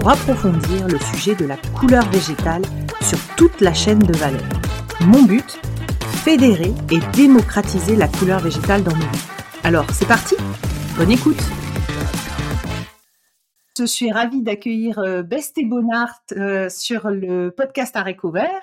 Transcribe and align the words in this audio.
pour 0.00 0.10
approfondir 0.10 0.88
le 0.88 0.98
sujet 0.98 1.34
de 1.34 1.44
la 1.44 1.58
couleur 1.78 2.08
végétale 2.08 2.62
sur 3.02 3.18
toute 3.36 3.60
la 3.60 3.74
chaîne 3.74 3.98
de 3.98 4.16
valeur. 4.16 4.48
Mon 5.02 5.24
but 5.24 5.60
Fédérer 6.24 6.72
et 6.90 7.00
démocratiser 7.14 7.96
la 7.96 8.08
couleur 8.08 8.40
végétale 8.40 8.82
dans 8.82 8.94
nos 8.94 9.06
vies. 9.06 9.28
Alors, 9.62 9.84
c'est 9.92 10.08
parti 10.08 10.36
Bonne 10.96 11.10
écoute 11.10 11.42
je 13.78 13.86
suis 13.86 14.12
ravie 14.12 14.42
d'accueillir 14.42 14.98
euh, 14.98 15.22
Besté 15.22 15.64
Bonnard 15.64 16.20
euh, 16.32 16.68
sur 16.68 17.08
le 17.08 17.48
podcast 17.48 17.96
à 17.96 18.04
Vert. 18.04 18.62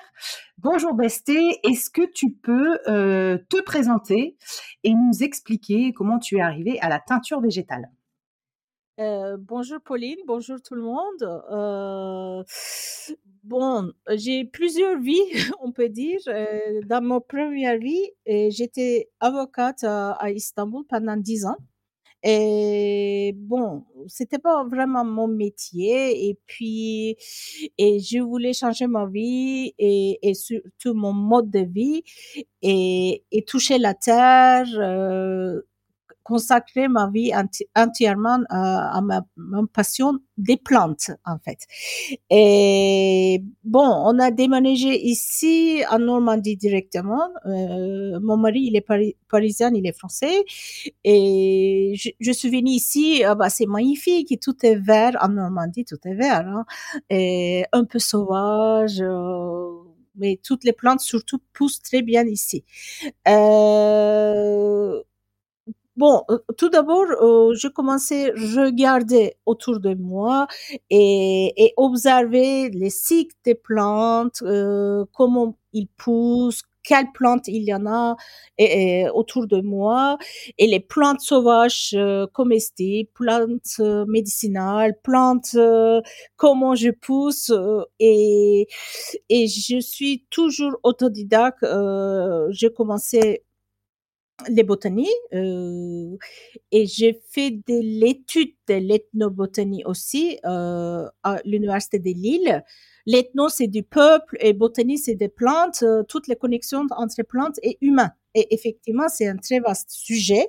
Bonjour 0.58 0.94
Besté, 0.94 1.58
est-ce 1.64 1.90
que 1.90 2.02
tu 2.08 2.30
peux 2.30 2.78
euh, 2.86 3.36
te 3.50 3.60
présenter 3.60 4.36
et 4.84 4.94
nous 4.94 5.24
expliquer 5.24 5.92
comment 5.92 6.20
tu 6.20 6.36
es 6.36 6.40
arrivée 6.40 6.78
à 6.80 6.88
la 6.88 7.00
teinture 7.00 7.40
végétale? 7.40 7.90
Bonjour 8.98 9.80
Pauline, 9.80 10.18
bonjour 10.26 10.60
tout 10.60 10.74
le 10.74 10.82
monde. 10.82 12.44
bon, 13.44 13.92
j'ai 14.10 14.44
plusieurs 14.44 14.98
vies, 15.00 15.20
on 15.62 15.72
peut 15.72 15.88
dire. 15.88 16.18
dans 16.86 17.00
ma 17.02 17.20
première 17.20 17.78
vie, 17.78 18.10
j'étais 18.26 19.08
avocate 19.20 19.84
à 19.84 20.30
Istanbul 20.30 20.84
pendant 20.88 21.16
dix 21.16 21.46
ans. 21.46 21.56
Et 22.24 23.32
bon, 23.36 23.84
c'était 24.08 24.38
pas 24.40 24.64
vraiment 24.64 25.04
mon 25.04 25.28
métier. 25.28 26.28
Et 26.28 26.38
puis, 26.46 27.16
et 27.78 28.00
je 28.00 28.18
voulais 28.20 28.52
changer 28.52 28.88
ma 28.88 29.06
vie 29.06 29.72
et, 29.78 30.18
et 30.28 30.34
surtout 30.34 30.94
mon 30.94 31.12
mode 31.12 31.50
de 31.50 31.60
vie 31.60 32.02
et, 32.62 33.24
et 33.30 33.44
toucher 33.44 33.78
la 33.78 33.94
terre, 33.94 34.66
euh, 34.78 35.60
consacrer 36.28 36.88
ma 36.88 37.08
vie 37.08 37.32
entièrement 37.74 38.40
à, 38.50 39.00
ma, 39.00 39.22
passion 39.72 40.18
des 40.36 40.58
plantes, 40.58 41.10
en 41.24 41.38
fait. 41.38 41.60
Et 42.28 43.42
bon, 43.64 43.88
on 44.10 44.18
a 44.18 44.30
déménagé 44.30 45.00
ici 45.06 45.82
en 45.90 45.98
Normandie 46.00 46.58
directement. 46.58 47.30
Euh, 47.46 48.20
mon 48.20 48.36
mari, 48.36 48.60
il 48.70 48.76
est 48.76 48.86
parisien, 49.28 49.70
il 49.74 49.86
est 49.86 49.98
français. 49.98 50.44
Et 51.02 51.94
je, 51.96 52.32
suis 52.32 52.50
venue 52.50 52.72
ici, 52.72 53.22
ah 53.24 53.34
bah, 53.34 53.48
c'est 53.48 53.66
magnifique, 53.66 54.38
tout 54.42 54.56
est 54.66 54.76
vert 54.76 55.16
en 55.22 55.30
Normandie, 55.30 55.86
tout 55.86 55.96
est 56.04 56.14
vert. 56.14 56.46
Hein. 56.46 56.66
Et 57.08 57.64
un 57.72 57.84
peu 57.86 57.98
sauvage. 57.98 59.00
Euh, 59.00 59.88
mais 60.20 60.38
toutes 60.42 60.64
les 60.64 60.72
plantes 60.72 61.00
surtout 61.00 61.38
poussent 61.54 61.80
très 61.80 62.02
bien 62.02 62.26
ici. 62.26 62.64
Euh, 63.28 65.00
Bon, 65.98 66.22
euh, 66.30 66.38
tout 66.56 66.70
d'abord, 66.70 67.06
euh, 67.22 67.54
je 67.54 67.68
commençais 67.68 68.30
à 68.30 68.62
regarder 68.64 69.34
autour 69.46 69.80
de 69.80 69.94
moi 69.94 70.46
et, 70.90 71.52
et 71.56 71.74
observer 71.76 72.70
les 72.70 72.90
cycles 72.90 73.34
des 73.44 73.56
plantes, 73.56 74.40
euh, 74.42 75.04
comment 75.12 75.58
ils 75.72 75.88
poussent, 75.96 76.62
quelles 76.84 77.10
plantes 77.12 77.48
il 77.48 77.64
y 77.64 77.74
en 77.74 77.84
a 77.86 78.16
et, 78.58 79.06
autour 79.12 79.48
de 79.48 79.60
moi, 79.60 80.18
et 80.56 80.68
les 80.68 80.80
plantes 80.80 81.20
sauvages 81.20 81.90
euh, 81.94 82.26
comestibles, 82.32 83.10
plantes 83.14 83.74
euh, 83.80 84.04
médicinales, 84.08 84.94
plantes, 85.02 85.50
euh, 85.56 86.00
comment 86.36 86.76
je 86.76 86.90
pousse, 86.90 87.52
et, 87.98 88.68
et 89.28 89.48
je 89.48 89.80
suis 89.80 90.24
toujours 90.30 90.78
autodidacte. 90.84 91.64
j'ai 92.50 92.70
commencé 92.72 93.42
les 94.48 94.62
botanies 94.62 95.08
euh, 95.34 96.16
et 96.70 96.86
j'ai 96.86 97.20
fait 97.30 97.50
de 97.50 97.80
l'étude 97.80 98.54
de 98.68 98.74
l'ethnobotanie 98.74 99.82
aussi 99.84 100.38
euh, 100.44 101.08
à 101.22 101.38
l'université 101.44 101.98
de 101.98 102.10
Lille. 102.10 102.64
L'ethno 103.06 103.48
c'est 103.48 103.66
du 103.66 103.82
peuple 103.82 104.36
et 104.40 104.52
botanie 104.52 104.98
c'est 104.98 105.16
des 105.16 105.28
plantes, 105.28 105.82
euh, 105.82 106.02
toutes 106.04 106.28
les 106.28 106.36
connexions 106.36 106.86
entre 106.96 107.22
plantes 107.22 107.58
et 107.62 107.78
humains. 107.80 108.12
Et 108.34 108.54
effectivement, 108.54 109.08
c'est 109.08 109.26
un 109.26 109.36
très 109.36 109.58
vaste 109.58 109.90
sujet. 109.90 110.46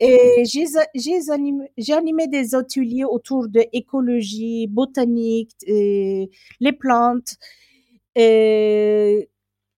Et 0.00 0.44
j'ai 0.46 1.32
animé, 1.92 2.26
des 2.28 2.54
ateliers 2.54 3.04
autour 3.04 3.48
de 3.48 3.64
l'écologie 3.72 4.66
botanique, 4.68 5.50
et 5.66 6.30
les 6.60 6.72
plantes. 6.72 7.34
Et, 8.14 9.28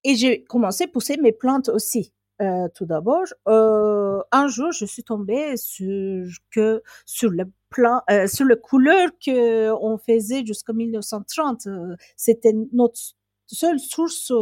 et 0.05 0.15
j'ai 0.17 0.45
commencé 0.45 0.85
à 0.85 0.89
pousser 0.89 1.17
mes 1.17 1.33
plantes 1.33 1.71
aussi. 1.71 2.13
Euh, 2.43 2.69
tout 2.75 2.85
d'abord, 2.85 3.25
euh, 3.47 4.21
un 4.33 4.49
jour, 4.49 4.73
je 4.73 4.85
suis 4.85 5.05
tombée 5.05 5.57
sur 5.57 6.27
que 6.51 6.83
sur 7.07 7.31
le 7.31 7.45
plan, 7.71 8.01
euh, 8.11 8.27
sur 8.27 8.45
les 8.47 8.57
couleurs 8.57 9.11
que 9.25 9.71
on 9.81 9.99
faisait 9.99 10.45
jusqu'en 10.45 10.75
1930. 10.75 11.67
Euh, 11.69 11.95
c'était 12.17 12.53
notre 12.73 12.99
seule 13.47 13.79
source. 13.79 14.33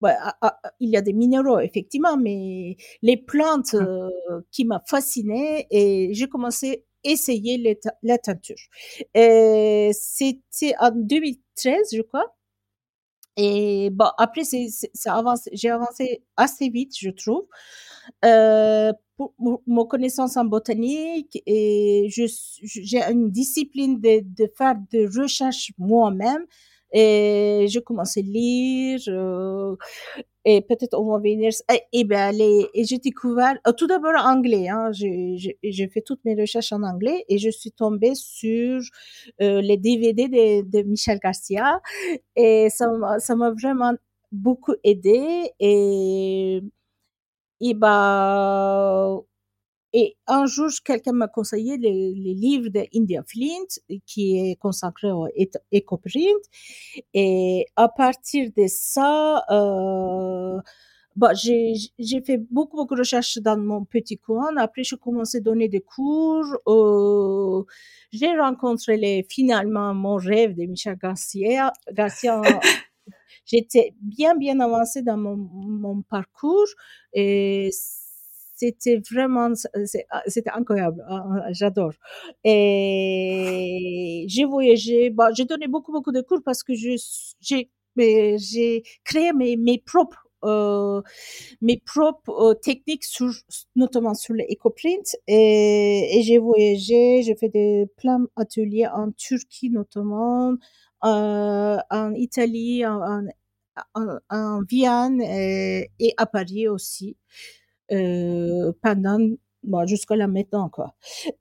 Ouais, 0.00 0.14
il 0.78 0.90
y 0.90 0.96
a 0.96 1.00
des 1.00 1.12
minéraux 1.12 1.58
effectivement, 1.58 2.16
mais 2.16 2.76
les 3.02 3.16
plantes 3.16 3.74
mmh. 3.74 4.10
qui 4.52 4.64
m'a 4.64 4.80
fascinée 4.86 5.66
et 5.70 6.10
j'ai 6.12 6.28
commencé 6.28 6.84
à 7.04 7.10
essayer 7.10 7.76
la 8.02 8.18
teinture. 8.18 8.56
C'était 9.14 10.74
en 10.78 10.90
2013, 10.92 11.88
je 11.94 12.02
crois. 12.02 12.37
Et 13.40 13.90
bon, 13.90 14.08
après, 14.18 14.42
c'est, 14.42 14.66
j'ai 15.52 15.70
avancé 15.70 16.24
assez 16.36 16.68
vite, 16.68 16.92
je 16.98 17.10
trouve. 17.10 17.46
Euh, 18.24 18.92
pour, 19.16 19.32
mon 19.66 19.84
connaissance 19.86 20.36
en 20.36 20.44
botanique 20.44 21.40
et 21.46 22.08
j'ai 22.10 23.02
une 23.02 23.30
discipline 23.30 24.00
de, 24.00 24.22
de 24.24 24.50
faire 24.56 24.74
des 24.90 25.06
recherches 25.06 25.72
moi-même. 25.78 26.44
Et 26.92 27.66
je 27.68 27.80
commence 27.80 28.16
à 28.16 28.20
lire, 28.22 29.00
euh, 29.08 29.76
et 30.44 30.62
peut-être 30.62 30.98
on 30.98 31.10
va 31.12 31.18
venir. 31.18 31.50
Et, 31.92 32.04
ben, 32.04 32.32
les, 32.32 32.66
et 32.74 32.84
j'ai 32.84 32.98
découvert, 32.98 33.56
euh, 33.66 33.72
tout 33.72 33.86
d'abord 33.86 34.12
anglais, 34.24 34.68
hein, 34.68 34.90
j'ai, 34.92 35.36
j'ai, 35.62 35.88
fait 35.88 36.00
toutes 36.02 36.24
mes 36.24 36.34
recherches 36.40 36.72
en 36.72 36.82
anglais 36.82 37.24
et 37.28 37.38
je 37.38 37.50
suis 37.50 37.72
tombée 37.72 38.14
sur 38.14 38.80
euh, 39.42 39.60
les 39.60 39.76
DVD 39.76 40.28
de, 40.28 40.62
de 40.68 40.82
Michel 40.84 41.18
Garcia 41.22 41.80
et 42.36 42.68
ça 42.70 42.86
ça 43.18 43.36
m'a 43.36 43.50
vraiment 43.50 43.92
beaucoup 44.32 44.74
aidé 44.84 45.50
et, 45.60 46.62
et 47.60 47.74
bah, 47.74 49.20
et 49.92 50.16
un 50.26 50.46
jour, 50.46 50.68
quelqu'un 50.84 51.12
m'a 51.12 51.28
conseillé 51.28 51.78
les, 51.78 52.12
les 52.14 52.34
livres 52.34 52.68
d'India 52.68 53.22
Flint, 53.26 53.98
qui 54.06 54.38
est 54.38 54.56
consacré 54.56 55.10
au 55.10 55.28
éco-print. 55.72 56.44
Et 57.14 57.66
à 57.76 57.88
partir 57.88 58.50
de 58.56 58.66
ça, 58.68 59.44
euh, 59.50 60.60
bah, 61.16 61.32
j'ai 61.34 62.22
fait 62.24 62.38
beaucoup, 62.50 62.76
beaucoup 62.76 62.94
de 62.94 63.00
recherches 63.00 63.38
dans 63.38 63.56
mon 63.56 63.84
petit 63.84 64.18
coin. 64.18 64.56
Après, 64.58 64.84
j'ai 64.84 64.96
commencé 64.96 65.38
à 65.38 65.40
donner 65.40 65.68
des 65.68 65.80
cours. 65.80 66.46
Euh, 66.68 67.64
j'ai 68.12 68.36
rencontré 68.38 68.96
les, 68.98 69.26
finalement 69.28 69.94
mon 69.94 70.16
rêve 70.16 70.54
de 70.54 70.64
Michel 70.64 70.96
Garcia. 70.96 71.72
Garcia 71.92 72.42
J'étais 73.46 73.94
bien, 74.02 74.36
bien 74.36 74.60
avancée 74.60 75.02
dans 75.02 75.16
mon, 75.16 75.36
mon 75.36 76.02
parcours. 76.02 76.68
Et 77.14 77.70
c'était 78.58 79.00
vraiment, 79.10 79.52
ah, 80.10 80.22
c'était 80.26 80.50
incroyable. 80.50 81.04
Hein, 81.08 81.24
hein, 81.30 81.42
j'adore. 81.52 81.92
Et 82.44 84.24
j'ai 84.28 84.44
voyagé, 84.44 85.10
bah, 85.10 85.30
j'ai 85.34 85.44
donné 85.44 85.68
beaucoup, 85.68 85.92
beaucoup 85.92 86.12
de 86.12 86.20
cours 86.22 86.42
parce 86.44 86.62
que 86.62 86.74
j'ai 86.74 86.96
j'ai 87.40 88.82
créé 89.04 89.32
mes, 89.32 89.56
mes 89.56 89.78
propres 89.78 90.28
euh, 90.44 91.02
mes 91.60 91.78
propres 91.84 92.30
euh, 92.30 92.54
techniques 92.54 93.04
notamment 93.74 94.14
sur 94.14 94.34
l'éco-print 94.34 95.16
et, 95.26 96.20
j'ai 96.24 96.38
voyagé, 96.38 97.22
j'ai 97.22 97.34
fait 97.34 97.48
des 97.48 97.86
plein 97.96 98.20
d'ateliers 98.36 98.86
en 98.86 99.10
Turquie 99.10 99.70
notamment, 99.70 100.54
euh, 101.04 101.76
en 101.90 102.14
Italie, 102.14 102.86
en, 102.86 103.26
en, 103.94 104.18
en 104.30 104.62
Vienne 104.62 105.20
et, 105.20 106.14
à 106.16 106.26
Paris 106.26 106.68
aussi 106.68 107.16
pendant 108.82 109.18
bon, 109.64 109.86
jusqu'à 109.86 110.16
là 110.16 110.26
maintenant 110.28 110.68
quoi. 110.68 110.94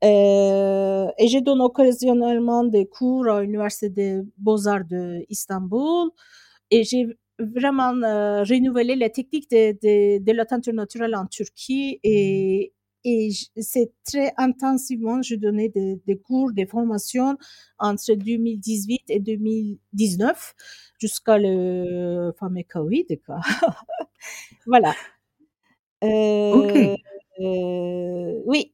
Euh, 0.03 1.07
et 1.17 1.27
je 1.27 1.39
donne 1.39 1.61
occasionnellement 1.61 2.63
des 2.63 2.87
cours 2.87 3.27
à 3.27 3.41
l'université 3.41 3.89
des 3.89 4.21
beaux-arts 4.37 4.85
de 4.85 5.25
Istanbul 5.29 6.09
et 6.71 6.83
j'ai 6.83 7.07
vraiment 7.39 7.93
euh, 8.03 8.43
renouvelé 8.43 8.95
les 8.95 9.11
techniques 9.11 9.49
de, 9.51 9.71
de, 9.73 10.23
de 10.23 10.31
la 10.31 10.45
teinture 10.45 10.73
naturelle 10.73 11.15
en 11.15 11.25
Turquie 11.27 11.99
et, 12.03 12.73
et 13.05 13.29
c'est 13.57 13.91
très 14.03 14.33
intensivement, 14.37 15.21
je 15.21 15.35
donnais 15.35 15.69
des, 15.69 16.01
des, 16.05 16.17
cours, 16.17 16.51
des 16.51 16.65
formations 16.65 17.37
entre 17.79 18.15
2018 18.15 19.03
et 19.09 19.19
2019 19.19 20.55
jusqu'à 20.99 21.37
le 21.37 22.33
fameux 22.39 22.63
Covid. 22.67 23.05
Quoi. 23.25 23.39
voilà. 24.65 24.93
Ok. 26.01 26.99
Oui, 28.45 28.73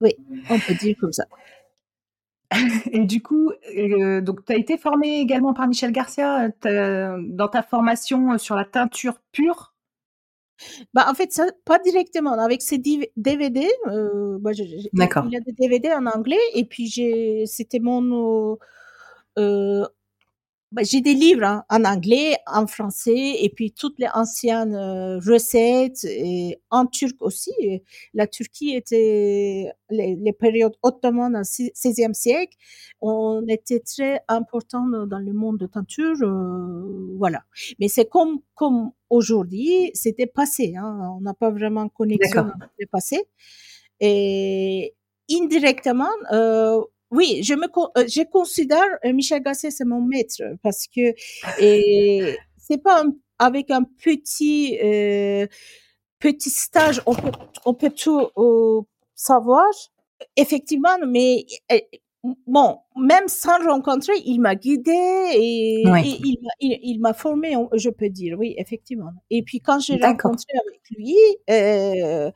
oui, 0.00 0.14
on 0.50 0.58
peut 0.58 0.74
dire 0.74 0.96
comme 1.00 1.12
ça. 1.12 1.24
Et 2.92 3.04
du 3.04 3.22
coup, 3.22 3.50
euh, 3.76 4.20
donc 4.20 4.44
tu 4.44 4.52
as 4.52 4.56
été 4.56 4.78
formé 4.78 5.20
également 5.20 5.52
par 5.52 5.66
Michel 5.66 5.92
Garcia 5.92 6.48
dans 6.62 7.48
ta 7.48 7.62
formation 7.62 8.38
sur 8.38 8.54
la 8.54 8.64
teinture 8.64 9.20
pure? 9.32 9.74
Bah, 10.94 11.06
en 11.08 11.14
fait, 11.14 11.32
ça, 11.32 11.46
pas 11.64 11.78
directement. 11.78 12.32
Avec 12.32 12.62
ces 12.62 12.78
DVD, 12.78 13.68
euh, 13.88 14.38
bah, 14.40 14.52
D'accord. 14.92 15.24
il 15.26 15.32
y 15.32 15.36
a 15.36 15.40
des 15.40 15.52
DVD 15.52 15.92
en 15.92 16.06
anglais, 16.06 16.38
et 16.54 16.64
puis 16.64 16.86
j'ai, 16.86 17.44
c'était 17.46 17.78
mon, 17.78 18.58
euh, 19.38 19.86
bah, 20.72 20.82
j'ai 20.82 21.00
des 21.00 21.14
livres 21.14 21.44
hein, 21.44 21.64
en 21.70 21.84
anglais, 21.84 22.36
en 22.46 22.66
français, 22.66 23.36
et 23.40 23.48
puis 23.54 23.72
toutes 23.72 23.98
les 23.98 24.08
anciennes 24.12 24.74
euh, 24.74 25.18
recettes, 25.18 26.04
et 26.04 26.58
en 26.70 26.86
turc 26.86 27.16
aussi. 27.20 27.52
La 28.14 28.26
Turquie 28.26 28.74
était, 28.74 29.72
les, 29.90 30.16
les 30.16 30.32
périodes 30.32 30.74
ottomanes 30.82 31.36
au 31.36 31.42
XVIe 31.42 32.14
siècle, 32.14 32.56
on 33.00 33.44
était 33.48 33.80
très 33.80 34.20
important 34.28 34.86
dans 35.06 35.18
le 35.18 35.32
monde 35.32 35.58
de 35.58 35.66
teinture, 35.66 36.16
euh, 36.22 37.14
voilà. 37.16 37.44
Mais 37.78 37.88
c'est 37.88 38.08
comme, 38.08 38.40
comme 38.54 38.90
aujourd'hui, 39.08 39.90
c'était 39.94 40.26
passé, 40.26 40.74
hein, 40.76 41.14
on 41.16 41.20
n'a 41.20 41.34
pas 41.34 41.50
vraiment 41.50 41.88
connexion 41.88 42.40
avec 42.40 42.70
le 42.78 42.86
passé. 42.86 43.22
Et 44.00 44.94
indirectement, 45.30 46.10
euh, 46.32 46.80
oui, 47.10 47.42
je 47.42 47.54
me 47.54 47.66
euh, 47.66 48.06
je 48.08 48.22
considère 48.24 48.86
euh, 49.04 49.12
Michel 49.12 49.42
Gasset 49.42 49.70
c'est 49.70 49.84
mon 49.84 50.00
maître 50.00 50.42
parce 50.62 50.86
que 50.88 51.14
et 51.60 52.36
c'est 52.58 52.82
pas 52.82 53.04
avec 53.38 53.70
un 53.70 53.84
petit 53.84 54.78
euh, 54.82 55.46
petit 56.18 56.50
stage 56.50 57.00
on 57.06 57.14
peut 57.14 57.30
on 57.64 57.74
peut 57.74 57.90
tout 57.90 58.28
euh, 58.36 58.80
savoir 59.14 59.66
effectivement 60.36 60.96
mais 61.06 61.46
bon, 62.46 62.78
même 62.96 63.28
sans 63.28 63.58
rencontrer, 63.66 64.14
il 64.24 64.38
m'a 64.40 64.54
guidé 64.54 64.90
et, 65.34 65.82
il, 65.82 66.38
m'a- 66.42 66.48
il, 66.60 66.78
il 66.82 66.98
m'a 67.00 67.12
formé, 67.12 67.54
je 67.74 67.90
peux 67.90 68.08
dire, 68.08 68.38
oui, 68.38 68.54
effectivement. 68.58 69.10
Et 69.30 69.42
puis 69.42 69.60
quand 69.60 69.80
j'ai 69.80 69.96
rencontré 70.06 70.46
avec 70.66 70.80
lui, 70.90 71.14
euh, 71.50 72.30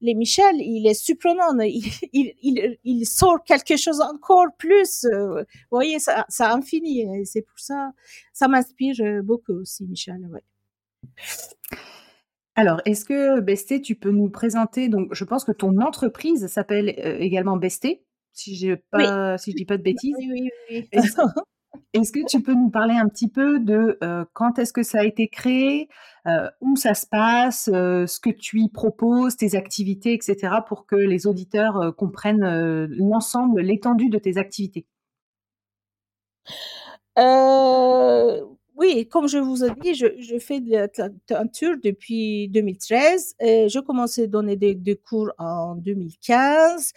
les 0.00 0.14
Michel, 0.14 0.56
il 0.60 0.86
est 0.86 0.94
surprenant, 0.94 1.58
il, 1.60 1.84
il, 2.12 2.32
il, 2.42 2.78
il 2.84 3.04
sort 3.06 3.42
quelque 3.44 3.76
chose 3.76 4.00
encore 4.00 4.46
plus. 4.58 5.04
euh, 5.04 5.40
vous 5.42 5.44
voyez, 5.70 5.98
ça, 5.98 6.24
ça 6.28 6.52
infini. 6.52 7.06
C'est 7.26 7.42
pour 7.42 7.58
ça, 7.58 7.92
ça 8.32 8.48
m'inspire 8.48 8.96
euh, 9.00 9.22
beaucoup 9.22 9.52
aussi, 9.54 9.84
Michel. 9.84 10.26
Ouais. 10.32 10.42
Alors, 12.58 12.80
est-ce 12.86 13.04
que 13.04 13.40
Besté, 13.40 13.82
tu 13.82 13.96
peux 13.96 14.10
nous 14.10 14.30
présenter, 14.30 14.88
donc 14.88 15.12
je 15.12 15.24
pense 15.24 15.44
que 15.44 15.52
ton 15.52 15.78
entreprise 15.80 16.46
s'appelle 16.46 16.94
euh, 17.04 17.18
également 17.18 17.58
Besté, 17.58 18.02
si 18.36 18.56
je 18.56 18.72
Oui. 18.72 18.78
pas, 18.90 19.38
si 19.38 19.52
je 19.52 19.56
dis 19.56 19.64
pas 19.64 19.78
de 19.78 19.82
bêtises. 19.82 20.14
Oui, 20.18 20.28
oui, 20.32 20.50
oui. 20.70 20.88
Est-ce 21.92 22.12
que 22.12 22.24
tu 22.26 22.42
peux 22.42 22.54
nous 22.54 22.70
parler 22.70 22.94
un 22.94 23.08
petit 23.08 23.28
peu 23.28 23.58
de 23.58 23.98
euh, 24.02 24.24
quand 24.34 24.58
est-ce 24.58 24.72
que 24.72 24.82
ça 24.82 25.00
a 25.00 25.04
été 25.04 25.28
créé, 25.28 25.88
euh, 26.26 26.48
où 26.60 26.76
ça 26.76 26.94
se 26.94 27.06
passe, 27.06 27.70
euh, 27.72 28.06
ce 28.06 28.20
que 28.20 28.30
tu 28.30 28.60
y 28.60 28.68
proposes, 28.68 29.36
tes 29.36 29.56
activités, 29.56 30.12
etc., 30.12 30.62
pour 30.66 30.86
que 30.86 30.96
les 30.96 31.26
auditeurs 31.26 31.94
comprennent 31.96 32.86
l'ensemble, 32.86 33.62
l'étendue 33.62 34.10
de 34.10 34.18
tes 34.18 34.36
activités? 34.36 34.86
Oui, 38.76 39.08
comme 39.08 39.26
je 39.26 39.38
vous 39.38 39.64
ai 39.64 39.70
dit, 39.80 39.94
je, 39.94 40.38
fais 40.38 40.60
de 40.60 40.70
la 40.70 40.88
te- 40.88 41.10
teinture 41.26 41.76
depuis 41.82 42.48
2013. 42.48 43.36
Et 43.40 43.68
je 43.70 43.78
commençais 43.80 44.24
à 44.24 44.26
donner 44.26 44.56
des, 44.56 44.96
cours 44.96 45.32
en 45.38 45.76
2015. 45.76 46.92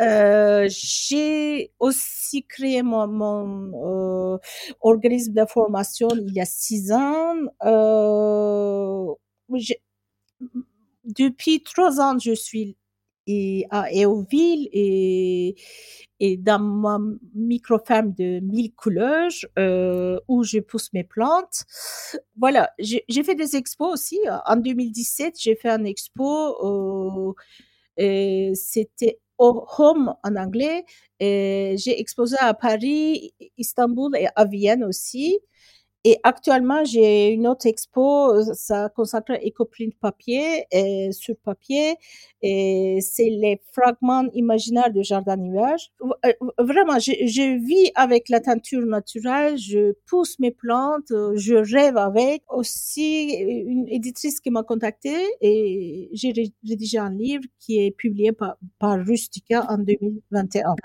Euh, 0.00 0.68
j'ai 0.70 1.72
aussi 1.80 2.44
créé 2.44 2.82
mon, 2.82 3.08
mon 3.08 4.34
euh, 4.34 4.38
organisme 4.80 5.32
de 5.32 5.44
formation 5.46 6.08
il 6.14 6.32
y 6.32 6.40
a 6.40 6.44
six 6.44 6.92
ans. 6.92 7.34
Euh, 7.64 9.14
depuis 11.04 11.62
trois 11.64 12.00
ans, 12.00 12.16
je 12.18 12.32
suis 12.32 12.76
et 13.28 13.66
à 13.70 13.92
Éoville 13.92 14.68
et, 14.72 15.54
et 16.18 16.36
dans 16.38 16.58
ma 16.58 16.98
micro-ferme 17.34 18.12
de 18.14 18.40
mille 18.40 18.72
couleurs 18.74 19.30
euh, 19.58 20.18
où 20.26 20.42
je 20.42 20.58
pousse 20.58 20.92
mes 20.94 21.04
plantes. 21.04 21.64
Voilà, 22.36 22.70
j'ai 22.78 23.22
fait 23.22 23.34
des 23.34 23.54
expos 23.54 23.92
aussi. 23.92 24.18
En 24.46 24.56
2017, 24.56 25.34
j'ai 25.38 25.54
fait 25.54 25.68
un 25.68 25.84
expo, 25.84 27.36
euh, 28.00 28.50
c'était 28.54 29.20
Home 29.36 30.14
en 30.24 30.36
anglais. 30.36 30.84
J'ai 31.20 32.00
exposé 32.00 32.36
à 32.40 32.54
Paris, 32.54 33.34
Istanbul 33.58 34.16
et 34.16 34.28
à 34.34 34.44
Vienne 34.46 34.82
aussi. 34.84 35.38
Et 36.04 36.18
actuellement, 36.22 36.84
j'ai 36.84 37.28
une 37.30 37.46
autre 37.48 37.66
expo, 37.66 38.32
euh, 38.32 38.44
ça 38.54 38.88
consacre 38.88 39.32
à 39.32 39.38
EcoPrint 39.44 39.90
papier, 40.00 40.64
et 40.70 41.10
sur 41.12 41.34
papier, 41.36 41.96
et 42.40 42.98
c'est 43.00 43.28
les 43.28 43.60
fragments 43.72 44.24
imaginaires 44.32 44.92
du 44.92 45.02
jardin 45.02 45.36
nuage. 45.36 45.90
Euh, 46.24 46.32
Vraiment, 46.58 46.98
je, 46.98 47.58
vis 47.58 47.90
avec 47.94 48.28
la 48.28 48.40
teinture 48.40 48.86
naturelle, 48.86 49.58
je 49.58 49.92
pousse 50.06 50.38
mes 50.38 50.52
plantes, 50.52 51.10
euh, 51.10 51.32
je 51.36 51.54
rêve 51.54 51.96
avec. 51.96 52.42
Aussi, 52.48 53.34
une 53.34 53.88
éditrice 53.88 54.40
qui 54.40 54.50
m'a 54.50 54.62
contactée 54.62 55.26
et 55.40 56.10
j'ai 56.12 56.32
ré- 56.32 56.52
rédigé 56.66 56.98
un 56.98 57.10
livre 57.10 57.44
qui 57.58 57.84
est 57.84 57.90
publié 57.90 58.32
par, 58.32 58.56
par 58.78 59.04
Rustica 59.04 59.66
en 59.68 59.78
2021. 59.78 60.76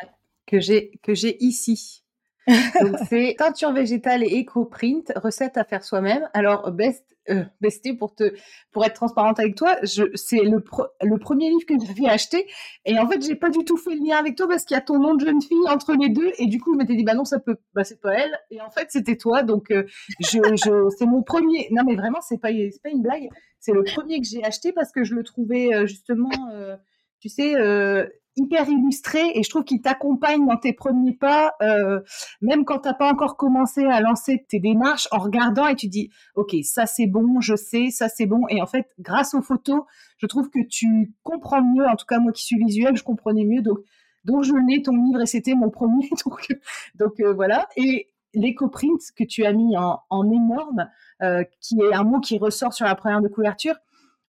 que 0.46 0.60
j'ai 0.60 0.92
que 1.02 1.14
j'ai 1.14 1.44
ici. 1.44 2.03
Donc 2.48 2.96
c'est 3.10 3.36
teinture 3.38 3.72
végétale 3.72 4.24
et 4.24 4.28
éco-print, 4.28 5.12
recette 5.16 5.58
à 5.58 5.64
faire 5.64 5.84
soi-même. 5.84 6.30
Alors 6.34 6.72
best 6.72 7.06
euh, 7.30 7.46
Besté 7.62 7.94
pour 7.94 8.14
te 8.16 8.34
pour 8.74 8.84
être 8.84 8.96
transparente 8.96 9.40
avec 9.40 9.56
toi, 9.56 9.78
c'est 9.84 10.42
le 10.42 10.60
pro- 10.60 10.88
le 11.02 11.18
premier 11.18 11.50
livre 11.50 11.66
que 11.66 11.76
j'ai 11.98 12.08
acheter. 12.10 12.46
Et 12.86 13.00
en 13.00 13.08
fait 13.08 13.22
j'ai 13.26 13.36
pas 13.36 13.50
du 13.50 13.64
tout 13.64 13.78
fait 13.78 13.96
le 13.96 14.06
lien 14.06 14.18
avec 14.18 14.36
toi 14.36 14.48
parce 14.48 14.66
qu'il 14.66 14.76
y 14.76 14.78
a 14.78 14.82
ton 14.82 15.00
nom 15.00 15.16
de 15.16 15.26
jeune 15.26 15.42
fille 15.42 15.70
entre 15.70 15.94
les 15.94 16.10
deux. 16.10 16.32
Et 16.38 16.48
du 16.48 16.60
coup 16.60 16.74
je 16.74 16.78
m'étais 16.80 16.96
dit 16.96 17.04
bah 17.04 17.14
non 17.14 17.24
ça 17.24 17.40
peut 17.40 17.56
bah 17.74 17.86
c'est 17.86 18.02
pas 18.02 18.14
elle. 18.14 18.38
Et 18.52 18.60
en 18.60 18.70
fait 18.70 18.88
c'était 18.90 19.16
toi. 19.16 19.44
Donc 19.44 19.72
euh, 19.72 19.86
je, 20.20 20.40
je 20.40 20.90
c'est 20.98 21.06
mon 21.06 21.24
premier 21.24 21.70
non 21.72 21.84
mais 21.86 21.96
vraiment 21.96 22.20
c'est 22.22 22.40
pas 22.40 22.50
c'est 22.50 22.82
pas 22.84 22.90
une 22.90 23.02
blague. 23.02 23.30
C'est 23.60 23.72
le 23.72 23.84
premier 23.84 24.20
que 24.20 24.28
j'ai 24.28 24.44
acheté 24.44 24.74
parce 24.74 24.92
que 24.92 25.06
je 25.06 25.16
le 25.16 25.24
trouvais 25.24 25.74
euh, 25.74 25.86
justement 25.86 26.30
euh, 26.52 26.76
tu 27.22 27.30
sais 27.30 27.56
euh, 27.56 28.06
hyper 28.36 28.68
illustré 28.68 29.20
et 29.36 29.44
je 29.44 29.50
trouve 29.50 29.64
qu'il 29.64 29.82
t'accompagne 29.82 30.46
dans 30.46 30.58
tes 30.58 30.74
premiers 30.74 31.14
pas, 31.14 31.54
euh, 31.62 32.02
même 32.42 32.66
quand 32.66 32.80
t'as 32.80 32.94
pas 32.94 33.12
encore 33.12 33.38
commencé 33.38 33.86
à 33.86 34.02
lancer 34.02 34.46
tes 34.48 34.60
démarches, 34.60 35.08
en 35.12 35.20
regardant 35.20 35.68
et 35.68 35.76
tu 35.76 35.88
dis, 35.88 36.10
ok, 36.36 36.56
ça 36.64 36.86
c'est 36.86 37.08
bon, 37.08 37.42
je 37.42 37.56
sais, 37.56 37.90
ça 37.92 38.10
c'est 38.10 38.26
bon. 38.26 38.48
Et 38.50 38.62
en 38.62 38.66
fait, 38.66 38.88
grâce 39.00 39.34
aux 39.34 39.42
photos, 39.42 39.84
je 40.18 40.26
trouve 40.26 40.50
que 40.50 40.66
tu 40.68 41.14
comprends 41.24 41.62
mieux. 41.62 41.86
En 41.88 41.96
tout 41.96 42.06
cas, 42.06 42.20
moi 42.20 42.32
qui 42.32 42.44
suis 42.44 42.58
visuelle, 42.58 42.96
je 42.96 43.04
comprenais 43.04 43.46
mieux. 43.46 43.62
Donc, 43.62 43.80
donc 44.26 44.44
je 44.44 44.54
l'ai 44.68 44.82
ton 44.82 44.96
livre 44.96 45.22
et 45.22 45.26
c'était 45.26 45.54
mon 45.54 45.70
premier. 45.70 46.10
Donc, 46.26 46.48
donc 46.96 47.20
euh, 47.20 47.34
voilà. 47.34 47.68
Et 47.76 48.10
l'éco-print 48.34 49.00
que 49.16 49.24
tu 49.24 49.46
as 49.46 49.54
mis 49.54 49.78
en, 49.78 50.00
en 50.10 50.32
énorme, 50.32 50.90
euh, 51.22 51.44
qui 51.62 51.80
est 51.82 51.94
un 51.94 52.04
mot 52.04 52.20
qui 52.20 52.38
ressort 52.40 52.74
sur 52.74 52.86
la 52.86 52.96
première 52.96 53.22
de 53.22 53.28
couverture. 53.28 53.76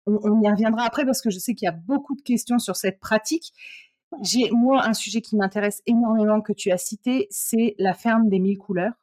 On, 0.05 0.19
on 0.23 0.41
y 0.41 0.49
reviendra 0.49 0.83
après 0.83 1.05
parce 1.05 1.21
que 1.21 1.29
je 1.29 1.39
sais 1.39 1.55
qu'il 1.55 1.65
y 1.65 1.69
a 1.69 1.71
beaucoup 1.71 2.15
de 2.15 2.21
questions 2.21 2.59
sur 2.59 2.75
cette 2.75 2.99
pratique. 2.99 3.53
J'ai 4.21 4.49
moi 4.51 4.85
un 4.85 4.93
sujet 4.93 5.21
qui 5.21 5.35
m'intéresse 5.35 5.81
énormément 5.85 6.41
que 6.41 6.53
tu 6.53 6.71
as 6.71 6.77
cité, 6.77 7.27
c'est 7.29 7.75
la 7.79 7.93
ferme 7.93 8.29
des 8.29 8.39
mille 8.39 8.57
couleurs. 8.57 8.93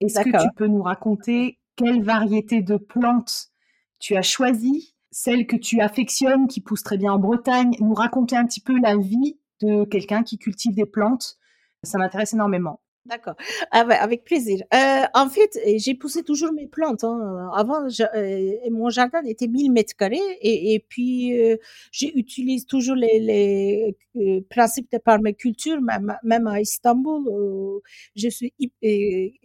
Est-ce 0.00 0.20
que 0.20 0.42
tu 0.42 0.48
peux 0.56 0.66
nous 0.66 0.82
raconter 0.82 1.58
quelle 1.76 2.02
variété 2.02 2.62
de 2.62 2.76
plantes 2.76 3.50
tu 3.98 4.16
as 4.16 4.22
choisi, 4.22 4.94
celle 5.10 5.46
que 5.46 5.56
tu 5.56 5.80
affectionnes, 5.80 6.46
qui 6.46 6.60
pousse 6.60 6.82
très 6.82 6.98
bien 6.98 7.12
en 7.12 7.18
Bretagne, 7.18 7.74
nous 7.80 7.94
raconter 7.94 8.36
un 8.36 8.44
petit 8.44 8.60
peu 8.60 8.78
la 8.78 8.96
vie 8.96 9.38
de 9.62 9.84
quelqu'un 9.84 10.22
qui 10.22 10.38
cultive 10.38 10.74
des 10.74 10.86
plantes. 10.86 11.38
Ça 11.82 11.98
m'intéresse 11.98 12.34
énormément. 12.34 12.80
D'accord, 13.06 13.34
ah 13.70 13.80
avec 14.00 14.24
plaisir. 14.24 14.60
Euh, 14.72 15.02
en 15.12 15.28
fait, 15.28 15.58
j'ai 15.76 15.94
poussé 15.94 16.22
toujours 16.22 16.54
mes 16.54 16.66
plantes. 16.66 17.04
Hein. 17.04 17.50
Avant, 17.54 17.86
euh, 18.16 18.50
mon 18.70 18.88
jardin 18.88 19.22
était 19.26 19.46
1000 19.46 19.70
mètres 19.72 19.94
carrés 19.94 20.16
et, 20.40 20.72
et 20.72 20.78
puis 20.80 21.38
euh, 21.38 21.58
j'utilise 21.92 22.64
toujours 22.64 22.96
les, 22.96 23.18
les 23.20 23.94
euh, 24.16 24.40
principes 24.48 24.90
de 24.90 24.96
permaculture, 24.96 25.82
même, 25.82 26.16
même 26.22 26.46
à 26.46 26.62
Istanbul. 26.62 27.82
je 28.16 28.28
suis 28.30 28.54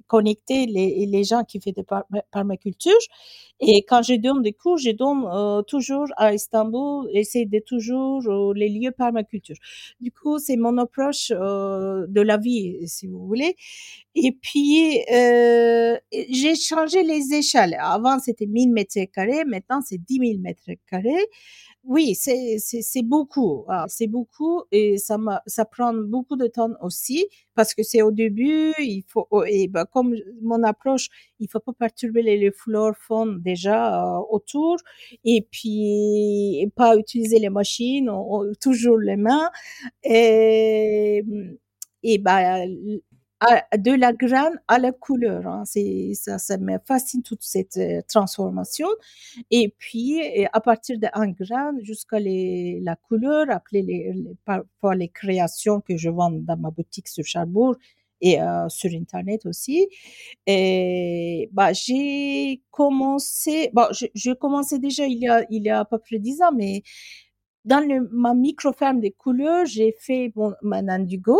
connectée 0.08 0.66
les, 0.66 1.06
les 1.06 1.24
gens 1.25 1.44
qui 1.44 1.60
font 1.60 1.72
des 1.75 1.84
permaculture 2.32 2.94
et 3.60 3.84
quand 3.84 4.01
je 4.04 4.13
donne 4.16 4.42
des 4.42 4.54
cours, 4.54 4.78
je 4.78 4.92
donne 4.92 5.63
toujours 5.66 6.08
à 6.16 6.34
Istanbul, 6.34 7.10
essayer 7.13 7.46
de 7.46 7.60
toujours 7.60 8.54
les 8.54 8.70
lieux 8.70 8.92
permaculture. 8.92 9.58
Du 10.00 10.12
coup, 10.12 10.39
c'est 10.39 10.56
mon 10.56 10.78
approche 10.78 11.30
de 11.30 12.22
la 12.22 12.38
vie, 12.38 12.88
si 12.88 13.08
vous 13.08 13.25
voulez. 13.28 13.49
Et 14.15 14.32
puis, 14.32 15.01
euh, 15.12 15.98
j'ai 16.29 16.56
changé 16.56 17.03
les 17.03 17.34
échelles. 17.34 17.77
Avant, 17.79 18.20
c'était 18.20 18.48
1000 18.48 18.72
mètres 18.72 19.00
carrés. 19.13 19.46
Maintenant, 19.46 19.82
c'est 19.86 19.98
10 19.98 20.20
000 20.20 20.39
mètres 20.39 20.72
carrés. 20.89 21.27
Oui, 21.86 22.13
c'est, 22.13 23.01
beaucoup. 23.03 23.65
Ah, 23.70 23.86
c'est 23.88 24.08
beaucoup 24.08 24.63
et 24.72 24.98
ça, 24.98 25.18
ça 25.48 25.65
prend 25.65 25.94
beaucoup 25.94 26.36
de 26.36 26.46
temps 26.48 26.70
aussi 26.82 27.25
parce 27.56 27.74
que 27.74 27.84
c'est 27.84 28.01
au 28.01 28.12
début, 28.12 28.74
il 28.79 29.03
faut, 29.08 29.27
oh, 29.32 29.44
et 29.46 29.68
ben, 29.68 29.86
comme 29.86 30.13
mon 30.41 30.62
approche, 30.63 31.08
il 31.39 31.50
faut 31.50 31.60
pas 31.60 31.72
perturber 31.74 32.22
les, 32.22 32.38
les 32.38 32.51
fleurs 32.51 32.96
fond 32.98 33.27
déjà 33.27 34.18
euh, 34.18 34.20
autour 34.29 34.77
et 35.24 35.48
puis 35.50 36.70
pas 36.75 36.96
utiliser 36.98 37.39
les 37.39 37.50
machines, 37.50 38.12
toujours 38.62 38.98
les 38.98 39.15
mains. 39.15 39.50
Et, 40.03 41.24
et 42.03 42.22
de 43.77 43.91
la 43.91 44.13
graine 44.13 44.60
à 44.67 44.79
la 44.79 44.91
couleur. 44.91 45.48
Hein. 45.48 45.63
C'est 45.65 46.12
ça, 46.13 46.38
ça 46.38 46.58
me 46.58 46.77
fascine 46.86 47.24
toute 47.24 47.41
cette 47.43 47.77
euh, 47.77 48.01
transformation. 48.08 48.88
Et 49.51 49.74
puis 49.77 50.22
à 50.51 50.60
partir 50.62 51.00
d'un 51.00 51.29
grain 51.31 51.74
jusqu'à 51.81 52.19
la 52.19 52.96
couleur, 52.98 53.46
après 53.50 53.81
les, 53.81 54.12
les, 54.13 54.36
parfois 54.46 54.96
les 54.96 55.10
créations 55.10 55.81
que 55.81 55.96
je 55.98 56.10
vends 56.10 56.31
dans 56.31 56.58
ma 56.58 56.69
boutique 56.72 57.08
sur 57.08 57.25
Charbourg 57.25 57.75
et 58.22 58.41
euh, 58.41 58.67
sur 58.69 58.91
internet 58.91 59.46
aussi. 59.46 59.88
Et 60.46 61.50
bah 61.53 61.72
j'ai 61.74 62.62
commencé, 62.72 63.69
bon, 63.74 63.88
je, 63.93 64.08
je 64.15 64.31
commençais 64.31 64.79
déjà 64.79 65.05
il 65.05 65.19
y 65.19 65.27
a 65.29 65.46
il 65.50 65.63
y 65.63 65.69
a 65.69 65.79
à 65.79 65.86
peu 65.86 65.98
près 66.00 66.19
dix 66.19 66.41
ans, 66.41 66.51
mais 66.55 66.84
dans 67.65 67.79
le, 67.88 68.10
ma 68.12 68.34
micro 68.34 68.74
ferme 68.74 69.00
des 69.00 69.12
couleurs, 69.12 69.65
j'ai 69.65 69.96
fait 70.00 70.31
mon, 70.36 70.53
mon 70.62 70.88
indigo 70.89 71.39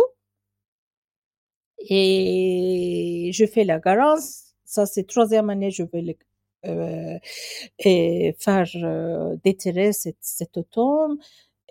et 1.88 3.30
je 3.32 3.46
fais 3.46 3.64
la 3.64 3.78
garance. 3.78 4.54
Ça, 4.64 4.86
c'est 4.86 5.04
troisième 5.06 5.50
année, 5.50 5.70
je 5.70 5.82
vais 5.82 6.02
le, 6.02 6.14
euh, 6.66 7.18
et 7.78 8.34
faire 8.38 8.66
euh, 8.76 9.36
déterrer 9.44 9.92
cet, 9.92 10.16
cet 10.20 10.56
automne. 10.58 11.18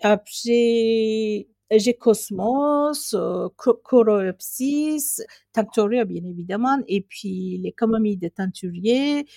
Après, 0.02 1.48
j'ai 1.72 1.94
Cosmos, 2.00 3.14
euh, 3.14 3.50
Coropsis, 3.56 5.22
Tinctoria, 5.54 6.06
bien 6.06 6.24
évidemment, 6.26 6.80
et 6.88 7.02
puis 7.02 7.58
les 7.60 7.72
camomilles 7.72 8.18
de 8.18 8.30
teinturier. 8.30 9.28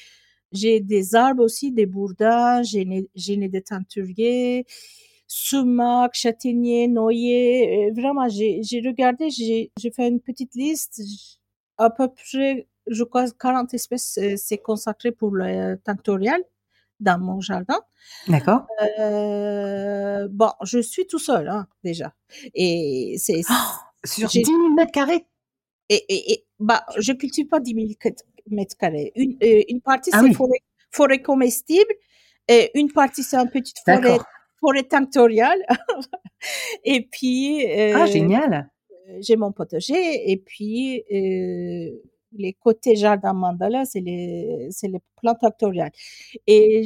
J'ai 0.53 0.81
des 0.81 1.15
arbres 1.15 1.45
aussi, 1.45 1.73
des 1.73 1.87
bourdins, 1.87 2.63
j'ai 2.63 2.85
des 2.85 3.63
teinturiers 3.63 4.67
sumac, 5.33 6.11
châtaignier, 6.13 6.89
noyer. 6.89 7.89
Euh, 7.89 7.93
vraiment, 7.95 8.29
j'ai 8.29 8.83
regardé, 8.85 9.31
j'ai 9.31 9.91
fait 9.91 10.09
une 10.09 10.21
petite 10.21 10.55
liste. 10.55 11.01
À 11.79 11.89
peu 11.89 12.09
près, 12.09 12.69
je 12.87 13.03
crois, 13.03 13.25
40 13.31 13.73
espèces, 13.73 14.19
euh, 14.19 14.35
c'est 14.37 14.59
consacré 14.59 15.11
pour 15.11 15.31
le 15.31 15.77
tinctorial 15.77 16.43
dans 17.01 17.19
mon 17.19 17.41
jardin. 17.41 17.81
D'accord. 18.29 18.67
Euh, 18.99 20.29
bon, 20.31 20.51
je 20.65 20.81
suis 20.81 21.07
tout 21.07 21.19
seul, 21.19 21.49
hein, 21.49 21.67
déjà. 21.83 22.13
Et 22.55 23.17
c'est... 23.19 23.41
Oh, 23.51 23.55
sur 24.05 24.29
10 24.29 24.45
000 24.45 24.75
mètres 24.75 24.93
carrés? 24.93 25.27
Et, 25.89 26.05
et, 26.09 26.33
et, 26.33 26.47
bah, 26.59 26.85
je 26.99 27.13
cultive 27.13 27.49
pas 27.49 27.59
10 27.59 27.75
000 27.75 28.15
mètres 28.51 28.77
carrés. 28.77 29.13
Une, 29.17 29.39
une 29.41 29.81
partie, 29.81 30.11
ah 30.13 30.21
c'est 30.23 30.35
forêt, 30.35 30.61
forêt 30.91 31.23
comestible. 31.23 31.95
Et 32.49 32.71
une 32.79 32.93
partie, 32.93 33.23
c'est 33.23 33.37
une 33.37 33.49
petite 33.49 33.79
forêt 33.85 34.19
forêt 34.63 34.85
tinctoriale. 34.85 35.61
et 36.85 37.07
puis. 37.11 37.67
ah, 37.95 38.07
génial! 38.07 38.71
Euh, 39.09 39.19
j'ai 39.21 39.37
mon 39.37 39.53
potager 39.53 40.31
et 40.31 40.37
puis 40.37 41.03
euh, 41.13 41.91
les 42.33 42.53
côtés 42.55 42.97
jardin 42.97 43.33
mandala, 43.33 43.85
c'est 43.85 44.01
les, 44.01 44.69
c'est 44.71 44.89
les. 44.89 45.01
Et 46.47 46.85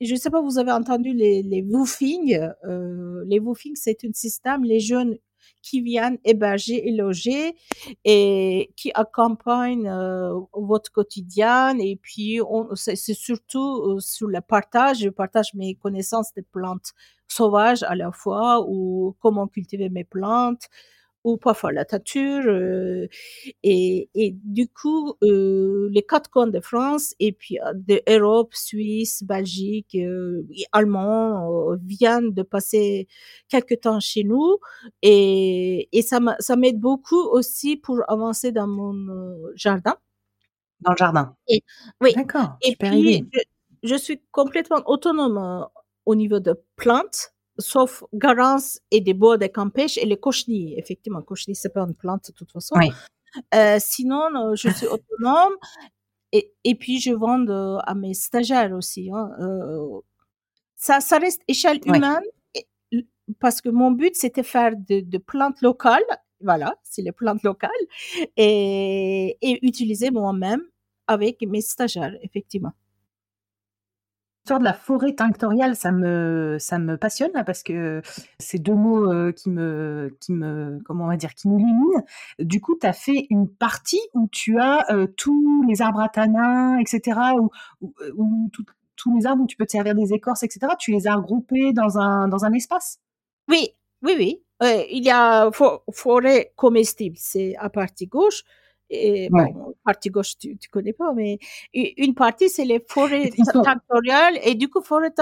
je 0.00 0.12
ne 0.12 0.18
sais 0.18 0.30
pas, 0.30 0.40
vous 0.40 0.58
avez 0.58 0.72
entendu 0.72 1.12
les, 1.12 1.42
les 1.42 1.62
woofing. 1.62 2.38
Euh, 2.64 3.24
les 3.26 3.38
woofing, 3.38 3.74
c'est 3.76 4.04
un 4.04 4.12
système, 4.12 4.64
les 4.64 4.80
jeunes 4.80 5.16
qui 5.62 5.80
viennent 5.80 6.18
héberger 6.24 6.88
et 6.88 6.92
loger 6.92 7.56
et 8.04 8.72
qui 8.76 8.90
accompagnent 8.94 9.88
euh, 9.88 10.38
votre 10.52 10.90
quotidien. 10.92 11.78
Et 11.78 11.96
puis, 11.96 12.40
c'est 12.74 12.96
surtout 12.96 13.82
euh, 13.82 14.00
sur 14.00 14.28
le 14.28 14.40
partage. 14.40 14.98
Je 15.00 15.08
partage 15.08 15.54
mes 15.54 15.74
connaissances 15.74 16.32
des 16.34 16.42
plantes 16.42 16.92
sauvages 17.28 17.82
à 17.84 17.94
la 17.94 18.12
fois 18.12 18.64
ou 18.68 19.16
comment 19.20 19.46
cultiver 19.46 19.88
mes 19.88 20.04
plantes 20.04 20.68
ou 21.24 21.36
parfois 21.36 21.72
la 21.72 21.84
nature. 21.90 22.44
Euh, 22.46 23.08
et, 23.62 24.08
et, 24.14 24.34
du 24.44 24.68
coup, 24.68 25.14
euh, 25.22 25.88
les 25.92 26.02
quatre 26.02 26.30
coins 26.30 26.46
de 26.46 26.60
France 26.60 27.14
et 27.20 27.32
puis 27.32 27.58
euh, 27.60 27.72
d'Europe, 27.74 28.54
Suisse, 28.54 29.22
Belgique, 29.22 29.94
euh, 29.94 30.46
Allemand 30.72 31.76
viennent 31.84 32.32
de 32.32 32.42
passer 32.42 33.08
quelques 33.48 33.80
temps 33.80 34.00
chez 34.00 34.24
nous 34.24 34.58
et, 35.02 35.88
et 35.92 36.02
ça 36.02 36.20
m'aide 36.56 36.80
beaucoup 36.80 37.22
aussi 37.22 37.76
pour 37.76 38.02
avancer 38.08 38.52
dans 38.52 38.66
mon 38.66 39.36
jardin. 39.54 39.96
Dans 40.80 40.92
le 40.92 40.96
jardin. 40.96 41.36
Et, 41.48 41.62
oui. 42.00 42.14
D'accord. 42.14 42.56
Et 42.62 42.74
puis, 42.76 43.28
je, 43.32 43.40
je, 43.82 43.94
suis 43.96 44.22
complètement 44.30 44.82
autonome 44.86 45.68
au 46.06 46.14
niveau 46.14 46.40
de 46.40 46.54
plantes 46.76 47.34
sauf 47.60 48.04
Garance 48.12 48.80
et 48.90 49.00
des 49.00 49.14
bois 49.14 49.38
de 49.38 49.46
campèche 49.46 49.98
et 49.98 50.06
les 50.06 50.18
cochenilles. 50.18 50.74
Effectivement, 50.78 51.22
cochenille, 51.22 51.54
c'est 51.56 51.72
pas 51.72 51.82
une 51.82 51.94
plante 51.94 52.28
de 52.28 52.32
toute 52.32 52.50
façon. 52.50 52.76
Euh, 53.54 53.76
sinon, 53.78 54.28
euh, 54.34 54.54
je 54.56 54.68
suis 54.70 54.86
autonome 54.86 55.54
et, 56.32 56.52
et 56.64 56.74
puis 56.74 57.00
je 57.00 57.12
vends 57.12 57.46
à 57.78 57.94
mes 57.94 58.14
stagiaires 58.14 58.72
aussi. 58.72 59.10
Hein. 59.12 59.30
Euh, 59.40 60.00
ça, 60.76 61.00
ça 61.00 61.18
reste 61.18 61.42
échelle 61.46 61.80
humaine 61.86 62.24
parce 63.38 63.60
que 63.60 63.68
mon 63.68 63.92
but, 63.92 64.16
c'était 64.16 64.42
faire 64.42 64.72
de, 64.76 65.00
de, 65.00 65.18
plantes 65.18 65.60
locales. 65.60 66.02
Voilà, 66.40 66.74
c'est 66.82 67.02
les 67.02 67.12
plantes 67.12 67.42
locales 67.42 67.70
et, 68.36 69.36
et 69.42 69.64
utiliser 69.64 70.10
moi-même 70.10 70.62
avec 71.06 71.42
mes 71.42 71.60
stagiaires, 71.60 72.16
effectivement 72.22 72.72
de 74.58 74.64
la 74.64 74.72
forêt 74.72 75.14
tinctoriale, 75.14 75.76
ça 75.76 75.92
me, 75.92 76.56
ça 76.58 76.78
me 76.78 76.96
passionne 76.96 77.30
parce 77.46 77.62
que 77.62 78.02
c'est 78.38 78.58
deux 78.58 78.74
mots 78.74 79.12
euh, 79.12 79.32
qui 79.32 79.50
me, 79.50 80.16
qui 80.20 80.32
me, 80.32 80.80
comment 80.84 81.04
on 81.04 81.08
va 81.08 81.16
dire, 81.16 81.34
qui 81.34 81.48
m'illuminent. 81.48 82.04
Du 82.38 82.60
coup, 82.60 82.76
tu 82.80 82.86
as 82.86 82.92
fait 82.92 83.26
une 83.30 83.48
partie 83.48 84.00
où 84.14 84.28
tu 84.30 84.58
as 84.58 84.90
euh, 84.90 85.06
tous 85.16 85.64
les 85.68 85.82
arbres 85.82 86.00
à 86.00 86.08
tanins, 86.08 86.78
etc., 86.78 87.18
ou, 87.38 87.50
ou, 88.16 88.50
tous 88.96 89.16
les 89.16 89.26
arbres 89.26 89.44
où 89.44 89.46
tu 89.46 89.56
peux 89.56 89.66
te 89.66 89.72
servir 89.72 89.94
des 89.94 90.12
écorces, 90.12 90.42
etc. 90.42 90.72
Tu 90.78 90.92
les 90.92 91.06
as 91.06 91.14
regroupés 91.14 91.72
dans 91.72 91.98
un, 91.98 92.28
dans 92.28 92.44
un 92.44 92.52
espace? 92.52 92.98
Oui, 93.48 93.70
oui, 94.02 94.14
oui. 94.18 94.42
Euh, 94.62 94.84
il 94.90 95.04
y 95.04 95.10
a 95.10 95.50
forêt 95.92 96.52
comestible, 96.54 97.16
c'est 97.18 97.56
à 97.56 97.70
partie 97.70 98.06
gauche. 98.06 98.44
Et, 98.90 99.28
bon, 99.30 99.74
partie 99.84 100.10
gauche, 100.10 100.36
tu, 100.36 100.56
tu 100.58 100.68
connais 100.68 100.92
pas, 100.92 101.12
mais 101.14 101.38
une 101.72 102.14
partie, 102.14 102.48
c'est 102.48 102.64
les 102.64 102.84
forêts 102.88 103.30
tinctoriales. 103.64 104.38
Et 104.42 104.54
du 104.56 104.68
coup, 104.68 104.82
forêt 104.82 105.12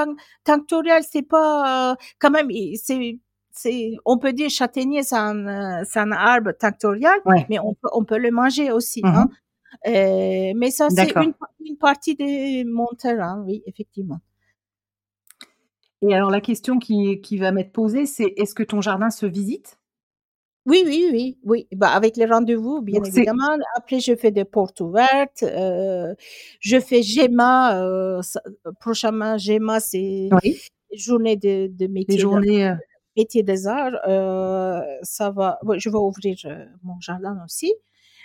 tinctoriale, 0.44 1.02
c'est 1.08 1.22
pas, 1.22 1.96
quand 2.18 2.30
même, 2.30 2.48
c'est, 2.76 3.18
c'est, 3.50 3.92
on 4.06 4.18
peut 4.18 4.32
dire 4.32 4.48
châtaignier, 4.48 5.02
c'est 5.02 5.16
un, 5.16 5.84
c'est 5.84 6.00
un 6.00 6.12
arbre 6.12 6.52
tinctorial, 6.52 7.20
mais 7.48 7.58
on 7.58 7.75
peut, 7.75 7.88
on 7.92 8.04
peut 8.04 8.18
le 8.18 8.30
manger 8.30 8.72
aussi, 8.72 9.02
mmh 9.02 9.06
hein. 9.06 9.28
Euh, 9.87 10.52
mais 10.56 10.70
ça, 10.70 10.88
c'est 10.90 11.14
une, 11.14 11.34
une, 11.64 11.76
partie 11.76 12.16
de 12.16 12.64
mon 12.64 12.88
terrain, 12.98 13.42
oui, 13.46 13.62
effectivement. 13.66 14.18
Et 16.02 16.14
alors, 16.14 16.30
la 16.30 16.40
question 16.40 16.78
qui, 16.78 17.20
qui 17.20 17.38
va 17.38 17.52
m'être 17.52 17.72
posée, 17.72 18.06
c'est 18.06 18.32
est-ce 18.37 18.54
que 18.54 18.62
ton 18.62 18.80
jardin 18.80 19.10
se 19.10 19.26
visite? 19.26 19.77
Oui, 20.67 20.83
oui, 20.87 21.09
oui, 21.12 21.38
oui. 21.45 21.67
Bah, 21.75 21.88
avec 21.93 22.17
les 22.17 22.27
rendez-vous, 22.27 22.83
bien 22.83 22.99
Donc 23.00 23.09
évidemment. 23.09 23.57
Après, 23.77 24.00
je 24.00 24.15
fais 24.17 24.31
des 24.31 24.45
portes 24.45 24.81
ouvertes. 24.81 25.43
euh, 25.43 26.15
je 26.61 26.79
fais 26.79 27.03
GEMA. 27.03 27.81
euh, 27.83 28.21
ça- 28.23 28.43
prochainement, 28.81 29.38
GEMA, 29.38 29.81
c'est 29.81 30.29
oui, 30.43 30.59
journée 30.93 31.37
de, 31.37 31.69
de 31.69 31.87
métier, 31.87 32.17
de- 32.17 32.21
journées. 32.21 32.67
euh, 32.69 32.75
métier 33.17 33.43
des 33.43 33.67
arts. 33.67 33.99
euh, 34.09 34.83
ça 35.03 35.31
va. 35.31 35.59
ouais, 35.65 35.79
je 35.79 35.88
vais 35.88 35.97
ouvrir 35.97 36.37
euh, 36.45 36.65
mon 36.83 37.00
jardin 37.00 37.38
aussi. 37.45 37.73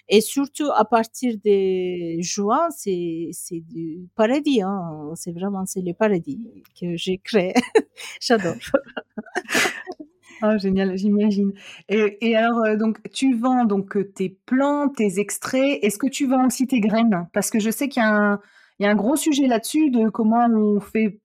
Et 0.10 0.20
surtout, 0.20 0.70
à 0.76 0.84
partir 0.84 1.36
de 1.46 2.20
juin, 2.22 2.68
c'est 2.72 3.30
c'est 3.32 3.62
du 3.62 4.10
paradis. 4.16 4.62
Hein. 4.62 5.14
C'est 5.16 5.32
vraiment 5.32 5.66
c'est 5.66 5.80
le 5.82 5.94
paradis 5.94 6.42
que 6.80 6.98
j'ai 6.98 7.20
créé. 7.20 7.54
J'adore. 8.20 8.56
Ah, 10.42 10.58
génial, 10.58 10.98
j'imagine. 10.98 11.54
Et, 11.90 12.18
et 12.22 12.36
alors, 12.36 12.64
euh, 12.64 12.76
donc, 12.76 12.98
tu 13.12 13.36
vends 13.36 13.66
donc 13.66 13.96
euh, 13.96 14.04
tes 14.04 14.30
plantes, 14.46 14.96
tes 14.98 15.20
extraits. 15.20 15.80
Est-ce 15.82 15.98
que 15.98 16.08
tu 16.08 16.28
vends 16.28 16.48
aussi 16.48 16.68
tes 16.68 16.80
graines? 16.80 17.28
Parce 17.34 17.50
que 17.50 17.60
je 17.60 17.70
sais 17.70 17.88
qu'il 17.88 18.02
y 18.02 18.06
a 18.06 18.10
un, 18.10 18.40
il 18.80 18.84
y 18.84 18.86
a 18.86 18.92
un 18.92 18.96
gros 18.96 19.16
sujet 19.16 19.48
là-dessus 19.48 19.90
de 19.92 20.10
comment 20.10 20.46
on 20.48 20.80
fait 20.80 21.20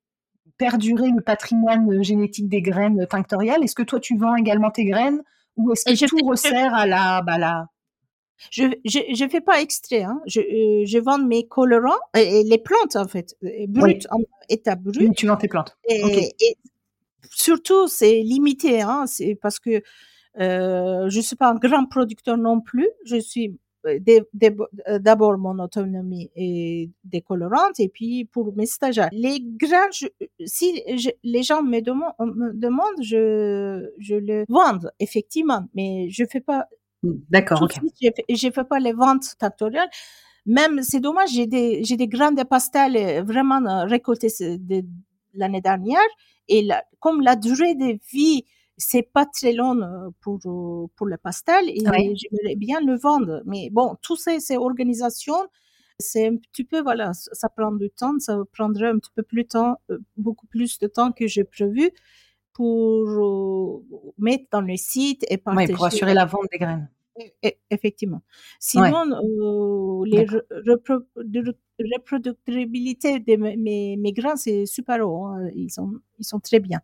perdurer 0.59 1.11
le 1.11 1.23
patrimoine 1.23 2.03
génétique 2.03 2.49
des 2.49 2.62
graines 2.62 3.07
tinctoriales. 3.09 3.62
Est-ce 3.62 3.75
que 3.75 3.83
toi, 3.83 4.00
tu 4.00 4.17
vends 4.17 4.37
également 4.37 4.71
tes 4.71 4.85
graines 4.85 5.23
ou 5.57 5.73
est-ce 5.73 5.85
que 5.85 5.95
je 5.95 6.07
tout 6.07 6.17
fais, 6.17 6.23
je, 6.23 6.29
resserre 6.29 6.75
à 6.75 6.87
la, 6.87 7.23
bah, 7.23 7.38
la... 7.38 7.67
je, 8.50 8.65
je, 8.85 8.99
je 9.15 9.29
fais 9.29 9.41
pas 9.41 9.61
extrait. 9.61 10.03
Hein. 10.03 10.21
Je, 10.27 10.41
euh, 10.41 10.85
je 10.87 10.99
vends 10.99 11.19
mes 11.19 11.47
colorants, 11.49 11.99
et, 12.17 12.45
les 12.45 12.59
plantes 12.59 12.97
en 12.97 13.09
fait, 13.09 13.35
euh, 13.43 13.49
Oui, 13.61 13.67
brutes, 13.69 14.07
en 14.11 14.19
état 14.49 14.77
brut. 14.77 14.97
oui, 15.00 15.11
tu 15.17 15.27
vends 15.27 15.37
tes 15.37 15.49
plantes. 15.49 15.77
Et 15.88 16.33
surtout, 17.30 17.88
c'est 17.88 18.22
limité. 18.22 18.80
Hein. 18.82 19.04
C'est 19.06 19.34
parce 19.40 19.58
que 19.58 19.82
euh, 20.40 21.08
je 21.10 21.20
suis 21.20 21.37
pas 21.37 21.50
un 21.50 21.56
grand 21.56 21.87
producteur 21.87 22.37
non 22.38 22.60
plus. 22.60 22.88
Je 23.04 23.16
suis 23.16 23.58
euh, 23.87 23.98
euh, 24.88 24.98
d'abord 24.98 25.38
mon 25.38 25.58
autonomie 25.60 26.30
est 26.37 26.90
décolorante 27.04 27.78
et 27.80 27.88
puis 27.88 28.25
pour 28.25 28.54
mes 28.56 28.66
stagiaires. 28.66 29.08
Les 29.12 29.38
grains, 29.40 29.88
je- 29.92 30.06
si 30.44 30.82
je- 30.96 31.10
les 31.22 31.42
gens 31.42 31.62
me, 31.62 31.80
demandent, 31.80 32.12
me 32.20 32.52
demandent, 32.52 33.02
je, 33.02 33.88
je 33.98 34.14
le 34.16 34.44
vends 34.48 34.78
effectivement, 34.98 35.64
mais 35.75 36.08
je 36.10 36.25
fais 36.30 36.40
pas 36.40 36.66
d'accord, 37.30 37.62
ok. 37.62 37.72
suite, 37.75 37.94
je 38.02 38.08
fais, 38.16 38.25
je 38.34 38.50
fais 38.50 38.64
pas 38.64 38.80
les 38.80 38.92
ventes 38.92 39.25
factorielles. 39.40 39.88
Même, 40.46 40.82
c'est 40.82 41.00
dommage, 41.00 41.30
j'ai 41.32 41.46
des, 41.46 41.84
j'ai 41.84 41.96
des 41.96 42.08
grains 42.08 42.32
de 42.32 42.42
pastel 42.42 43.22
vraiment 43.25 43.84
récoltés 43.87 44.28
de 44.40 44.82
l'année 45.34 45.60
dernière. 45.60 46.00
Et 46.49 46.62
la- 46.62 46.85
comme 47.00 47.21
la 47.23 47.37
durée 47.37 47.75
de 47.75 47.99
vie, 48.12 48.45
c'est 48.76 49.02
pas 49.02 49.26
très 49.26 49.52
long 49.52 49.81
euh, 49.83 50.11
pour, 50.21 50.38
euh, 50.47 50.87
pour 50.97 51.07
le 51.07 51.17
pastel 51.17 51.69
et 51.69 51.81
j'aimerais 52.17 52.57
bien 52.57 52.81
le 52.81 52.97
vendre. 52.97 53.43
Mais 53.45 53.71
bon, 53.71 53.97
tout 54.02 54.17
ça, 54.17 54.38
c'est 54.40 54.57
organisation. 54.57 55.35
C'est 56.00 56.28
un 56.28 56.37
petit 56.37 56.62
peu, 56.64 56.81
voilà, 56.81 57.12
ça 57.12 57.49
prend 57.49 57.73
du 57.73 57.90
temps. 57.90 58.19
Ça 58.21 58.38
prendrait 58.52 58.88
un 58.88 58.99
petit 58.99 59.11
peu 59.14 59.23
plus 59.25 59.43
de 59.43 59.49
temps, 59.49 59.76
euh, 59.90 59.99
beaucoup 60.17 60.47
plus 60.47 60.78
de 60.78 60.87
temps 60.87 61.11
que 61.12 61.26
j'ai 61.26 61.43
prévu 61.45 61.90
pour 62.52 63.83
mettre 64.19 64.45
dans 64.50 64.61
le 64.61 64.76
site 64.76 65.25
et 65.28 65.35
oui, 65.35 65.38
pour 65.38 65.78
partager 65.78 65.87
assurer 65.87 66.14
la 66.14 66.25
vente 66.26 66.47
des 66.52 66.59
graines. 66.59 66.88
Effectivement. 67.70 68.22
Ouais, 68.75 68.88
Sinon, 68.90 69.04
euh, 69.12 70.04
les 70.06 70.25
repro- 70.25 71.04
de- 71.16 71.56
reproductibilité 71.94 73.20
de 73.20 73.37
mes, 73.37 74.12
grains, 74.12 74.37
c'est 74.37 74.66
super 74.66 75.06
haut. 75.08 75.25
hein. 75.26 75.48
Ils 75.54 75.70
sont, 75.70 75.92
ils 76.18 76.25
sont 76.25 76.40
très 76.40 76.60
bien. 76.60 76.80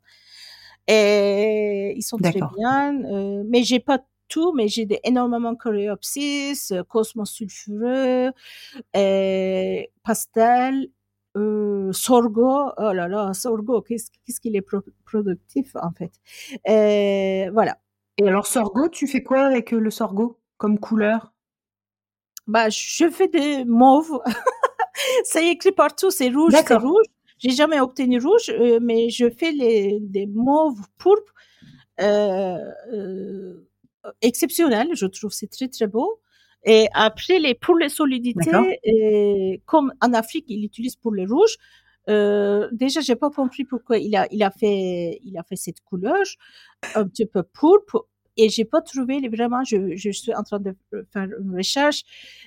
Et 0.86 1.94
ils 1.96 2.02
sont 2.02 2.18
très 2.18 2.40
bien. 2.56 3.04
euh, 3.04 3.42
mais 3.48 3.62
j'ai 3.62 3.80
pas 3.80 4.04
tout, 4.28 4.52
mais 4.52 4.68
j'ai 4.68 4.86
énormément 5.04 5.54
coréopsis, 5.54 6.70
euh, 6.72 6.82
cosmos 6.84 7.30
sulfureux, 7.30 8.30
euh, 8.96 9.82
pastel, 10.04 10.88
euh, 11.36 11.92
sorgho. 11.92 12.70
Oh 12.78 12.92
là 12.92 13.08
là, 13.08 13.32
sorgho, 13.34 13.80
qu'est-ce 13.82 14.40
qu'il 14.40 14.56
est 14.56 14.62
pro- 14.62 14.82
productif 15.04 15.74
en 15.76 15.90
fait. 15.92 16.12
Voilà. 17.52 17.78
Et 18.18 18.28
alors, 18.28 18.46
sorgho, 18.46 18.88
tu 18.88 19.06
fais 19.06 19.22
quoi 19.22 19.40
avec 19.40 19.72
le 19.72 19.90
sorgho 19.90 20.38
comme 20.56 20.78
couleur? 20.78 21.32
Bah, 22.46 22.68
je 22.68 23.08
fais 23.10 23.28
des 23.28 23.64
mauves. 23.64 24.20
Ça 25.24 25.40
y 25.40 25.46
est 25.46 25.52
écrit 25.52 25.72
partout, 25.72 26.10
c'est 26.10 26.28
rouge, 26.30 26.52
c'est 26.52 26.68
D'accord. 26.68 26.82
rouge. 26.82 27.06
J'ai 27.38 27.50
jamais 27.50 27.80
obtenu 27.80 28.20
rouge, 28.20 28.48
euh, 28.50 28.78
mais 28.80 29.10
je 29.10 29.28
fais 29.28 29.50
les, 29.52 29.98
des 30.00 30.26
mauves 30.26 30.80
pourpres 30.98 31.34
euh, 32.00 32.58
euh, 32.92 33.68
exceptionnels. 34.22 34.90
Je 34.94 35.06
trouve 35.06 35.32
c'est 35.32 35.50
très 35.50 35.68
très 35.68 35.86
beau. 35.86 36.20
Et 36.64 36.88
après, 36.94 37.38
les, 37.40 37.54
pour 37.54 37.76
les 37.76 37.88
D'accord. 37.88 37.96
solidités, 37.96 39.62
comme 39.66 39.92
en 40.00 40.12
Afrique, 40.14 40.46
ils 40.48 40.62
l'utilisent 40.62 40.96
pour 40.96 41.12
le 41.12 41.24
rouge. 41.24 41.56
Euh, 42.10 42.68
déjà, 42.72 43.00
j'ai 43.00 43.16
pas 43.16 43.30
compris 43.30 43.64
pourquoi 43.64 43.98
il 43.98 44.14
a, 44.16 44.26
il 44.30 44.42
a 44.42 44.50
fait, 44.50 45.18
il 45.24 45.36
a 45.38 45.42
fait 45.42 45.56
cette 45.56 45.80
couleur 45.80 46.22
un 46.94 47.06
petit 47.06 47.26
peu 47.26 47.42
pourpre. 47.42 48.06
Et 48.36 48.48
j'ai 48.48 48.64
pas 48.64 48.80
trouvé 48.82 49.26
vraiment, 49.28 49.62
je, 49.64 49.94
je 49.96 50.10
suis 50.10 50.34
en 50.34 50.42
train 50.42 50.58
de 50.58 50.74
faire 51.12 51.28
une 51.40 51.56
recherche 51.56 52.02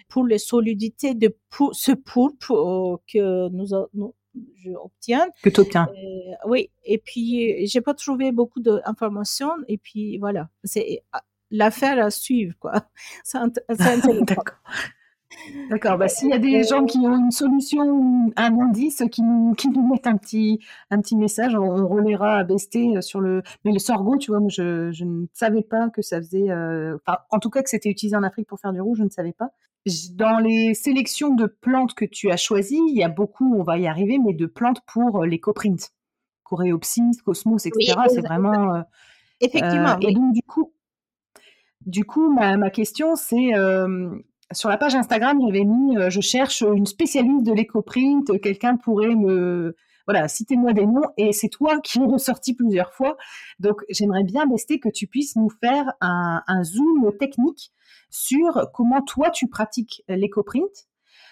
pour 0.09 0.25
les 0.25 0.37
solidités 0.37 1.15
de 1.15 1.33
pou- 1.49 1.71
ce 1.73 1.93
pourpre 1.93 2.51
euh, 2.51 2.97
que 3.11 3.47
nous, 3.49 3.73
a- 3.73 3.87
nous 3.93 4.13
je 4.63 4.69
obtiens. 4.71 5.27
Que 5.41 5.49
tu 5.49 5.61
obtiens. 5.61 5.87
Euh, 5.89 6.33
oui, 6.45 6.69
et 6.83 6.97
puis 6.99 7.65
j'ai 7.67 7.81
pas 7.81 7.93
trouvé 7.93 8.31
beaucoup 8.31 8.59
d'informations. 8.59 9.53
Et 9.67 9.77
puis 9.77 10.17
voilà, 10.19 10.49
c'est 10.63 11.01
ah, 11.13 11.23
l'affaire 11.51 12.03
à 12.05 12.11
suivre, 12.11 12.53
quoi. 12.59 12.73
C'est 13.23 13.37
intéressant. 13.69 14.13
D'accord. 14.25 14.57
D'accord. 15.69 15.97
Bah, 15.97 16.07
s'il 16.07 16.29
y 16.29 16.33
a 16.33 16.39
des 16.39 16.63
gens 16.63 16.85
qui 16.85 16.99
ont 16.99 17.17
une 17.17 17.31
solution, 17.31 18.31
un 18.35 18.59
indice, 18.59 19.03
qui 19.11 19.21
nous, 19.21 19.53
qui 19.55 19.69
nous 19.69 19.85
mettent 19.87 20.07
un 20.07 20.15
petit, 20.17 20.59
un 20.89 21.01
petit 21.01 21.15
message, 21.17 21.53
on, 21.55 21.61
on 21.63 21.87
relaiera 21.87 22.37
à 22.37 22.43
Besté 22.43 22.95
euh, 22.97 23.01
sur 23.01 23.19
le. 23.19 23.43
Mais 23.65 23.71
le 23.73 23.79
sorgho, 23.79 24.17
tu 24.17 24.31
vois, 24.31 24.39
moi, 24.39 24.49
je, 24.49 24.91
je 24.91 25.03
ne 25.03 25.25
savais 25.33 25.63
pas 25.63 25.89
que 25.89 26.01
ça 26.01 26.17
faisait. 26.17 26.49
euh, 26.49 26.95
Enfin, 27.05 27.17
en 27.29 27.39
tout 27.39 27.49
cas, 27.49 27.61
que 27.61 27.69
c'était 27.69 27.89
utilisé 27.89 28.15
en 28.15 28.23
Afrique 28.23 28.47
pour 28.47 28.59
faire 28.59 28.71
du 28.73 28.79
rouge, 28.81 28.99
je 28.99 29.03
ne 29.03 29.09
savais 29.09 29.33
pas. 29.33 29.49
Dans 30.15 30.39
les 30.39 30.73
sélections 30.73 31.33
de 31.33 31.45
plantes 31.45 31.93
que 31.93 32.03
tu 32.05 32.29
as 32.31 32.37
choisies, 32.37 32.81
il 32.89 32.95
y 32.97 33.03
a 33.03 33.09
beaucoup, 33.09 33.55
on 33.55 33.63
va 33.63 33.77
y 33.77 33.87
arriver, 33.87 34.19
mais 34.19 34.33
de 34.33 34.45
plantes 34.45 34.81
pour 34.85 35.23
euh, 35.23 35.25
les 35.25 35.39
coprints. 35.39 35.91
Coréopsis, 36.43 37.21
cosmos, 37.23 37.65
Oui, 37.65 37.83
etc. 37.83 37.99
C'est 38.13 38.21
vraiment. 38.21 38.75
euh, 38.75 38.81
effectivement, 39.41 39.95
euh, 39.95 40.07
et 40.07 40.13
donc, 40.13 40.33
du 40.33 40.41
coup, 40.43 40.71
du 41.85 42.05
coup, 42.05 42.33
ma, 42.33 42.57
ma 42.57 42.69
question, 42.69 43.15
c'est 43.15 43.53
euh, 43.55 44.09
sur 44.53 44.69
la 44.69 44.77
page 44.77 44.95
Instagram, 44.95 45.39
j'avais 45.45 45.65
mis 45.65 45.97
euh, 45.97 46.09
je 46.09 46.21
cherche 46.21 46.61
une 46.61 46.85
spécialiste 46.85 47.43
de 47.43 47.53
l'éco-print, 47.53 48.39
quelqu'un 48.41 48.77
pourrait 48.77 49.15
me. 49.15 49.75
Voilà, 50.07 50.29
citez-moi 50.29 50.71
des 50.71 50.85
noms, 50.85 51.09
et 51.17 51.33
c'est 51.33 51.49
toi 51.49 51.81
qui 51.81 51.99
es 51.99 52.05
ressorti 52.05 52.53
plusieurs 52.53 52.93
fois. 52.93 53.17
Donc, 53.59 53.81
j'aimerais 53.89 54.23
bien, 54.23 54.45
Besté, 54.45 54.79
que 54.79 54.87
tu 54.87 55.05
puisses 55.05 55.35
nous 55.35 55.49
faire 55.49 55.91
un, 55.99 56.63
zoom 56.63 57.11
technique 57.19 57.73
sur 58.09 58.71
comment 58.73 59.01
toi 59.01 59.31
tu 59.31 59.49
pratiques 59.49 60.03
l'éco-print, 60.07 60.87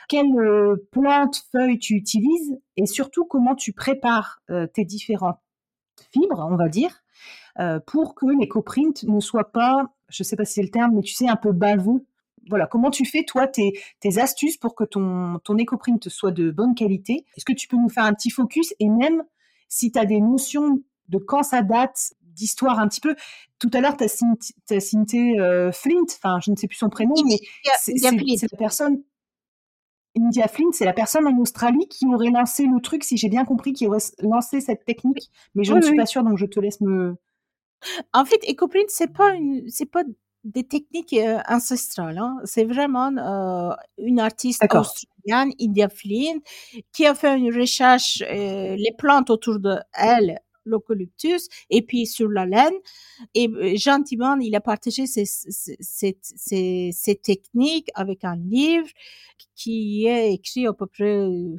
quelles 0.10 0.38
euh, 0.38 0.76
plantes, 0.92 1.46
feuilles 1.54 1.80
tu 1.80 1.94
utilises, 1.94 2.60
et 2.76 2.86
surtout 2.86 3.24
comment 3.24 3.56
tu 3.56 3.72
prépares 3.72 4.42
euh, 4.50 4.68
tes 4.68 4.84
différentes 4.84 5.40
fibres, 6.12 6.46
on 6.52 6.58
va 6.58 6.68
dire, 6.68 7.02
pour 7.88 8.14
que 8.16 8.26
l'éco-print 8.26 9.04
ne 9.04 9.22
soit 9.22 9.54
pas, 9.54 9.86
je 10.10 10.24
sais 10.24 10.36
pas 10.36 10.44
si 10.44 10.56
c'est 10.56 10.64
le 10.64 10.70
terme, 10.70 10.96
mais 10.96 11.02
tu 11.02 11.14
sais, 11.14 11.30
un 11.30 11.38
peu 11.38 11.54
baveux. 11.54 12.06
Voilà, 12.50 12.68
comment 12.68 12.92
tu 12.92 13.06
fais, 13.06 13.24
toi, 13.24 13.48
tes, 13.48 13.80
tes 14.00 14.20
astuces 14.20 14.58
pour 14.58 14.76
que 14.76 14.84
ton, 14.84 15.40
ton 15.44 15.58
éco-print 15.58 16.10
soit 16.10 16.32
de 16.32 16.52
bonne 16.52 16.76
qualité? 16.76 17.26
Est-ce 17.36 17.46
que 17.46 17.54
tu 17.54 17.68
peux 17.68 17.78
nous 17.78 17.90
faire 17.90 18.04
un 18.04 18.14
petit 18.14 18.30
focus? 18.30 18.74
Et 18.80 18.90
même, 18.90 19.24
si 19.68 19.92
tu 19.92 20.00
as 20.00 20.06
des 20.06 20.22
notions 20.22 20.82
de 21.10 21.18
quand 21.18 21.44
ça 21.44 21.62
date, 21.62 22.14
d'histoire 22.36 22.80
un 22.80 22.88
petit 22.88 23.02
peu. 23.02 23.16
Tout 23.60 23.70
à 23.74 23.82
l'heure, 23.82 23.98
tu 23.98 24.04
as 24.04 24.80
cité 24.80 25.40
euh, 25.40 25.72
Flint, 25.72 26.04
enfin, 26.10 26.40
je 26.44 26.52
ne 26.52 26.56
sais 26.56 26.68
plus 26.68 26.78
son 26.78 26.90
prénom, 26.90 27.16
mais 27.26 27.38
c'est 27.80 27.94
la 28.02 28.58
personne... 28.58 29.02
India 30.18 30.48
Flint, 30.48 30.72
c'est 30.72 30.86
la 30.86 30.94
personne 30.94 31.28
en 31.28 31.38
Australie 31.40 31.88
qui 31.90 32.06
aurait 32.06 32.30
lancé 32.30 32.66
le 32.66 32.80
truc, 32.80 33.04
si 33.04 33.18
j'ai 33.18 33.28
bien 33.28 33.44
compris, 33.44 33.74
qui 33.74 33.86
aurait 33.86 34.00
lancé 34.20 34.62
cette 34.62 34.86
technique, 34.86 35.30
mais 35.56 35.66
je 35.66 35.74
Oui, 35.74 35.80
ne 35.80 35.84
suis 35.84 35.92
oui. 35.92 35.98
pas 35.98 36.06
sûre, 36.06 36.24
donc 36.24 36.38
je 36.38 36.46
te 36.46 36.60
laisse 36.60 36.80
me... 36.80 37.18
En 38.14 38.24
fait, 38.24 38.40
EcoPrint, 38.50 38.86
c'est 38.88 39.12
pas 39.12 39.34
une, 39.34 39.70
c'est 39.70 39.86
pas 39.86 40.04
des 40.46 40.64
techniques 40.64 41.14
euh, 41.14 41.40
ancestrales. 41.50 42.18
Hein. 42.18 42.38
C'est 42.46 42.66
vraiment 42.66 43.12
euh, 43.18 43.76
une 43.98 44.20
artiste 44.20 44.64
australienne, 44.64 45.52
India 45.60 45.90
Flynn, 45.90 46.40
qui 46.94 47.06
a 47.06 47.16
fait 47.16 47.38
une 47.38 47.54
recherche 47.54 48.22
euh, 48.22 48.76
les 48.76 48.94
plantes 48.98 49.32
autour 49.32 49.60
de 49.60 49.76
elle, 49.94 50.40
l'eucalyptus, 50.66 51.48
et 51.70 51.82
puis 51.82 52.06
sur 52.06 52.30
la 52.30 52.46
laine. 52.46 52.74
Et 53.34 53.50
euh, 53.50 53.76
gentiment, 53.76 54.36
il 54.38 54.56
a 54.56 54.62
partagé 54.62 55.08
ces, 55.08 55.26
ces, 55.26 55.78
ces, 55.80 56.92
ces, 56.94 57.16
techniques 57.16 57.90
avec 57.96 58.24
un 58.24 58.36
livre 58.36 58.90
qui 59.56 60.06
est 60.06 60.34
écrit 60.34 60.68
à 60.68 60.74
peu 60.74 60.86
près 60.86 61.22
euh, 61.22 61.56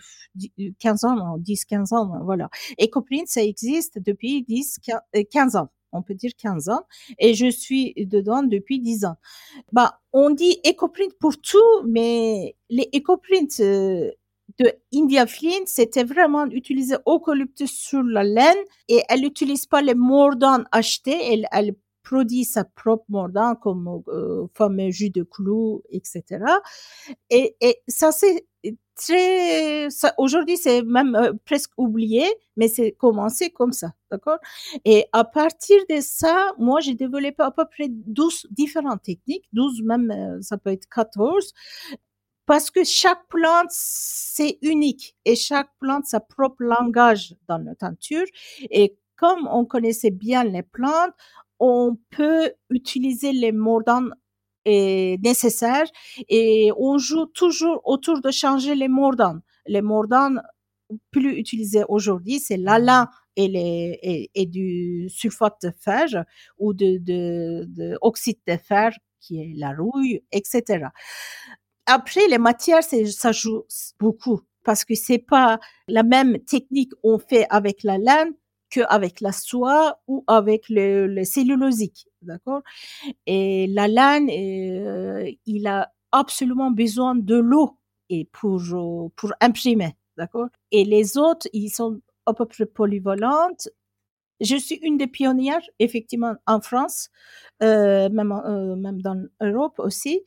15 0.79 1.05
ans, 1.05 1.39
10-15 1.39 1.95
ans, 1.95 2.25
voilà. 2.25 2.49
EcoPrint, 2.81 3.27
ça 3.27 3.43
existe 3.43 3.99
depuis 3.99 4.43
10, 4.43 4.79
15 5.31 5.57
ans. 5.57 5.71
On 5.93 6.03
peut 6.03 6.15
dire 6.15 6.33
15 6.37 6.69
ans, 6.69 6.83
et 7.19 7.35
je 7.35 7.51
suis 7.51 7.95
dedans 7.97 8.43
depuis 8.43 8.81
10 8.81 9.05
ans. 9.05 9.17
Bah, 9.73 10.01
on 10.13 10.31
dit 10.31 10.61
EcoPrint 10.67 11.15
pour 11.19 11.41
tout, 11.41 11.83
mais 11.87 12.57
les 12.69 12.89
EcoPrint 12.95 13.61
euh, 13.61 14.11
de 14.59 14.73
India 14.95 15.27
Flint, 15.27 15.67
c'était 15.67 16.05
vraiment 16.05 16.47
utiliser 16.47 16.97
eucalyptus 17.07 17.71
sur 17.71 18.03
la 18.03 18.25
laine 18.25 18.57
et 18.89 19.03
elle 19.09 19.21
n'utilise 19.21 19.67
pas 19.67 19.83
les 19.83 19.95
mordants 19.95 20.65
achetés, 20.73 21.43
elle, 21.51 21.75
produit 22.03 22.45
sa 22.45 22.63
propre 22.63 23.05
mordant 23.09 23.57
comme 23.57 24.01
euh, 24.07 24.47
fameux 24.55 24.93
jus 24.93 25.11
de 25.11 25.25
clou, 25.25 25.83
etc. 25.91 26.23
Et, 27.31 27.57
et 27.61 27.83
ça 27.89 28.13
c'est 28.13 28.47
très 28.97 29.89
aujourd'hui 30.19 30.57
c'est 30.57 30.83
même 30.83 31.15
euh, 31.15 31.33
presque 31.45 31.71
oublié 31.77 32.25
mais 32.57 32.69
c'est 32.69 32.93
commencé 32.93 33.51
comme 33.51 33.73
ça 33.73 33.93
d'accord? 34.11 34.39
Et 34.85 35.07
à 35.13 35.25
partir 35.25 35.77
de 35.91 36.01
ça 36.01 36.53
moi 36.59 36.81
j'ai 36.81 36.95
développé 36.95 37.35
à 37.39 37.51
peu 37.51 37.65
près 37.67 37.89
12 37.91 38.47
différentes 38.51 39.03
techniques 39.03 39.49
12 39.53 39.83
même 39.83 40.11
euh, 40.11 40.41
ça 40.43 40.59
peut 40.59 40.71
être 40.71 40.89
14 40.89 41.53
parce 42.47 42.71
que 42.71 42.85
chaque 42.85 43.27
plante 43.29 43.69
c'est 43.71 44.59
unique 44.63 45.17
et 45.25 45.37
chaque 45.37 45.71
plante 45.81 46.07
sa 46.07 46.21
propre 46.21 46.63
langage 46.63 47.35
dans 47.49 47.59
la 47.59 47.75
teinture. 47.75 48.25
Et 48.71 48.97
comme 49.17 49.49
on 49.51 49.65
connaissait 49.65 50.11
bien 50.11 50.45
les 50.45 50.63
plantes 50.63 51.13
on 51.59 51.97
peut 52.11 52.53
utiliser 52.71 53.33
les 53.33 53.53
mordants 53.53 54.09
est 54.67 55.23
nécessaire 55.23 55.87
et 56.29 56.71
on 56.77 56.99
joue 56.99 57.27
toujours 57.27 57.81
autour 57.85 58.21
de 58.21 58.31
changer 58.31 58.75
les 58.75 58.89
mordants. 58.89 59.39
Les 59.67 59.81
mordants 59.81 60.37
plus 61.11 61.39
utilisés 61.39 61.85
aujourd'hui, 61.89 62.39
c'est 62.39 62.57
l'ala 62.57 63.11
et, 63.37 64.31
et, 64.35 64.47
du 64.47 65.09
sulfate 65.09 65.57
de 65.63 65.73
fer 65.79 66.25
ou 66.59 66.73
de, 66.75 66.99
de, 66.99 67.65
de, 67.69 67.99
oxyde 68.01 68.39
de 68.47 68.57
fer 68.57 68.93
qui 69.21 69.41
est 69.41 69.53
la 69.57 69.73
rouille, 69.73 70.23
etc. 70.33 70.87
Après, 71.87 72.27
les 72.29 72.39
matières, 72.39 72.83
ça 72.83 73.33
joue 73.33 73.65
beaucoup 73.99 74.41
parce 74.65 74.85
que 74.85 74.95
c'est 74.95 75.19
pas 75.19 75.61
la 75.87 76.03
même 76.03 76.39
technique 76.41 76.93
on 77.03 77.19
fait 77.19 77.47
avec 77.51 77.83
la 77.85 77.99
laine 77.99 78.35
qu'avec 78.71 79.21
la 79.21 79.33
soie 79.33 80.01
ou 80.09 80.25
avec 80.27 80.69
le, 80.69 81.07
le 81.07 81.25
cellulosique, 81.25 82.09
d'accord? 82.23 82.63
Et 83.27 83.67
la 83.69 83.89
laine, 83.89 84.31
euh, 84.31 85.31
il 85.47 85.67
a 85.67 85.93
absolument 86.13 86.71
besoin 86.71 87.15
de 87.15 87.37
l'eau 87.37 87.79
et 88.11 88.27
pour 88.33 88.63
pour 89.17 89.33
imprimer, 89.41 89.97
d'accord? 90.17 90.49
Et 90.73 90.85
les 90.85 91.19
autres, 91.19 91.49
ils 91.53 91.71
sont 91.71 92.01
à 92.27 92.35
peu 92.35 92.47
près 92.47 92.67
polyvalentes. 92.67 93.69
Je 94.41 94.57
suis 94.57 94.77
une 94.83 94.99
des 94.99 95.07
pionnières, 95.07 95.63
effectivement, 95.79 96.35
en 96.47 96.61
France, 96.61 97.09
euh, 97.63 98.11
même, 98.11 98.33
euh, 98.33 98.77
même 98.77 99.01
dans 99.03 99.27
l'Europe 99.41 99.79
aussi. 99.79 100.23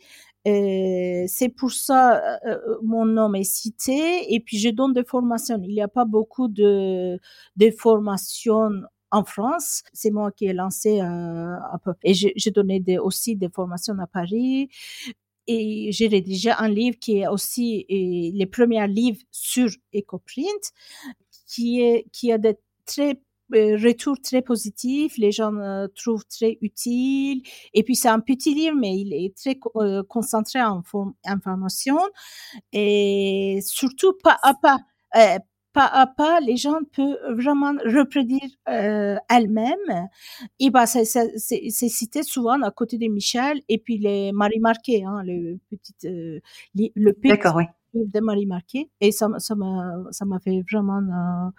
C'est 1.27 1.49
pour 1.49 1.71
ça 1.71 2.21
euh, 2.45 2.77
mon 2.83 3.05
nom 3.05 3.33
est 3.33 3.43
cité. 3.43 4.33
Et 4.33 4.39
puis 4.39 4.57
je 4.57 4.69
donne 4.69 4.93
des 4.93 5.03
formations. 5.03 5.59
Il 5.63 5.73
n'y 5.73 5.81
a 5.81 5.87
pas 5.87 6.05
beaucoup 6.05 6.47
de, 6.47 7.19
formations 7.77 8.69
en 9.11 9.23
France. 9.23 9.83
C'est 9.93 10.11
moi 10.11 10.31
qui 10.31 10.45
ai 10.45 10.53
lancé 10.53 11.01
euh, 11.01 11.03
un 11.05 11.77
peu. 11.83 11.93
Et 12.03 12.13
j'ai 12.13 12.51
donné 12.51 12.83
aussi 12.99 13.35
des 13.35 13.49
formations 13.49 13.97
à 13.99 14.07
Paris. 14.07 14.69
Et 15.47 15.91
j'ai 15.91 16.07
rédigé 16.07 16.51
un 16.51 16.69
livre 16.69 16.97
qui 16.99 17.19
est 17.19 17.27
aussi 17.27 17.85
les 17.89 18.45
premiers 18.45 18.87
livres 18.87 19.21
sur 19.31 19.69
EcoPrint, 19.95 20.63
qui 21.47 21.81
est 21.81 22.05
qui 22.11 22.31
a 22.31 22.37
des 22.37 22.57
très 22.85 23.11
euh, 23.11 23.28
retour 23.51 24.19
très 24.21 24.41
positif, 24.41 25.17
les 25.17 25.31
gens 25.31 25.55
euh, 25.55 25.87
trouvent 25.95 26.25
très 26.25 26.57
utile. 26.61 27.41
Et 27.73 27.83
puis 27.83 27.95
c'est 27.95 28.09
un 28.09 28.19
petit 28.19 28.53
livre, 28.53 28.77
mais 28.79 28.95
il 28.97 29.13
est 29.13 29.35
très 29.35 29.59
euh, 29.77 30.03
concentré 30.03 30.61
en 30.61 30.81
information 31.25 31.97
et 32.73 33.59
surtout 33.63 34.13
pas 34.23 34.37
à 34.43 34.53
pas. 34.53 34.77
Pas 35.79 35.85
à 35.85 36.07
pas, 36.07 36.39
les 36.41 36.57
gens 36.57 36.79
peuvent 36.95 37.17
vraiment 37.37 37.73
reproduire 37.85 38.49
elles-mêmes. 38.65 40.09
Et 40.59 40.69
bah, 40.69 40.85
c'est 40.85 41.05
cité 41.69 42.23
souvent 42.23 42.61
à 42.61 42.71
côté 42.71 42.97
de 42.97 43.07
Michel 43.07 43.61
et 43.69 43.77
puis 43.77 43.97
les 43.97 44.31
Marie 44.33 44.59
Marquet, 44.59 45.03
hein, 45.05 45.23
le 45.25 45.57
petit, 45.69 45.93
le 46.03 47.11
petit, 47.13 47.47
oui. 47.55 47.65
de 47.93 48.19
Marie 48.19 48.45
Marquet. 48.45 48.89
Et 48.99 49.11
ça 49.11 49.27
ça 49.37 49.55
m'a 49.55 49.95
ça 50.11 50.25
m'a 50.25 50.39
fait 50.39 50.61
vraiment 50.69 50.99
euh, 50.99 51.49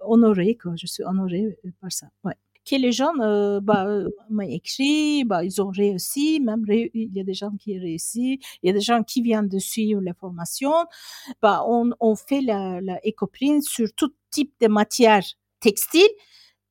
honoré 0.00 0.56
que 0.56 0.70
je 0.76 0.86
suis 0.86 1.04
honorée 1.04 1.56
par 1.80 1.92
ça 1.92 2.06
ouais 2.24 2.36
que 2.70 2.76
les 2.76 2.92
gens 2.92 3.12
euh, 3.20 3.60
bah, 3.60 3.86
m'ont 4.30 4.42
écrit, 4.42 5.24
bah, 5.24 5.44
ils 5.44 5.60
ont 5.60 5.70
réussi, 5.70 6.40
même 6.40 6.64
il 6.68 7.14
y 7.14 7.20
a 7.20 7.24
des 7.24 7.34
gens 7.34 7.50
qui 7.58 7.76
ont 7.76 7.80
réussi, 7.80 8.40
il 8.62 8.66
y 8.66 8.70
a 8.70 8.72
des 8.72 8.80
gens 8.80 9.02
qui 9.02 9.22
viennent 9.22 9.48
de 9.48 9.58
suivre 9.58 10.00
les 10.00 10.14
formations. 10.14 10.86
Bah, 11.42 11.64
on, 11.66 11.90
on 12.00 12.14
fait 12.14 12.40
la, 12.40 12.80
la 12.80 13.00
sur 13.62 13.88
tout 13.96 14.12
type 14.30 14.52
de 14.60 14.68
matière 14.68 15.24
textile, 15.60 16.08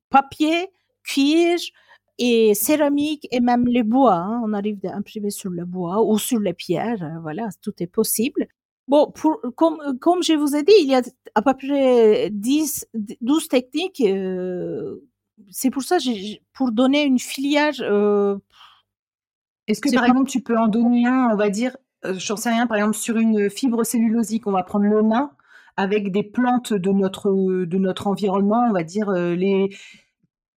papier, 0.10 0.68
cuir, 1.04 1.60
et 2.20 2.54
céramique 2.54 3.28
et 3.32 3.40
même 3.40 3.66
le 3.66 3.82
bois. 3.84 4.16
Hein. 4.16 4.42
On 4.46 4.54
arrive 4.54 4.80
à 4.86 4.96
imprimer 4.96 5.30
sur 5.32 5.50
le 5.50 5.66
bois 5.66 6.04
ou 6.04 6.20
sur 6.20 6.40
les 6.40 6.54
pierres. 6.54 7.20
Voilà, 7.22 7.50
tout 7.62 7.74
est 7.80 7.88
possible. 7.88 8.48
Bon, 8.90 9.14
comme, 9.56 10.00
comme 10.00 10.24
je 10.24 10.34
vous 10.34 10.56
ai 10.56 10.64
dit, 10.64 10.74
il 10.82 10.90
y 10.90 10.96
a 10.96 11.02
à 11.36 11.42
peu 11.42 11.54
près 11.54 12.30
10, 12.32 12.88
12 13.22 13.48
techniques. 13.48 14.02
Euh, 14.02 15.00
c'est 15.52 15.70
pour 15.70 15.84
ça, 15.84 15.98
pour 16.54 16.72
donner 16.72 17.04
une 17.04 17.20
filière. 17.20 17.74
Euh, 17.82 18.38
Est-ce 19.68 19.82
que 19.82 19.94
par 19.94 20.06
exemple, 20.06 20.30
tu 20.30 20.42
peux 20.42 20.58
en 20.58 20.68
donner 20.68 21.08
un, 21.08 21.30
on 21.32 21.36
va 21.36 21.50
dire, 21.50 21.76
euh, 22.06 22.16
j'en 22.18 22.36
sais 22.36 22.50
rien, 22.50 22.68
par 22.68 22.78
exemple, 22.78 22.98
sur 22.98 23.18
une 23.18 23.50
fibre 23.50 23.84
cellulosique, 23.84 24.48
on 24.48 24.52
va 24.52 24.64
prendre 24.64 24.86
le 24.86 25.02
nain 25.02 25.32
avec 25.78 26.12
des 26.12 26.24
plantes 26.24 26.74
de 26.74 26.92
notre, 26.92 27.32
de 27.32 27.78
notre 27.78 28.08
environnement, 28.08 28.68
on 28.70 28.74
va 28.74 28.84
dire 28.84 29.12
les, 29.12 29.70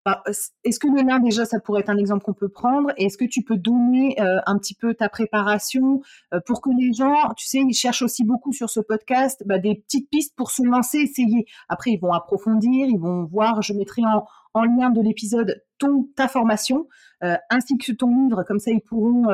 bah, 0.04 0.22
est-ce 0.64 0.80
que 0.80 0.88
le 0.88 1.02
nain, 1.02 1.20
déjà, 1.20 1.44
ça 1.44 1.60
pourrait 1.60 1.80
être 1.80 1.90
un 1.90 1.96
exemple 1.96 2.24
qu'on 2.24 2.32
peut 2.32 2.48
prendre? 2.48 2.90
Est-ce 2.96 3.16
que 3.16 3.24
tu 3.24 3.42
peux 3.42 3.56
donner 3.56 4.20
euh, 4.20 4.40
un 4.46 4.58
petit 4.58 4.74
peu 4.74 4.94
ta 4.94 5.08
préparation 5.08 6.02
euh, 6.34 6.40
pour 6.44 6.60
que 6.60 6.70
les 6.76 6.92
gens, 6.92 7.14
tu 7.36 7.46
sais, 7.46 7.60
ils 7.60 7.74
cherchent 7.74 8.02
aussi 8.02 8.24
beaucoup 8.24 8.52
sur 8.52 8.68
ce 8.68 8.80
podcast 8.80 9.42
bah, 9.46 9.58
des 9.58 9.76
petites 9.76 10.10
pistes 10.10 10.34
pour 10.36 10.50
se 10.50 10.64
lancer, 10.64 10.98
essayer? 10.98 11.46
Après, 11.68 11.92
ils 11.92 12.00
vont 12.00 12.12
approfondir, 12.12 12.88
ils 12.88 12.98
vont 12.98 13.24
voir. 13.24 13.62
Je 13.62 13.74
mettrai 13.74 14.02
en, 14.04 14.24
en 14.54 14.64
lien 14.64 14.90
de 14.90 15.00
l'épisode 15.00 15.62
ton 15.78 16.08
ta 16.16 16.26
formation 16.26 16.88
euh, 17.22 17.36
ainsi 17.48 17.78
que 17.78 17.92
ton 17.92 18.08
livre. 18.08 18.42
Comme 18.42 18.58
ça, 18.58 18.72
ils 18.72 18.82
pourront 18.82 19.26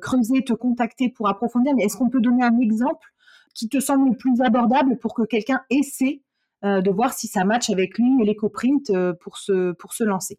creuser, 0.00 0.44
te 0.44 0.52
contacter 0.52 1.08
pour 1.08 1.28
approfondir. 1.28 1.74
Mais 1.74 1.84
est-ce 1.84 1.96
qu'on 1.96 2.10
peut 2.10 2.20
donner 2.20 2.44
un 2.44 2.58
exemple 2.58 3.06
qui 3.54 3.68
te 3.68 3.80
semble 3.80 4.10
le 4.10 4.16
plus 4.16 4.40
abordable 4.42 4.98
pour 4.98 5.14
que 5.14 5.22
quelqu'un 5.22 5.62
essaie 5.70 6.20
euh, 6.20 6.31
de 6.62 6.90
voir 6.90 7.12
si 7.12 7.26
ça 7.26 7.44
match 7.44 7.70
avec 7.70 7.98
lui 7.98 8.10
et 8.20 8.24
l'éco-print 8.24 8.90
euh, 8.90 9.12
pour 9.14 9.38
se, 9.38 9.72
pour 9.72 9.92
se 9.92 10.04
lancer. 10.04 10.38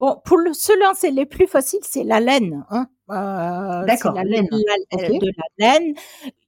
Bon, 0.00 0.20
pour 0.24 0.36
le, 0.36 0.52
se 0.52 0.76
lancer, 0.80 1.12
les 1.12 1.26
plus 1.26 1.46
faciles, 1.46 1.80
c'est 1.82 2.02
la 2.02 2.18
laine. 2.18 2.64
Hein. 2.70 2.88
Euh, 3.10 3.84
D'accord, 3.86 4.14
la 4.14 4.24
laine. 4.24 4.48
De 4.50 5.30
la 5.36 5.78
laine. 5.78 5.94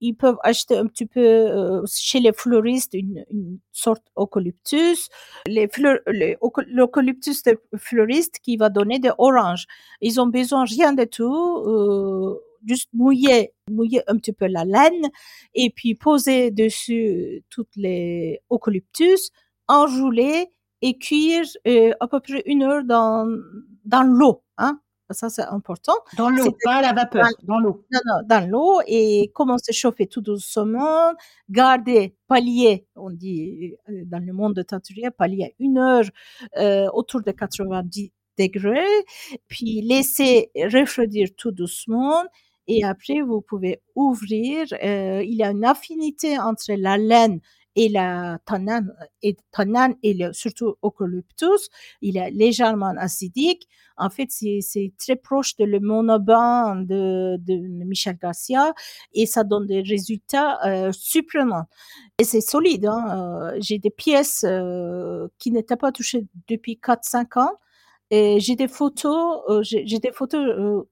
Ils 0.00 0.14
peuvent 0.14 0.38
acheter 0.42 0.76
un 0.76 0.86
petit 0.86 1.06
peu 1.06 1.82
chez 1.86 2.18
les 2.18 2.32
fleuristes 2.32 2.94
une, 2.94 3.24
une 3.30 3.58
sorte 3.70 4.02
eucalyptus. 4.18 5.08
Les 5.46 5.68
fleur, 5.68 6.00
l'eucalyptus 6.06 7.44
de 7.44 7.60
fleuriste 7.76 8.40
qui 8.40 8.56
va 8.56 8.70
donner 8.70 8.98
des 8.98 9.12
oranges. 9.18 9.66
Ils 10.00 10.20
ont 10.20 10.26
besoin 10.26 10.64
rien 10.64 10.92
de 10.92 11.04
tout 11.04 12.40
juste 12.66 12.88
mouiller, 12.92 13.52
mouiller 13.70 14.02
un 14.06 14.16
petit 14.16 14.32
peu 14.32 14.46
la 14.46 14.64
laine 14.64 15.08
et 15.54 15.70
puis 15.70 15.94
poser 15.94 16.50
dessus 16.50 17.44
toutes 17.50 17.74
les 17.76 18.40
eucalyptus, 18.50 19.30
enrouler 19.68 20.50
et 20.82 20.98
cuire 20.98 21.44
euh, 21.66 21.92
à 22.00 22.08
peu 22.08 22.20
près 22.20 22.42
une 22.46 22.62
heure 22.62 22.84
dans, 22.84 23.26
dans 23.84 24.02
l'eau. 24.02 24.42
Hein. 24.58 24.80
Ça, 25.10 25.28
c'est 25.28 25.42
important. 25.42 25.92
Dans 26.16 26.30
l'eau, 26.30 26.56
pas 26.64 26.80
la 26.80 26.92
vapeur, 26.92 27.28
dans, 27.42 27.58
l'eau. 27.58 27.84
Non, 27.92 28.00
non, 28.06 28.26
dans 28.26 28.50
l'eau 28.50 28.80
et 28.86 29.30
commencer 29.34 29.70
à 29.70 29.72
chauffer 29.72 30.06
tout 30.06 30.22
doucement, 30.22 31.12
garder, 31.50 32.16
palier, 32.26 32.86
on 32.96 33.10
dit 33.10 33.74
euh, 33.90 34.02
dans 34.06 34.18
le 34.18 34.32
monde 34.32 34.54
de 34.54 34.62
teinturier, 34.62 35.10
palier 35.10 35.54
une 35.58 35.78
heure 35.78 36.04
euh, 36.56 36.88
autour 36.94 37.22
de 37.22 37.30
90 37.30 38.12
degrés, 38.38 39.04
puis 39.46 39.82
laisser 39.82 40.50
refroidir 40.56 41.28
tout 41.36 41.52
doucement 41.52 42.24
et 42.68 42.84
après 42.84 43.20
vous 43.20 43.40
pouvez 43.40 43.82
ouvrir. 43.94 44.66
Euh, 44.82 45.22
il 45.24 45.34
y 45.34 45.42
a 45.42 45.50
une 45.50 45.64
affinité 45.64 46.38
entre 46.38 46.72
la 46.72 46.96
laine 46.96 47.40
et 47.76 47.88
la 47.88 48.38
tanane 48.46 48.92
et 49.22 49.36
tanane 49.50 49.94
et 50.02 50.14
le, 50.14 50.32
surtout 50.32 50.76
eucalyptus. 50.84 51.68
Il 52.02 52.16
est 52.16 52.30
légèrement 52.30 52.94
acidique. 52.98 53.68
En 53.96 54.10
fait, 54.10 54.28
c'est 54.30 54.92
très 54.98 55.16
proche 55.16 55.56
de 55.56 55.64
le 55.64 55.80
monoban 55.80 56.76
de, 56.76 57.36
de 57.38 57.84
Michel 57.84 58.16
Garcia 58.20 58.74
et 59.12 59.26
ça 59.26 59.44
donne 59.44 59.66
des 59.66 59.82
résultats 59.82 60.58
euh, 60.66 60.92
surprenants. 60.92 61.66
Et 62.18 62.24
c'est 62.24 62.40
solide. 62.40 62.86
Hein? 62.86 63.52
Euh, 63.54 63.58
J'ai 63.60 63.78
des 63.78 63.90
pièces 63.90 64.44
euh, 64.44 65.28
qui 65.38 65.50
n'étaient 65.52 65.76
pas 65.76 65.92
touchées 65.92 66.26
depuis 66.48 66.78
4-5 66.82 67.40
ans 67.40 67.52
Et 68.14 68.38
j'ai 68.38 68.54
des 68.54 68.68
photos, 68.68 69.40
euh, 69.48 69.60
j'ai 69.62 69.98
des 69.98 70.12
photos, 70.12 70.44
euh, 70.46 70.82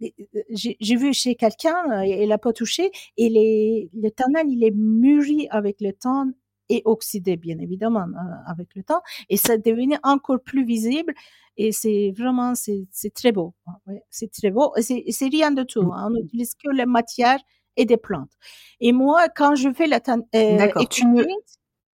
j'ai 0.51 0.97
vu 0.97 1.13
chez 1.13 1.37
quelqu'un, 1.37 1.79
elle 2.03 2.31
n'a 2.31 2.39
pas 2.39 2.53
touché, 2.53 2.91
et 3.17 3.29
les, 3.29 3.91
le 3.95 4.11
tannin, 4.11 4.43
il 4.49 4.65
est 4.65 4.75
mûri 4.75 5.47
avec 5.51 5.77
le 5.81 5.93
temps 5.93 6.27
et 6.69 6.83
oxydé, 6.85 7.37
bien 7.37 7.59
évidemment, 7.61 8.07
avec 8.47 8.75
le 8.75 8.83
temps, 8.83 9.03
et 9.29 9.37
ça 9.37 9.57
devenait 9.57 10.01
encore 10.03 10.41
plus 10.41 10.65
visible, 10.65 11.15
et 11.57 11.71
c'est 11.71 12.13
vraiment, 12.17 12.55
c'est 12.57 13.15
très 13.15 13.31
beau. 13.31 13.55
Hein, 13.67 13.95
c'est 14.11 14.33
très 14.33 14.51
beau, 14.51 14.73
c'est 14.81 15.29
rien 15.29 15.53
de 15.53 15.63
tout. 15.63 15.93
Hein, 15.95 16.09
on 16.09 16.11
n'utilise 16.11 16.55
que 16.55 16.71
les 16.71 16.87
matières 16.87 17.41
et 17.77 17.85
des 17.85 17.99
plantes. 17.99 18.33
Et 18.81 18.91
moi, 18.91 19.29
quand 19.29 19.55
je 19.55 19.73
fais 19.73 19.87
la 19.87 20.01
euh, 20.35 20.85
tu 20.91 21.07
me... 21.07 21.25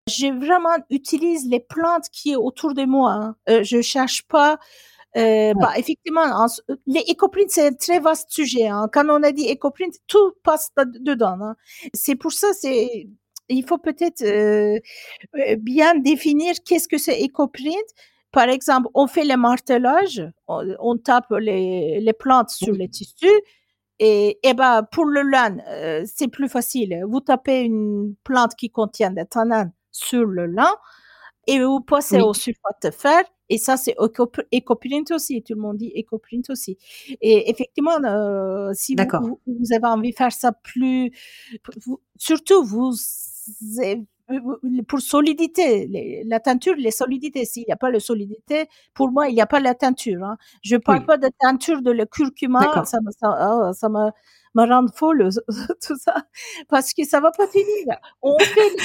je 0.07 0.27
vraiment 0.45 0.77
utilise 0.89 1.49
les 1.49 1.59
plantes 1.59 2.07
qui 2.13 2.31
est 2.31 2.35
autour 2.37 2.73
de 2.73 2.85
moi. 2.85 3.11
Hein. 3.11 3.35
Euh, 3.49 3.63
je 3.63 3.81
cherche 3.81 4.23
pas. 4.27 4.57
Euh, 5.15 5.53
bah, 5.55 5.73
effectivement, 5.77 6.47
les 6.85 6.99
écoprints, 7.07 7.49
c'est 7.49 7.67
un 7.67 7.73
très 7.73 7.99
vaste 7.99 8.29
sujet. 8.29 8.67
Hein. 8.67 8.87
Quand 8.91 9.07
on 9.09 9.23
a 9.23 9.31
dit 9.31 9.47
écoprint, 9.47 9.93
tout 10.07 10.33
passe 10.43 10.71
dedans. 10.77 11.37
Hein. 11.41 11.55
C'est 11.93 12.15
pour 12.15 12.31
ça, 12.31 12.47
c'est 12.53 13.07
il 13.49 13.65
faut 13.65 13.77
peut-être 13.77 14.21
euh, 14.23 14.79
euh, 15.37 15.55
bien 15.57 15.95
définir 15.95 16.55
qu'est-ce 16.65 16.87
que 16.87 16.97
c'est 16.97 17.21
écoprint. 17.21 17.75
Par 18.31 18.49
exemple, 18.49 18.89
on 18.93 19.07
fait 19.07 19.23
le 19.23 19.37
martelage, 19.37 20.21
on, 20.47 20.97
tape 20.97 21.31
les, 21.39 21.99
les 22.01 22.13
plantes 22.13 22.49
sur 22.49 22.73
les 22.73 22.89
tissus 22.89 23.41
et, 23.99 24.37
et 24.43 24.53
ben, 24.53 24.83
pour 24.91 25.05
le 25.05 25.21
lin, 25.21 25.57
euh, 25.67 26.03
c'est 26.05 26.27
plus 26.27 26.49
facile. 26.49 27.01
Vous 27.07 27.21
tapez 27.21 27.61
une 27.61 28.15
plante 28.23 28.53
qui 28.55 28.69
contient 28.69 29.11
des 29.11 29.25
tannins 29.25 29.71
sur 29.91 30.25
le 30.25 30.45
lin 30.45 30.71
et 31.47 31.59
vous 31.63 31.79
passez 31.79 32.21
au 32.21 32.33
sulfate 32.33 32.83
de 32.83 32.91
fer. 32.91 33.23
Et 33.49 33.57
ça, 33.57 33.77
c'est 33.77 33.95
écoprint 34.51 35.11
aussi. 35.11 35.43
Tout 35.43 35.55
le 35.55 35.61
monde 35.61 35.77
dit 35.77 35.91
écoprint 35.95 36.49
aussi. 36.49 36.77
Et 37.21 37.49
effectivement, 37.49 37.97
euh, 38.03 38.71
si 38.73 38.95
vous, 38.95 39.39
vous, 39.47 39.73
avez 39.73 39.87
envie 39.87 40.11
de 40.11 40.15
faire 40.15 40.31
ça 40.31 40.51
plus, 40.51 41.11
surtout 42.17 42.63
vous 42.63 42.93
pour 44.87 44.99
solidité, 44.99 46.23
la 46.25 46.39
teinture, 46.39 46.75
les 46.77 46.91
solidités. 46.91 47.45
S'il 47.45 47.63
n'y 47.65 47.71
a 47.71 47.77
pas 47.77 47.89
la 47.89 47.99
solidité, 47.99 48.67
pour 48.93 49.09
moi, 49.09 49.29
il 49.29 49.35
n'y 49.35 49.41
a 49.41 49.47
pas 49.47 49.59
la 49.59 49.73
teinture. 49.73 50.23
Hein. 50.23 50.37
Je 50.63 50.75
ne 50.75 50.81
parle 50.81 51.05
pas 51.05 51.17
de 51.17 51.29
teinture 51.39 51.81
de 51.81 51.91
le 51.91 52.05
curcuma, 52.05 52.83
ça, 52.85 52.99
me, 53.01 53.11
ça, 53.11 53.69
oh, 53.69 53.73
ça 53.73 53.89
me, 53.89 54.11
me 54.55 54.67
rend 54.67 54.87
folle, 54.93 55.29
tout 55.81 55.97
ça, 55.97 56.15
parce 56.67 56.93
que 56.93 57.05
ça 57.05 57.21
va 57.21 57.31
pas 57.31 57.47
finir. 57.47 57.97
On 58.21 58.37
fait 58.39 58.75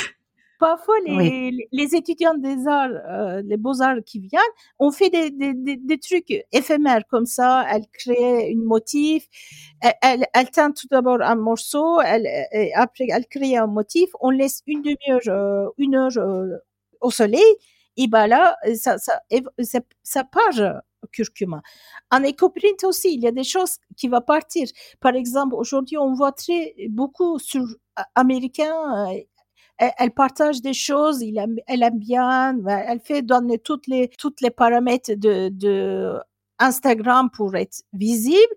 parfois 0.63 0.95
les, 1.05 1.69
les, 1.73 1.95
étudiants 1.97 2.35
des 2.35 2.69
arts, 2.69 2.99
euh, 3.11 3.43
les 3.45 3.57
beaux-arts 3.57 4.05
qui 4.07 4.21
viennent, 4.21 4.55
ont 4.79 4.93
fait 4.93 5.11
des, 5.11 5.31
des, 5.33 5.77
des, 5.77 5.99
trucs 5.99 6.33
éphémères 6.53 7.03
comme 7.11 7.27
ça. 7.27 7.67
Elles 7.69 7.89
créent 7.93 8.49
une 8.49 8.63
motif, 8.63 9.27
elles, 9.81 10.25
elles, 10.33 10.51
teintent 10.51 10.77
tout 10.77 10.87
d'abord 10.89 11.21
un 11.21 11.35
morceau, 11.35 12.01
elles, 12.01 12.29
et 12.53 12.73
après 12.75 13.07
elles 13.11 13.27
créent 13.27 13.57
un 13.57 13.67
motif. 13.67 14.11
On 14.21 14.31
laisse 14.31 14.63
une 14.69 14.83
demi-heure, 14.83 15.27
euh, 15.27 15.69
une 15.79 15.97
heure 15.97 16.17
euh, 16.17 16.59
au 17.01 17.11
soleil, 17.11 17.53
et 17.97 18.07
ben 18.07 18.29
là, 18.29 18.57
ça, 18.77 18.99
ça, 18.99 19.21
ça, 19.59 19.81
ça 20.05 20.23
part 20.23 20.83
curcuma. 21.11 21.61
En 22.13 22.23
écoprint 22.23 22.85
aussi, 22.85 23.15
il 23.15 23.21
y 23.21 23.27
a 23.27 23.33
des 23.33 23.43
choses 23.43 23.79
qui 23.97 24.07
vont 24.07 24.21
partir. 24.21 24.69
Par 25.01 25.17
exemple, 25.17 25.57
aujourd'hui, 25.57 25.99
on 25.99 26.15
voit 26.15 26.31
très 26.31 26.75
beaucoup 26.89 27.41
sur 27.41 27.65
américains 28.15 29.09
elle, 29.99 30.11
partage 30.11 30.61
des 30.63 30.75
choses, 30.75 31.23
il 31.23 31.39
aime, 31.39 31.57
elle 31.67 31.83
aime 31.83 31.99
bien, 31.99 32.57
elle 32.67 33.01
fait 33.01 33.23
donner 33.23 33.59
toutes 33.59 33.87
les, 33.87 34.09
toutes 34.09 34.41
les 34.41 34.51
paramètres 34.51 35.15
de, 35.15 35.49
de 35.49 36.19
Instagram 36.59 37.31
pour 37.31 37.57
être 37.57 37.83
visible 37.93 38.55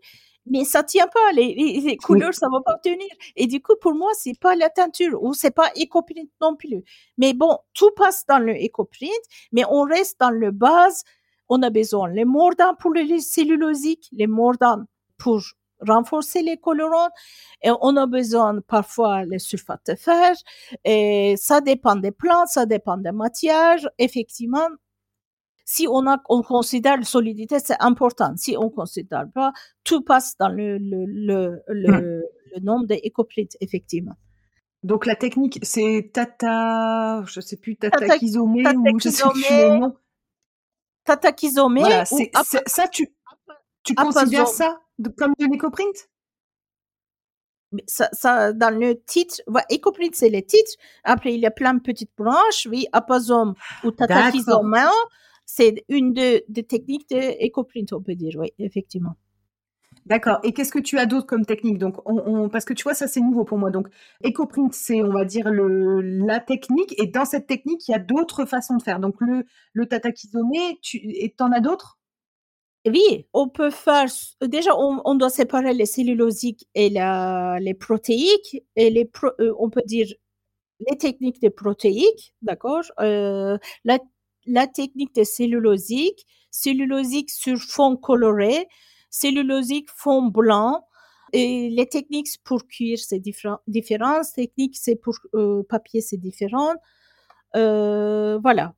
mais 0.47 0.63
ça 0.63 0.83
tient 0.83 1.07
pas 1.07 1.31
les, 1.33 1.97
couleurs 1.97 2.33
ça 2.33 2.47
va 2.51 2.61
pas 2.61 2.77
tenir. 2.77 3.09
Et 3.35 3.47
du 3.47 3.61
coup 3.61 3.75
pour 3.81 3.95
moi 3.95 4.11
c'est 4.17 4.39
pas 4.39 4.55
la 4.55 4.69
teinture 4.69 5.21
ou 5.21 5.33
c'est 5.33 5.51
pas 5.51 5.71
écoprint 5.75 6.29
non 6.41 6.55
plus. 6.55 6.83
Mais 7.17 7.33
bon 7.33 7.57
tout 7.73 7.91
passe 7.95 8.25
dans 8.27 8.39
le 8.39 8.55
écoprint 8.55 9.09
mais 9.51 9.63
on 9.69 9.83
reste 9.83 10.19
dans 10.19 10.31
le 10.31 10.51
base. 10.51 11.03
On 11.49 11.61
a 11.61 11.69
besoin 11.69 12.09
les 12.09 12.25
mordants 12.25 12.75
pour 12.75 12.93
les 12.93 13.19
cellulosiques 13.19 14.09
les 14.11 14.27
mordants 14.27 14.83
pour 15.17 15.41
renforcer 15.81 16.41
les 16.41 16.57
colorants 16.57 17.09
et 17.61 17.69
on 17.81 17.97
a 17.97 18.05
besoin 18.05 18.59
parfois 18.67 19.25
les 19.25 19.39
sulfates 19.39 19.85
de 19.88 19.95
fer 19.95 20.33
et 20.83 21.35
ça 21.38 21.61
dépend 21.61 21.95
des 21.95 22.11
plantes, 22.11 22.47
ça 22.47 22.65
dépend 22.65 22.97
des 22.97 23.11
matières. 23.11 23.79
Effectivement, 23.97 24.67
si 25.65 25.88
on, 25.89 26.07
a, 26.07 26.21
on 26.29 26.43
considère 26.43 26.97
la 26.97 27.03
solidité, 27.03 27.57
c'est 27.59 27.75
important. 27.79 28.33
Si 28.38 28.55
on 28.57 28.69
considère 28.69 29.25
pas, 29.33 29.51
tout 29.83 30.01
passe 30.01 30.38
dans 30.38 30.49
le, 30.49 30.77
le, 30.77 31.05
le, 31.07 31.63
le, 31.67 32.23
hmm. 32.59 32.63
nombre 32.63 32.85
d'écoprites, 32.85 33.57
effectivement. 33.59 34.15
Donc 34.83 35.07
la 35.07 35.15
technique, 35.15 35.57
c'est 35.63 36.11
tata, 36.13 37.23
je 37.25 37.41
sais 37.41 37.57
plus, 37.57 37.75
tata 37.75 38.19
kizomé 38.19 38.63
ou 38.77 38.99
je 38.99 39.09
sais 39.09 39.23
plus 39.33 39.79
nom. 39.79 39.95
Tata. 41.03 41.31
Voilà, 41.67 42.05
c'est, 42.05 42.31
ça, 42.67 42.88
tu, 42.88 43.11
tu 43.83 43.95
considères 43.95 44.47
ça? 44.47 44.79
Comme 45.17 45.34
de 45.39 45.45
l'écoprint? 45.51 46.10
Ça, 47.88 48.08
ça, 48.13 48.53
dans 48.53 48.69
le 48.69 49.01
titre, 49.05 49.41
ouais, 49.47 49.63
écoprint, 49.69 50.15
c'est 50.15 50.29
le 50.29 50.41
titre. 50.41 50.71
Après, 51.03 51.34
il 51.34 51.41
y 51.41 51.45
a 51.45 51.51
plein 51.51 51.73
de 51.73 51.81
petites 51.81 52.12
branches. 52.17 52.67
Oui, 52.71 52.88
apazome 52.93 53.53
ou 53.84 53.91
tatakizoma, 53.91 54.89
c'est 55.45 55.84
une 55.89 56.13
des 56.13 56.63
techniques 56.67 57.10
d'écoprint, 57.10 57.91
on 57.91 58.01
peut 58.01 58.15
dire. 58.15 58.36
Oui, 58.39 58.53
effectivement. 58.60 59.15
D'accord. 60.05 60.39
Et 60.43 60.53
qu'est-ce 60.53 60.71
que 60.71 60.79
tu 60.79 60.99
as 60.99 61.08
d'autre 61.08 61.25
comme 61.25 61.45
technique? 61.45 61.79
Donc, 61.79 61.97
on, 62.05 62.47
parce 62.47 62.63
que 62.63 62.73
tu 62.73 62.84
vois, 62.84 62.93
ça 62.93 63.08
c'est 63.08 63.19
nouveau 63.19 63.43
pour 63.43 63.58
moi. 63.58 63.71
Donc, 63.71 63.89
EcoPrint, 64.23 64.69
c'est, 64.71 65.01
on 65.01 65.12
va 65.12 65.25
dire, 65.25 65.49
le, 65.49 65.99
la 66.01 66.39
technique. 66.39 66.93
Et 67.01 67.08
dans 67.08 67.25
cette 67.25 67.47
technique, 67.47 67.88
il 67.88 67.91
y 67.91 67.95
a 67.95 67.99
d'autres 67.99 68.45
façons 68.45 68.77
de 68.77 68.84
faire. 68.84 68.99
Donc, 68.99 69.15
le, 69.19 69.43
le 69.73 69.86
tatakizomé, 69.88 70.77
tu 70.81 71.34
en 71.39 71.51
as 71.51 71.60
d'autres? 71.60 71.97
Oui, 72.88 73.28
on 73.34 73.50
peut 73.50 73.71
faire. 73.71 74.08
Déjà, 74.41 74.71
on, 74.78 75.15
doit 75.15 75.30
séparer 75.30 75.74
les 75.74 75.86
cellulosiques 75.86 76.67
et 76.76 76.89
les 76.89 77.74
protéiques. 77.74 78.63
Et 78.76 78.89
les 78.89 79.10
euh, 79.39 79.54
on 79.60 79.69
peut 79.69 79.82
dire 79.86 80.08
les 80.80 80.98
techniques 80.98 81.41
des 81.41 81.50
protéiques, 81.50 82.36
d'accord 82.41 82.84
euh, 83.00 83.58
la, 83.86 84.67
technique 84.67 85.15
des 85.15 85.26
cellulosiques, 85.26 86.26
cellulosique 86.52 87.32
sur 87.32 87.58
fond 87.60 87.95
coloré, 87.98 88.67
cellulosique 89.10 89.89
fond 89.89 90.24
blanc. 90.24 90.86
Et 91.34 91.69
les 91.69 91.88
techniques 91.88 92.30
pour 92.43 92.67
cuir, 92.67 93.00
c'est 93.00 93.19
différent. 93.19 93.60
Techniques, 94.36 94.78
pour 95.02 95.15
euh, 95.34 95.63
papier, 95.67 96.02
c'est 96.02 96.17
différent. 96.17 96.76
voilà. 97.54 98.76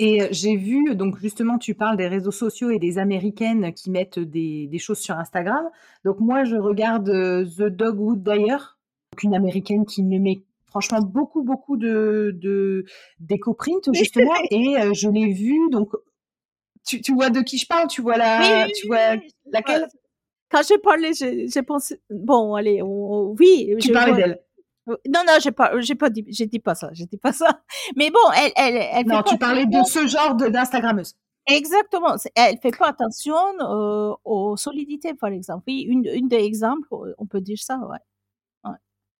Et 0.00 0.28
j'ai 0.30 0.56
vu, 0.56 0.94
donc 0.94 1.18
justement, 1.18 1.58
tu 1.58 1.74
parles 1.74 1.96
des 1.96 2.06
réseaux 2.06 2.30
sociaux 2.30 2.70
et 2.70 2.78
des 2.78 2.98
Américaines 2.98 3.72
qui 3.74 3.90
mettent 3.90 4.20
des, 4.20 4.68
des 4.68 4.78
choses 4.78 4.98
sur 4.98 5.16
Instagram. 5.16 5.68
Donc 6.04 6.20
moi, 6.20 6.44
je 6.44 6.56
regarde 6.56 7.06
The 7.06 7.64
Dogwood 7.64 8.22
d'ailleurs, 8.22 8.78
une 9.22 9.34
Américaine 9.34 9.84
qui 9.86 10.04
me 10.04 10.18
met 10.18 10.42
franchement 10.66 11.00
beaucoup, 11.00 11.42
beaucoup 11.42 11.76
de, 11.76 12.36
de 12.40 12.84
d'éco-print 13.18 13.92
justement. 13.92 14.34
et 14.50 14.76
je 14.92 15.08
l'ai 15.08 15.32
vu, 15.32 15.58
donc 15.70 15.90
tu, 16.86 17.00
tu, 17.00 17.14
vois 17.14 17.30
de 17.30 17.40
qui 17.40 17.58
je 17.58 17.66
parle, 17.66 17.88
tu 17.88 18.00
vois 18.00 18.16
la, 18.16 18.66
tu 18.74 18.86
vois 18.86 19.16
laquelle? 19.50 19.88
Quand 20.50 20.62
j'ai 20.66 20.78
parlé, 20.78 21.10
j'ai 21.12 21.62
pensé, 21.62 22.00
bon, 22.08 22.54
allez, 22.54 22.80
oui. 22.82 23.74
Tu 23.80 23.92
parlais 23.92 24.14
d'elle. 24.14 24.40
Non, 25.08 25.20
non, 25.26 25.34
j'ai 25.40 25.52
pas, 25.52 25.78
j'ai 25.80 25.94
pas 25.94 26.10
dit, 26.10 26.24
j'ai 26.28 26.46
dit 26.46 26.58
pas 26.58 26.74
ça, 26.74 26.90
j'ai 26.92 27.06
dit 27.06 27.18
pas 27.18 27.32
ça. 27.32 27.62
Mais 27.96 28.10
bon, 28.10 28.18
elle, 28.36 28.52
elle, 28.56 28.88
elle. 28.92 29.06
Non, 29.06 29.22
tu 29.22 29.36
parlais 29.36 29.66
de 29.66 29.82
ce 29.84 30.06
genre 30.06 30.34
d'instagrammeuse. 30.34 31.14
Exactement. 31.46 32.16
Elle 32.34 32.58
fait 32.58 32.76
pas 32.76 32.88
attention 32.88 33.36
euh, 33.60 34.14
aux 34.24 34.56
solidités, 34.56 35.14
par 35.14 35.30
exemple. 35.30 35.64
Oui, 35.66 35.80
une, 35.80 36.04
une 36.12 36.28
des 36.28 36.44
exemples, 36.44 36.88
on 37.16 37.26
peut 37.26 37.40
dire 37.40 37.58
ça, 37.58 37.78
ouais. 37.78 37.98
ouais. 38.64 38.76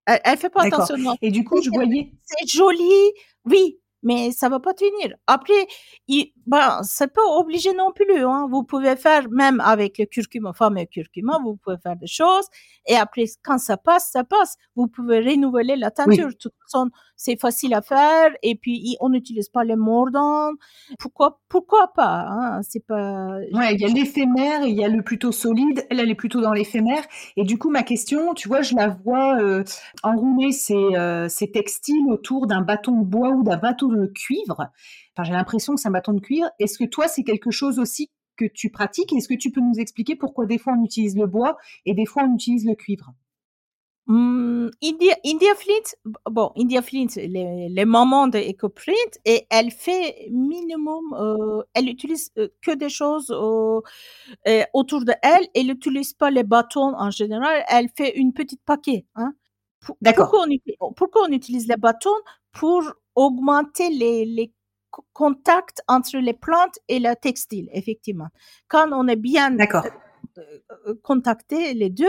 Elle, 0.07 0.21
elle 0.25 0.39
fait 0.39 0.51
pas 0.51 0.65
attention. 0.65 1.17
Et 1.23 1.31
du 1.31 1.45
coup, 1.45 1.63
je 1.63 1.71
voyais. 1.71 2.13
C'est 2.23 2.47
joli, 2.47 3.13
oui, 3.45 3.79
mais 4.03 4.31
ça 4.33 4.49
va 4.49 4.61
pas 4.61 4.75
tenir. 4.75 5.17
Après, 5.27 5.67
il, 6.07 6.33
ben, 6.47 6.81
c'est 6.83 7.13
pas 7.13 7.25
obligé 7.37 7.73
non 7.75 7.93
plus. 7.93 8.25
Hein. 8.25 8.47
Vous 8.51 8.63
pouvez 8.63 8.97
faire, 8.97 9.29
même 9.31 9.61
avec 9.61 9.99
le 9.99 10.07
curcuma, 10.07 10.53
fameux 10.53 10.85
curcuma, 10.85 11.39
vous 11.43 11.57
pouvez 11.57 11.77
faire 11.83 11.97
des 11.97 12.07
choses. 12.07 12.47
Et 12.87 12.97
après, 12.97 13.25
quand 13.43 13.59
ça 13.59 13.77
passe, 13.77 14.11
ça 14.13 14.25
passe. 14.25 14.57
Vous 14.77 14.87
pouvez 14.87 15.21
renouveler 15.21 15.77
la 15.77 15.91
teinture. 15.91 16.29
De 16.29 16.33
toute 16.35 16.55
c'est 17.17 17.39
facile 17.41 17.75
à 17.75 17.83
faire. 17.83 18.31
Et 18.43 18.55
puis, 18.55 18.97
on 19.01 19.11
n'utilise 19.11 19.49
pas 19.49 19.65
les 19.65 19.77
mordants. 19.77 20.51
Pourquoi, 20.99 21.41
pourquoi 21.49 21.93
pas 21.95 22.27
hein? 22.29 22.61
C'est 22.63 22.85
pas. 22.85 23.39
Ouais, 23.53 23.75
il 23.75 23.81
y 23.81 23.85
a 23.85 23.89
l'éphémère, 23.89 24.65
il 24.65 24.77
y 24.77 24.85
a 24.85 24.89
le 24.89 25.03
plutôt 25.03 25.33
solide. 25.33 25.87
Elle, 25.91 26.01
elle 26.01 26.11
est 26.11 26.15
plutôt 26.15 26.41
dans 26.41 26.53
l'éphémère. 26.53 27.03
Et 27.37 27.45
du 27.45 27.59
coup, 27.59 27.71
ma 27.71 27.83
question, 27.83 28.35
tu 28.35 28.49
vois, 28.49 28.63
je 28.63 28.75
la 28.75 28.89
vois 28.89 29.41
euh, 29.41 29.65
enrouler 30.03 30.53
ses, 30.53 30.75
euh, 30.75 31.29
ses 31.29 31.51
textiles 31.51 32.11
autour 32.11 32.47
d'un 32.47 32.63
bâton 32.63 33.01
de 33.01 33.05
bois 33.05 33.31
ou 33.31 33.43
d'un 33.43 33.57
bâton 33.59 33.89
de 33.89 34.07
cuivre. 34.07 34.71
Enfin, 35.17 35.25
j'ai 35.25 35.33
l'impression 35.33 35.75
que 35.75 35.81
c'est 35.81 35.89
un 35.89 35.93
bâton 35.93 36.13
de 36.13 36.21
cuivre. 36.21 36.49
Est-ce 36.59 36.79
que 36.79 36.85
toi, 36.85 37.09
c'est 37.09 37.25
quelque 37.25 37.51
chose 37.51 37.79
aussi 37.79 38.11
que 38.37 38.45
tu 38.47 38.71
pratiques? 38.71 39.13
Est-ce 39.13 39.29
que 39.29 39.35
tu 39.35 39.51
peux 39.51 39.61
nous 39.61 39.79
expliquer 39.79 40.17
pourquoi 40.17 40.47
des 40.47 40.59
fois 40.59 40.75
on 40.79 40.85
utilise 40.85 41.17
le 41.17 41.27
bois 41.27 41.59
et 41.85 41.95
des 41.95 42.07
fois 42.07 42.23
on 42.25 42.35
utilise 42.35 42.65
le 42.65 42.75
cuivre? 42.75 43.13
Mmh, 44.11 44.71
India, 44.83 45.15
India 45.23 45.55
Flint, 45.55 46.13
bon, 46.31 46.51
India 46.57 46.81
Flint, 46.81 47.09
les, 47.17 47.69
les 47.69 47.85
mamans 47.85 48.27
de 48.27 48.39
EcoPrint, 48.39 49.13
et 49.27 49.47
elle 49.51 49.71
fait 49.71 50.29
minimum, 50.31 51.13
euh, 51.13 51.63
elle 51.75 51.91
utilise 51.91 52.33
euh, 52.39 52.49
que 52.63 52.75
des 52.75 52.89
choses 52.89 53.31
euh, 53.31 53.81
euh, 54.49 54.65
autour 54.73 55.05
de 55.05 55.13
elle, 55.23 55.47
elle 55.55 55.67
n'utilise 55.67 56.15
pas 56.15 56.31
les 56.31 56.43
bâtons 56.43 56.95
en 56.97 57.11
général, 57.11 57.65
elle 57.69 57.91
fait 57.95 58.17
une 58.17 58.33
petite 58.33 58.63
paquet. 58.65 59.05
Hein. 59.15 59.35
D'accord. 60.01 60.31
Pourquoi 60.31 60.47
on, 60.81 60.93
pourquoi 60.95 61.23
on 61.29 61.33
utilise 61.33 61.69
les 61.69 61.77
bâtons? 61.77 62.11
Pour 62.53 62.83
augmenter 63.15 63.91
les, 63.91 64.25
les 64.25 64.53
contacts 65.13 65.83
entre 65.87 66.17
les 66.17 66.33
plantes 66.33 66.79
et 66.89 66.99
le 66.99 67.15
textile, 67.15 67.69
effectivement. 67.73 68.29
Quand 68.69 68.89
on 68.93 69.07
est 69.07 69.17
bien 69.17 69.55
contacté, 71.03 71.75
les 71.75 71.91
deux, 71.91 72.07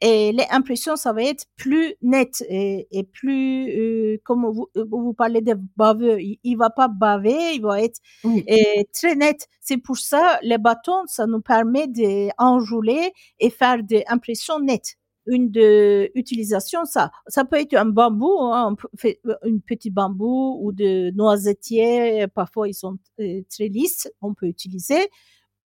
et 0.00 0.32
les 0.32 0.46
impressions, 0.50 0.96
ça 0.96 1.12
va 1.12 1.22
être 1.22 1.44
plus 1.56 1.94
net 2.00 2.42
et, 2.48 2.88
et 2.90 3.04
plus, 3.04 3.68
euh, 3.78 4.18
comme 4.24 4.46
vous, 4.50 4.68
euh, 4.76 4.84
vous 4.90 5.12
parlez 5.12 5.42
de 5.42 5.54
baveux, 5.76 6.20
il, 6.20 6.38
il 6.42 6.56
va 6.56 6.70
pas 6.70 6.88
baver, 6.88 7.54
il 7.54 7.60
va 7.62 7.82
être 7.82 8.00
et, 8.46 8.88
très 8.94 9.14
net. 9.14 9.46
C'est 9.60 9.76
pour 9.76 9.98
ça, 9.98 10.38
les 10.42 10.56
bâtons, 10.58 11.06
ça 11.06 11.26
nous 11.26 11.42
permet 11.42 11.86
d'enrouler 11.86 13.12
et 13.38 13.50
faire 13.50 13.82
des 13.82 14.04
impressions 14.08 14.58
nettes. 14.58 14.96
Une 15.26 15.50
de 15.50 16.10
utilisation 16.14 16.86
ça 16.86 17.12
ça 17.28 17.44
peut 17.44 17.60
être 17.60 17.74
un 17.74 17.84
bambou 17.84 18.38
hein, 18.40 18.74
un 19.42 19.58
petit 19.58 19.90
bambou 19.90 20.58
ou 20.62 20.72
de 20.72 21.10
noisetiers 21.10 22.26
parfois 22.34 22.68
ils 22.68 22.74
sont 22.74 22.96
euh, 23.20 23.42
très 23.50 23.68
lisses 23.68 24.10
on 24.22 24.32
peut 24.32 24.46
utiliser 24.46 25.10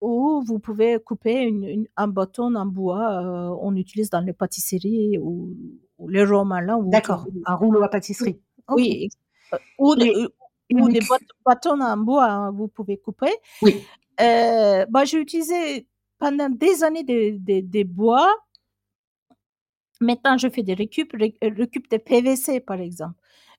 ou 0.06 0.44
vous 0.44 0.60
pouvez 0.60 1.00
couper 1.00 1.34
une, 1.42 1.88
un 1.98 2.08
bâton 2.08 2.54
en 2.54 2.68
bois, 2.68 3.24
euh, 3.24 3.58
on 3.60 3.76
utilise 3.76 4.12
dans 4.12 4.22
les 4.22 4.34
pâtisseries 4.34 5.18
ou, 5.18 5.52
ou 5.98 6.08
les 6.08 6.24
romalins. 6.24 6.80
D'accord, 6.84 7.26
un 7.46 7.56
rouleau 7.56 7.82
à 7.82 7.90
pâtisserie. 7.90 8.40
Oui, 8.70 9.10
euh, 9.54 9.58
ou, 9.80 9.96
des, 9.96 10.14
ou 10.74 10.90
des 10.90 11.00
bâtons 11.44 11.82
en 11.82 11.98
bois, 11.98 12.26
hein, 12.26 12.52
vous 12.52 12.68
pouvez 12.68 12.98
couper. 12.98 13.34
Oui. 13.64 13.84
Euh, 14.22 14.86
bah, 14.90 15.06
j'ai 15.06 15.20
utilisé 15.20 15.88
pendant 16.20 16.50
des 16.50 16.84
années 16.84 17.04
des 17.04 17.32
de, 17.32 17.62
de 17.62 17.84
bois. 17.84 18.30
Maintenant, 20.02 20.38
je 20.38 20.50
fais 20.50 20.62
des 20.62 20.76
récup, 20.76 21.16
récup 21.42 21.90
de 21.90 21.98
PVC, 21.98 22.60
par 22.60 22.80
exemple 22.80 23.16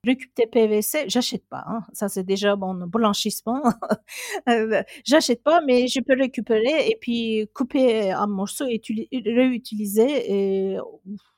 récup 0.07 0.33
tes 0.33 0.47
PVC, 0.47 1.05
j'achète 1.07 1.45
pas. 1.47 1.63
Hein. 1.67 1.81
Ça, 1.93 2.09
c'est 2.09 2.23
déjà 2.23 2.55
mon 2.55 2.73
blanchissement. 2.87 3.61
Euh, 4.49 4.81
j'achète 5.05 5.43
pas, 5.43 5.61
mais 5.61 5.87
je 5.87 5.99
peux 5.99 6.15
récupérer 6.17 6.87
et 6.89 6.97
puis 6.99 7.49
couper 7.53 8.13
en 8.15 8.27
morceaux 8.27 8.65
et 8.67 8.81
réutiliser. 9.25 10.77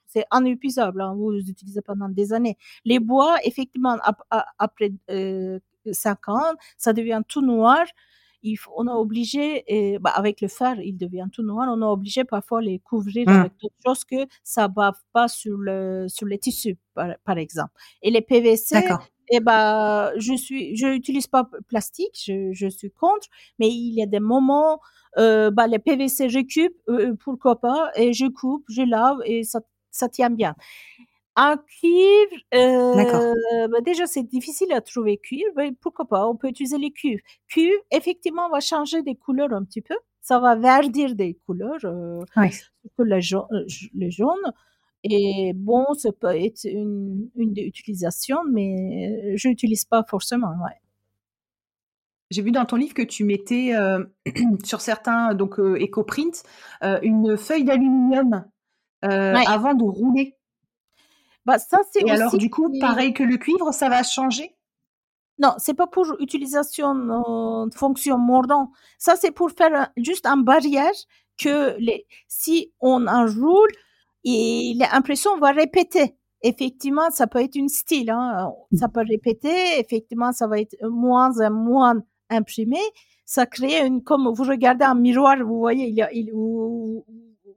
C'est 0.05 0.25
inépuisable. 0.33 1.01
Hein. 1.01 1.15
Vous 1.15 1.33
utilisez 1.37 1.81
pendant 1.81 2.09
des 2.09 2.33
années. 2.33 2.57
Les 2.85 2.99
bois, 2.99 3.37
effectivement, 3.43 3.97
après 4.59 4.91
euh, 5.09 5.59
5 5.91 6.29
ans, 6.29 6.53
ça 6.77 6.93
devient 6.93 7.21
tout 7.27 7.41
noir 7.41 7.85
il 8.43 8.57
on 8.75 8.87
a 8.87 8.93
obligé, 8.93 9.63
et, 9.67 9.99
bah, 9.99 10.11
avec 10.11 10.41
le 10.41 10.47
fer, 10.47 10.79
il 10.81 10.97
devient 10.97 11.27
tout 11.31 11.43
noir, 11.43 11.67
on 11.71 11.81
a 11.81 11.87
obligé 11.87 12.23
parfois 12.23 12.61
les 12.61 12.79
couvrir 12.79 13.27
mmh. 13.27 13.31
avec 13.31 13.51
d'autres 13.61 13.75
choses 13.85 14.05
que 14.05 14.27
ça 14.43 14.67
bave 14.67 14.97
pas 15.13 15.27
sur 15.27 15.57
le, 15.57 16.07
sur 16.07 16.25
les 16.25 16.37
tissus, 16.39 16.77
par, 16.93 17.15
par 17.23 17.37
exemple. 17.37 17.71
Et 18.01 18.11
les 18.11 18.21
PVC, 18.21 18.77
eh 19.31 19.39
bah, 19.39 20.11
je 20.17 20.33
suis, 20.33 20.75
je 20.75 20.87
n'utilise 20.87 21.27
pas 21.27 21.49
plastique, 21.67 22.19
je, 22.25 22.51
je 22.53 22.67
suis 22.67 22.91
contre, 22.91 23.27
mais 23.59 23.69
il 23.69 23.93
y 23.93 24.01
a 24.01 24.07
des 24.07 24.19
moments, 24.19 24.79
euh, 25.17 25.51
bah, 25.51 25.67
les 25.67 25.79
PVC, 25.79 26.29
je 26.29 26.39
coupe, 26.39 26.75
euh, 26.89 27.15
pourquoi 27.23 27.59
pas, 27.59 27.91
et 27.95 28.13
je 28.13 28.25
coupe, 28.25 28.65
je 28.69 28.81
lave, 28.81 29.17
et 29.25 29.43
ça, 29.43 29.59
ça 29.91 30.09
tient 30.09 30.29
bien. 30.29 30.55
Un 31.41 31.55
cuivre, 31.55 32.35
euh, 32.53 33.67
bah 33.69 33.81
déjà 33.81 34.05
c'est 34.07 34.23
difficile 34.23 34.73
à 34.73 34.81
trouver 34.81 35.17
cuivre, 35.17 35.51
mais 35.55 35.71
pourquoi 35.71 36.05
pas, 36.05 36.27
on 36.27 36.35
peut 36.35 36.49
utiliser 36.49 36.77
les 36.77 36.91
cuivres. 36.91 37.21
Cuivre, 37.47 37.79
effectivement, 37.91 38.49
va 38.49 38.59
changer 38.59 39.03
des 39.03 39.15
couleurs 39.15 39.53
un 39.53 39.63
petit 39.63 39.81
peu, 39.81 39.95
ça 40.21 40.39
va 40.39 40.55
verdir 40.55 41.15
des 41.15 41.35
couleurs, 41.45 41.79
euh, 41.85 42.19
oui. 42.35 42.51
surtout 42.51 43.03
le 43.03 43.19
jaune, 43.21 43.45
euh, 43.53 43.65
le 43.95 44.09
jaune. 44.09 44.53
Et 45.05 45.53
bon, 45.55 45.85
ça 45.93 46.11
peut 46.11 46.35
être 46.35 46.65
une, 46.65 47.29
une 47.37 47.53
des 47.53 47.61
utilisations, 47.61 48.39
mais 48.51 49.37
je 49.37 49.47
n'utilise 49.47 49.85
pas 49.85 50.03
forcément. 50.03 50.49
Ouais. 50.61 50.75
J'ai 52.31 52.43
vu 52.43 52.51
dans 52.51 52.65
ton 52.65 52.75
livre 52.75 52.93
que 52.93 53.01
tu 53.01 53.23
mettais 53.23 53.73
euh, 53.75 54.03
sur 54.63 54.81
certains 54.81 55.33
donc 55.33 55.59
euh, 55.59 55.79
EcoPrint 55.81 56.43
euh, 56.83 56.99
une 57.01 57.37
feuille 57.37 57.63
d'aluminium 57.63 58.45
euh, 59.03 59.33
ouais. 59.33 59.43
avant 59.47 59.73
de 59.73 59.83
rouler. 59.83 60.35
Bah, 61.45 61.57
ça, 61.57 61.79
c'est 61.91 62.05
Et 62.05 62.11
alors, 62.11 62.37
du 62.37 62.49
coup, 62.49 62.71
pareil 62.79 63.13
que 63.13 63.23
le 63.23 63.37
cuivre, 63.37 63.71
ça 63.73 63.89
va 63.89 64.03
changer? 64.03 64.55
Non, 65.39 65.53
c'est 65.57 65.73
pas 65.73 65.87
pour 65.87 66.05
utilisation 66.19 66.93
euh, 66.93 67.69
fonction 67.73 68.17
mordant. 68.17 68.71
Ça, 68.97 69.15
c'est 69.15 69.31
pour 69.31 69.51
faire 69.51 69.73
un, 69.73 69.87
juste 69.95 70.25
un 70.25 70.37
barrière 70.37 70.91
que 71.37 71.77
les, 71.79 72.05
si 72.27 72.73
on 72.81 73.07
enroule, 73.07 73.69
l'impression 74.25 75.37
va 75.37 75.51
répéter. 75.51 76.15
Effectivement, 76.41 77.09
ça 77.11 77.27
peut 77.27 77.41
être 77.41 77.55
une 77.55 77.69
style, 77.69 78.09
hein. 78.09 78.51
ça 78.73 78.89
peut 78.89 79.03
répéter. 79.07 79.79
Effectivement, 79.79 80.33
ça 80.33 80.47
va 80.47 80.59
être 80.59 80.75
moins 80.83 81.31
et 81.39 81.49
moins 81.49 82.03
imprimé. 82.29 82.79
Ça 83.25 83.45
crée 83.45 83.85
une, 83.85 84.03
comme 84.03 84.27
vous 84.33 84.43
regardez 84.43 84.85
un 84.85 84.95
miroir, 84.95 85.37
vous 85.37 85.59
voyez, 85.59 85.87
il 85.87 85.95
y 85.95 86.01
a, 86.01 86.11
il, 86.11 86.31
vous, 86.31 87.05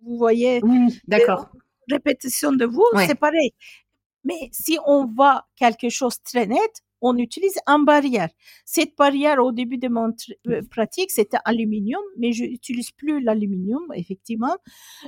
vous 0.02 0.18
voyez. 0.18 0.60
Oui, 0.62 1.00
d'accord. 1.08 1.48
Répétition 1.90 2.52
de 2.52 2.64
vous, 2.64 2.84
ouais. 2.94 3.06
c'est 3.06 3.18
pareil. 3.18 3.52
Mais 4.24 4.48
si 4.52 4.78
on 4.86 5.06
voit 5.06 5.46
quelque 5.56 5.88
chose 5.88 6.14
très 6.22 6.46
net, 6.46 6.82
on 7.02 7.18
utilise 7.18 7.58
une 7.66 7.84
barrière. 7.84 8.28
Cette 8.64 8.96
barrière, 8.96 9.42
au 9.44 9.50
début 9.50 9.76
de 9.78 9.88
mon 9.88 10.14
pratique, 10.70 11.10
c'était 11.10 11.38
aluminium, 11.44 12.02
mais 12.16 12.32
je 12.32 12.44
n'utilise 12.44 12.92
plus 12.92 13.20
l'aluminium, 13.20 13.82
effectivement. 13.94 14.56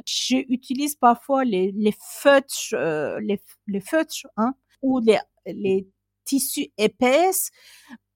J'utilise 0.04 0.96
parfois 0.96 1.44
les, 1.44 1.70
les 1.72 1.94
feutres, 1.96 2.74
euh, 2.74 3.20
les, 3.20 3.40
les, 3.68 3.80
feutres, 3.80 4.26
hein, 4.36 4.54
ou 4.82 4.98
les, 4.98 5.18
les 5.46 5.86
tissus 6.24 6.66
épaisses, 6.76 7.50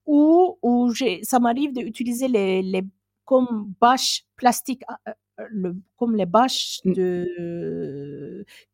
ou, 0.05 0.57
ou 0.61 0.91
ça 1.23 1.39
m'arrive 1.39 1.71
d'utiliser 1.71 2.27
les, 2.27 2.61
les 2.61 2.81
comme 3.23 3.73
bâches 3.79 4.25
plastiques 4.35 4.81
le, 5.51 5.75
comme 5.97 6.15
les 6.15 6.25
bâches 6.25 6.79
Mmh. 6.83 6.93
de 6.93 7.25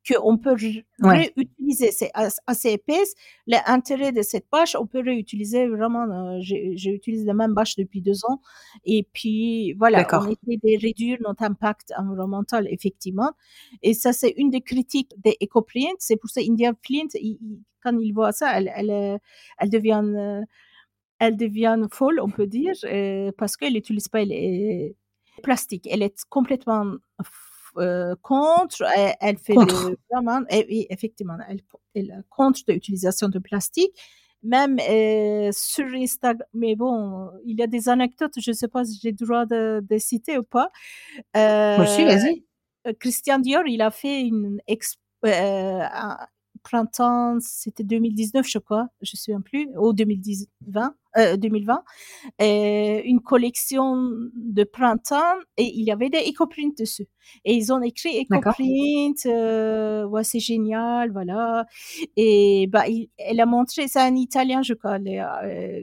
que 0.04 0.13
on 0.23 0.38
peut 0.38 0.56
ouais. 1.01 1.34
réutiliser. 1.36 1.91
C'est 1.91 2.12
assez 2.47 2.71
épaisse. 2.71 3.13
L'intérêt 3.47 4.12
de 4.12 4.21
cette 4.21 4.45
bâche, 4.51 4.75
on 4.75 4.88
peut 4.88 5.01
réutiliser 5.01 5.67
vraiment. 5.67 6.04
Euh, 6.10 6.38
J'ai 6.41 6.91
utilisé 6.91 7.25
la 7.25 7.34
même 7.34 7.54
bâche 7.54 7.75
depuis 7.75 8.01
deux 8.01 8.25
ans. 8.25 8.41
Et 8.86 9.08
puis 9.13 9.73
voilà, 9.73 10.08
on 10.12 10.25
essaie 10.28 10.60
de 10.63 10.82
réduire 10.82 11.17
notre 11.21 11.43
impact 11.43 11.93
environnemental 11.97 12.67
effectivement. 12.69 13.32
Et 13.82 13.93
ça, 13.93 14.13
c'est 14.13 14.34
une 14.38 14.49
des 14.49 14.62
critiques 14.62 15.13
des 15.23 15.38
EcoPrint. 15.41 15.95
C'est 15.99 16.17
pour 16.17 16.30
ça 16.30 16.41
India 16.41 16.73
Flint, 16.86 17.08
il, 17.15 17.38
il, 17.41 17.60
quand 17.84 17.97
il 17.99 18.12
voit 18.13 18.32
ça, 18.32 18.58
elle, 18.58 18.71
elle, 18.75 19.19
elle 19.60 19.69
devient 19.69 20.43
elle 21.17 21.38
devient 21.38 21.80
folle, 21.91 22.19
on 22.19 22.30
peut 22.30 22.45
dire, 22.45 22.73
euh, 22.84 23.32
parce 23.38 23.56
qu'elle 23.56 23.73
n'utilise 23.73 24.10
pas 24.10 24.25
les 24.25 24.95
plastique. 25.43 25.88
Elle 25.89 26.01
est 26.01 26.25
complètement 26.30 26.95
euh, 27.77 28.15
contre. 28.21 28.83
Elle, 28.95 29.15
elle 29.21 29.38
fait 29.38 29.55
contre. 29.55 29.89
De, 29.89 29.97
vraiment, 30.11 30.41
et, 30.49 30.65
oui, 30.69 30.88
effectivement, 30.89 31.38
elle, 31.47 31.61
elle 31.93 32.11
est 32.11 32.29
contre 32.29 32.61
l'utilisation 32.67 33.29
de 33.29 33.39
plastique. 33.39 33.91
Même 34.43 34.77
euh, 34.79 35.49
sur 35.51 35.85
Instagram, 35.95 36.45
mais 36.53 36.75
bon, 36.75 37.31
il 37.45 37.57
y 37.57 37.63
a 37.63 37.67
des 37.67 37.89
anecdotes, 37.89 38.33
je 38.38 38.51
ne 38.51 38.55
sais 38.55 38.67
pas 38.67 38.85
si 38.85 38.99
j'ai 39.01 39.09
le 39.09 39.25
droit 39.25 39.47
de, 39.47 39.83
de, 39.89 39.97
citer 39.97 40.38
ou 40.38 40.43
pas. 40.43 40.69
Euh, 41.35 41.77
Moi 41.77 41.85
aussi, 41.85 42.05
vas-y. 42.05 42.43
Christian 42.99 43.39
Dior, 43.39 43.63
il 43.65 43.81
a 43.81 43.89
fait 43.89 44.21
une 44.21 44.59
euh, 45.26 45.82
printemps, 46.66 47.38
c'était 47.41 47.84
2019, 47.84 48.45
je 48.47 48.57
crois, 48.57 48.88
je 49.01 49.11
ne 49.13 49.18
sais 49.18 49.43
plus, 49.43 49.70
ou 49.78 49.93
2020, 49.93 50.95
euh, 51.18 51.38
2020, 51.38 51.84
euh, 52.41 53.01
une 53.05 53.22
collection 53.22 53.95
de 54.36 54.63
printemps 54.63 55.38
et 55.57 55.63
il 55.63 55.86
y 55.86 55.91
avait 55.91 56.09
des 56.09 56.28
EcoPrint 56.30 56.72
dessus. 56.78 57.07
Et 57.45 57.53
ils 57.53 57.72
ont 57.72 57.82
écrit 57.84 58.20
EcoPrint, 58.24 59.26
euh, 59.28 60.05
ouais, 60.07 60.24
c'est 60.24 60.39
génial, 60.39 61.11
voilà. 61.11 61.68
Et 62.18 62.68
bah, 62.68 62.88
il, 62.88 63.09
elle 63.18 63.39
a 63.39 63.45
montré, 63.45 63.88
c'est 63.88 64.01
un 64.01 64.16
Italien, 64.16 64.63
je 64.63 64.74
crois, 64.74 64.97
les, 64.97 65.20
euh, 65.20 65.82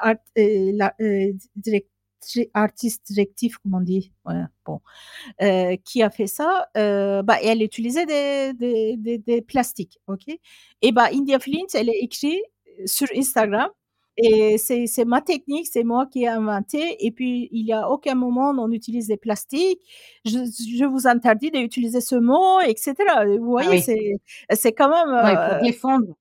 art, 0.00 0.16
la, 0.36 0.94
direct, 1.54 1.90
artiste 2.54 3.06
directif, 3.06 3.58
comme 3.58 3.74
on 3.74 3.80
dit, 3.80 4.12
ouais, 4.26 4.42
bon, 4.64 4.80
euh, 5.42 5.76
qui 5.84 6.02
a 6.02 6.10
fait 6.10 6.26
ça, 6.26 6.68
euh, 6.76 7.22
bah, 7.22 7.38
elle 7.42 7.62
utilisait 7.62 8.06
des, 8.06 8.52
des, 8.54 8.96
des, 8.96 9.18
des, 9.18 9.42
plastiques, 9.42 9.98
ok? 10.06 10.24
Et 10.82 10.92
bah, 10.92 11.08
India 11.12 11.38
Flint, 11.38 11.66
elle 11.74 11.90
a 11.90 11.96
écrit 12.00 12.40
sur 12.86 13.08
Instagram, 13.16 13.70
Et 14.16 14.58
c'est 14.58 15.04
ma 15.04 15.20
technique, 15.22 15.68
c'est 15.72 15.84
moi 15.84 16.06
qui 16.06 16.24
ai 16.24 16.28
inventé. 16.28 17.06
Et 17.06 17.12
puis, 17.12 17.48
il 17.52 17.66
y 17.66 17.72
a 17.72 17.88
aucun 17.88 18.14
moment 18.16 18.50
on 18.50 18.72
utilise 18.72 19.06
des 19.08 19.16
plastiques. 19.16 19.80
Je, 20.24 20.38
je 20.78 20.84
vous 20.84 21.06
interdis 21.06 21.50
d'utiliser 21.52 22.00
ce 22.00 22.16
mot, 22.16 22.60
etc. 22.60 22.94
Vous 23.38 23.46
voyez, 23.46 23.80
ah 24.48 24.56
c'est 24.56 24.72
quand 24.72 24.88
même... 24.88 25.14
Ouais, 25.14 25.34
pour 25.34 25.56
euh, 25.56 25.60
défendre. 25.62 26.16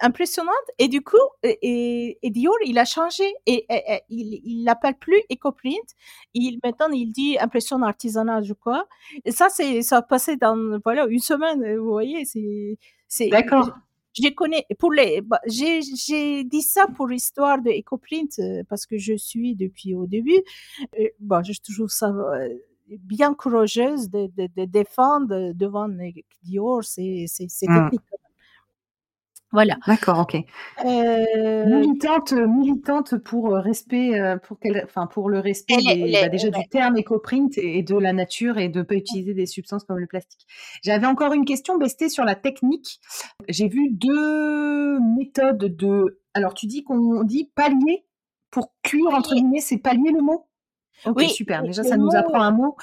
Impressionnante. 0.00 0.54
Et 0.78 0.88
du 0.88 1.02
coup, 1.02 1.16
et, 1.42 2.18
et 2.22 2.30
Dior, 2.30 2.54
il 2.64 2.78
a 2.78 2.84
changé 2.84 3.24
et, 3.46 3.66
il 4.08 4.64
l'appelle 4.64 4.94
plus 4.94 5.20
EcoPrint. 5.30 5.86
Il 6.34 6.58
maintenant 6.64 6.90
il 6.90 7.10
dit 7.12 7.38
impression 7.38 7.82
artisanale, 7.82 8.44
je 8.44 8.52
crois. 8.52 8.86
Et 9.24 9.32
ça, 9.32 9.48
c'est 9.48 9.82
ça 9.82 9.98
a 9.98 10.02
passé 10.02 10.36
dans 10.36 10.78
voilà 10.84 11.06
une 11.06 11.20
semaine. 11.20 11.76
Vous 11.76 11.90
voyez, 11.90 12.24
c'est 12.24 12.78
c'est. 13.08 13.28
D'accord 13.28 13.70
je 14.14 14.28
connais 14.30 14.66
pour 14.78 14.92
les 14.92 15.20
bah, 15.20 15.40
j'ai 15.46 15.80
j'ai 15.82 16.44
dit 16.44 16.62
ça 16.62 16.86
pour 16.86 17.06
l'histoire 17.06 17.60
de 17.62 17.70
EcoPrint 17.70 18.38
euh, 18.38 18.62
parce 18.68 18.86
que 18.86 18.98
je 18.98 19.14
suis 19.14 19.54
depuis 19.54 19.94
au 19.94 20.06
début 20.06 20.42
bon 21.20 21.42
je 21.42 21.52
trouve 21.72 21.88
ça 21.88 22.08
euh, 22.08 22.48
bien 22.88 23.34
courageuse 23.34 24.10
de, 24.10 24.26
de, 24.36 24.48
de 24.54 24.64
défendre 24.66 25.52
devant 25.54 25.88
Dior 26.42 26.84
c'est 26.84 27.24
c'est 27.26 27.46
c'est 27.48 27.68
mmh. 27.68 27.90
technique 27.90 28.02
voilà. 29.52 29.76
D'accord, 29.86 30.20
ok. 30.20 30.36
Euh... 30.84 31.66
Militante, 31.66 32.32
militante 32.32 33.18
pour 33.18 33.54
euh, 33.54 33.60
respect, 33.60 34.18
euh, 34.18 34.38
pour 34.38 34.58
quel, 34.58 34.82
enfin 34.84 35.06
pour 35.06 35.28
le 35.28 35.40
respect 35.40 35.76
bah, 35.84 36.28
déjà 36.28 36.50
du 36.50 36.68
terme 36.68 36.96
éco-print 36.96 37.58
et 37.58 37.82
de 37.82 37.96
la 37.96 38.14
nature 38.14 38.56
et 38.56 38.68
de 38.68 38.78
ne 38.78 38.84
pas 38.84 38.94
utiliser 38.94 39.34
des 39.34 39.46
substances 39.46 39.84
comme 39.84 39.98
le 39.98 40.06
plastique. 40.06 40.46
J'avais 40.82 41.06
encore 41.06 41.34
une 41.34 41.44
question, 41.44 41.76
Besté, 41.76 42.08
sur 42.08 42.24
la 42.24 42.34
technique. 42.34 43.00
J'ai 43.48 43.68
vu 43.68 43.90
deux 43.90 44.98
méthodes 45.00 45.76
de. 45.76 46.20
Alors, 46.34 46.54
tu 46.54 46.66
dis 46.66 46.82
qu'on 46.82 47.22
dit 47.22 47.50
palier 47.54 48.06
pour 48.50 48.72
cuire 48.82 49.12
entre 49.12 49.34
guillemets, 49.34 49.60
c'est 49.60 49.78
palier 49.78 50.12
le 50.12 50.22
mot? 50.22 50.46
Ok, 51.04 51.16
oui, 51.18 51.28
super. 51.28 51.62
Déjà, 51.62 51.82
ça 51.82 51.96
nous 51.96 52.14
apprend 52.14 52.40
un 52.40 52.52
mot. 52.52 52.76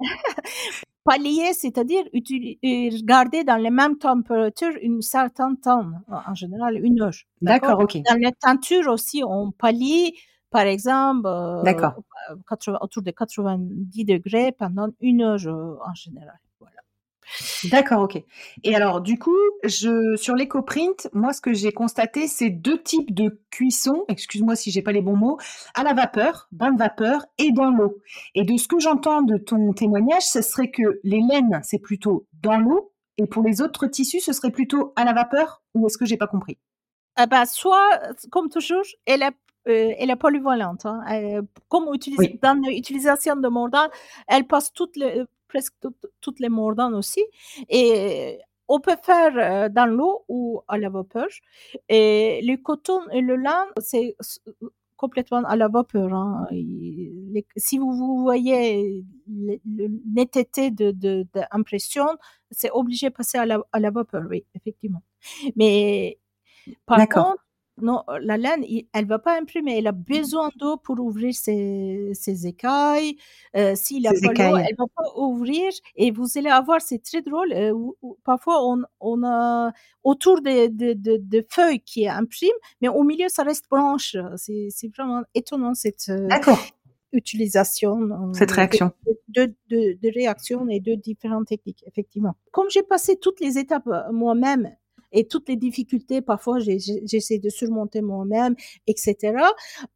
palier, 1.04 1.52
c'est-à-dire 1.52 2.04
euh, 2.14 2.90
garder 3.04 3.44
dans 3.44 3.56
les 3.56 3.70
mêmes 3.70 3.98
températures 3.98 4.72
une 4.82 5.02
certaine 5.02 5.56
temps, 5.58 5.86
en 6.08 6.34
général 6.34 6.84
une 6.84 7.00
heure. 7.02 7.12
D'accord, 7.42 7.80
ok. 7.80 7.98
Dans 8.08 8.16
les 8.16 8.32
teintures 8.32 8.88
aussi, 8.88 9.22
on 9.24 9.52
palie, 9.52 10.14
par 10.50 10.62
exemple, 10.62 11.26
euh, 11.26 11.62
autour 12.80 13.02
de 13.02 13.10
90 13.10 14.04
degrés 14.04 14.52
pendant 14.52 14.88
une 15.00 15.22
heure 15.22 15.46
euh, 15.46 15.76
en 15.86 15.94
général. 15.94 16.38
D'accord, 17.64 18.02
ok. 18.02 18.22
Et 18.62 18.74
alors, 18.74 19.00
du 19.00 19.18
coup, 19.18 19.36
je, 19.64 20.16
sur 20.16 20.34
l'éco-print, 20.34 21.08
moi, 21.12 21.32
ce 21.32 21.40
que 21.40 21.52
j'ai 21.52 21.72
constaté, 21.72 22.26
c'est 22.26 22.50
deux 22.50 22.82
types 22.82 23.14
de 23.14 23.40
cuisson, 23.50 24.04
excuse-moi 24.08 24.56
si 24.56 24.70
j'ai 24.70 24.82
pas 24.82 24.92
les 24.92 25.02
bons 25.02 25.16
mots, 25.16 25.38
à 25.74 25.82
la 25.82 25.94
vapeur, 25.94 26.48
bain 26.52 26.72
de 26.72 26.78
vapeur 26.78 27.24
et 27.38 27.52
dans 27.52 27.70
l'eau. 27.70 27.98
Et 28.34 28.44
de 28.44 28.56
ce 28.56 28.68
que 28.68 28.78
j'entends 28.78 29.22
de 29.22 29.36
ton 29.36 29.72
témoignage, 29.72 30.22
ce 30.22 30.42
serait 30.42 30.70
que 30.70 31.00
les 31.02 31.20
laines, 31.20 31.60
c'est 31.62 31.78
plutôt 31.78 32.26
dans 32.42 32.58
l'eau, 32.58 32.92
et 33.18 33.26
pour 33.26 33.42
les 33.42 33.62
autres 33.62 33.86
tissus, 33.86 34.20
ce 34.20 34.32
serait 34.32 34.50
plutôt 34.50 34.92
à 34.96 35.04
la 35.04 35.12
vapeur, 35.12 35.62
ou 35.74 35.86
est-ce 35.86 35.98
que 35.98 36.06
j'ai 36.06 36.16
pas 36.16 36.26
compris? 36.26 36.58
Ah 37.16 37.26
bah, 37.26 37.46
soit, 37.46 38.00
comme 38.30 38.48
toujours, 38.48 38.82
elle 39.06 39.22
est 39.22 39.32
euh, 39.66 39.94
elle 39.98 40.10
est 40.10 40.16
polyvalente. 40.16 40.84
Hein. 40.84 41.02
comme 41.68 41.86
dans 41.86 42.54
l'utilisation 42.68 43.36
de 43.36 43.48
elle 44.28 44.46
passe 44.46 44.72
toutes 44.74 44.96
les, 44.96 45.24
presque 45.54 45.74
toutes 46.20 46.40
les 46.40 46.48
mordanes 46.48 46.94
aussi. 46.94 47.24
Et 47.68 48.38
on 48.66 48.80
peut 48.80 48.96
faire 49.02 49.32
euh, 49.36 49.68
dans 49.68 49.86
l'eau 49.86 50.24
ou 50.28 50.62
à 50.66 50.78
la 50.78 50.88
vapeur. 50.88 51.28
Et 51.88 52.40
le 52.42 52.56
coton 52.56 53.00
et 53.12 53.20
le 53.20 53.36
lin, 53.36 53.66
c'est 53.78 54.16
complètement 54.96 55.44
à 55.44 55.56
la 55.56 55.68
vapeur. 55.68 56.12
Hein. 56.12 56.46
si 57.56 57.78
vous, 57.78 58.22
voyez 58.22 59.04
le, 59.28 59.88
netteté 60.12 60.70
d'impression, 60.70 62.06
de, 62.06 62.18
c'est 62.50 62.70
obligé 62.70 63.10
de 63.10 63.14
passer 63.14 63.38
à 63.38 63.46
la, 63.46 63.60
à 63.72 63.78
la 63.80 63.90
vapeur, 63.90 64.24
oui, 64.28 64.44
effectivement. 64.54 65.02
Mais 65.56 66.18
par 66.86 67.06
contre, 67.08 67.43
non, 67.80 68.04
la 68.20 68.36
laine, 68.36 68.64
elle 68.92 69.06
va 69.06 69.18
pas 69.18 69.38
imprimer. 69.38 69.78
Elle 69.78 69.88
a 69.88 69.92
besoin 69.92 70.50
d'eau 70.56 70.76
pour 70.76 71.00
ouvrir 71.00 71.34
ses, 71.34 72.10
ses 72.14 72.46
écailles. 72.46 73.16
Euh, 73.56 73.74
S'il 73.74 74.06
a 74.06 74.10
pas 74.10 74.32
l'eau, 74.32 74.56
elle 74.56 74.76
va 74.76 74.84
pas 74.94 75.10
ouvrir. 75.16 75.70
Et 75.96 76.10
vous 76.10 76.26
allez 76.36 76.50
avoir, 76.50 76.80
c'est 76.80 77.02
très 77.02 77.22
drôle. 77.22 77.52
Euh, 77.52 77.74
parfois, 78.24 78.64
on, 78.64 78.82
on 79.00 79.24
a 79.24 79.72
autour 80.04 80.40
des 80.40 80.68
de, 80.68 80.92
de, 80.92 81.18
de, 81.20 81.44
feuilles 81.48 81.80
qui 81.80 82.06
impriment, 82.08 82.52
mais 82.80 82.88
au 82.88 83.02
milieu, 83.02 83.28
ça 83.28 83.42
reste 83.42 83.68
blanche. 83.70 84.16
C'est 84.36 84.88
vraiment 84.96 85.22
étonnant 85.34 85.74
cette 85.74 86.10
euh, 86.10 86.28
utilisation. 87.12 88.00
Euh, 88.02 88.32
cette 88.34 88.50
réaction. 88.50 88.92
De, 89.28 89.54
de, 89.70 89.98
de, 90.00 90.12
réaction 90.14 90.68
et 90.68 90.80
de 90.80 90.94
différentes 90.94 91.46
techniques, 91.46 91.84
effectivement. 91.86 92.34
Comme 92.52 92.68
j'ai 92.70 92.82
passé 92.82 93.16
toutes 93.16 93.40
les 93.40 93.58
étapes 93.58 93.86
euh, 93.86 94.12
moi-même 94.12 94.70
et 95.14 95.26
toutes 95.26 95.48
les 95.48 95.56
difficultés, 95.56 96.20
parfois 96.20 96.58
j'essaie 96.58 97.38
de 97.38 97.48
surmonter 97.48 98.02
moi-même, 98.02 98.54
etc. 98.86 99.36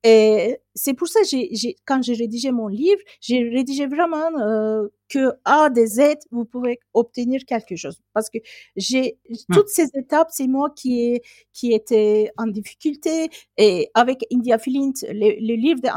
Et 0.05 0.61
c'est 0.75 0.95
pour 0.95 1.09
ça, 1.09 1.21
j'ai, 1.29 1.77
quand 1.85 2.03
j'ai 2.03 2.15
rédigé 2.15 2.53
mon 2.53 2.69
livre, 2.69 3.01
j'ai 3.21 3.43
rédigé 3.49 3.87
vraiment 3.87 4.31
euh, 4.39 4.87
que 5.09 5.33
A 5.45 5.71
des 5.71 5.87
Z, 5.87 6.01
vous 6.31 6.45
pouvez 6.45 6.79
obtenir 6.95 7.45
quelque 7.47 7.75
chose. 7.75 8.01
Parce 8.15 8.31
que 8.31 8.39
j'ai 8.77 9.19
mmh. 9.29 9.35
toutes 9.53 9.69
ces 9.69 9.89
étapes, 9.95 10.29
c'est 10.31 10.47
moi 10.47 10.71
qui 10.71 11.01
est, 11.01 11.23
qui 11.53 11.73
était 11.73 12.31
en 12.37 12.47
difficulté. 12.47 13.29
Et 13.57 13.91
avec 13.95 14.25
India 14.33 14.59
Philint, 14.59 14.93
le, 15.03 15.57
livre 15.57 15.81
de 15.81 15.89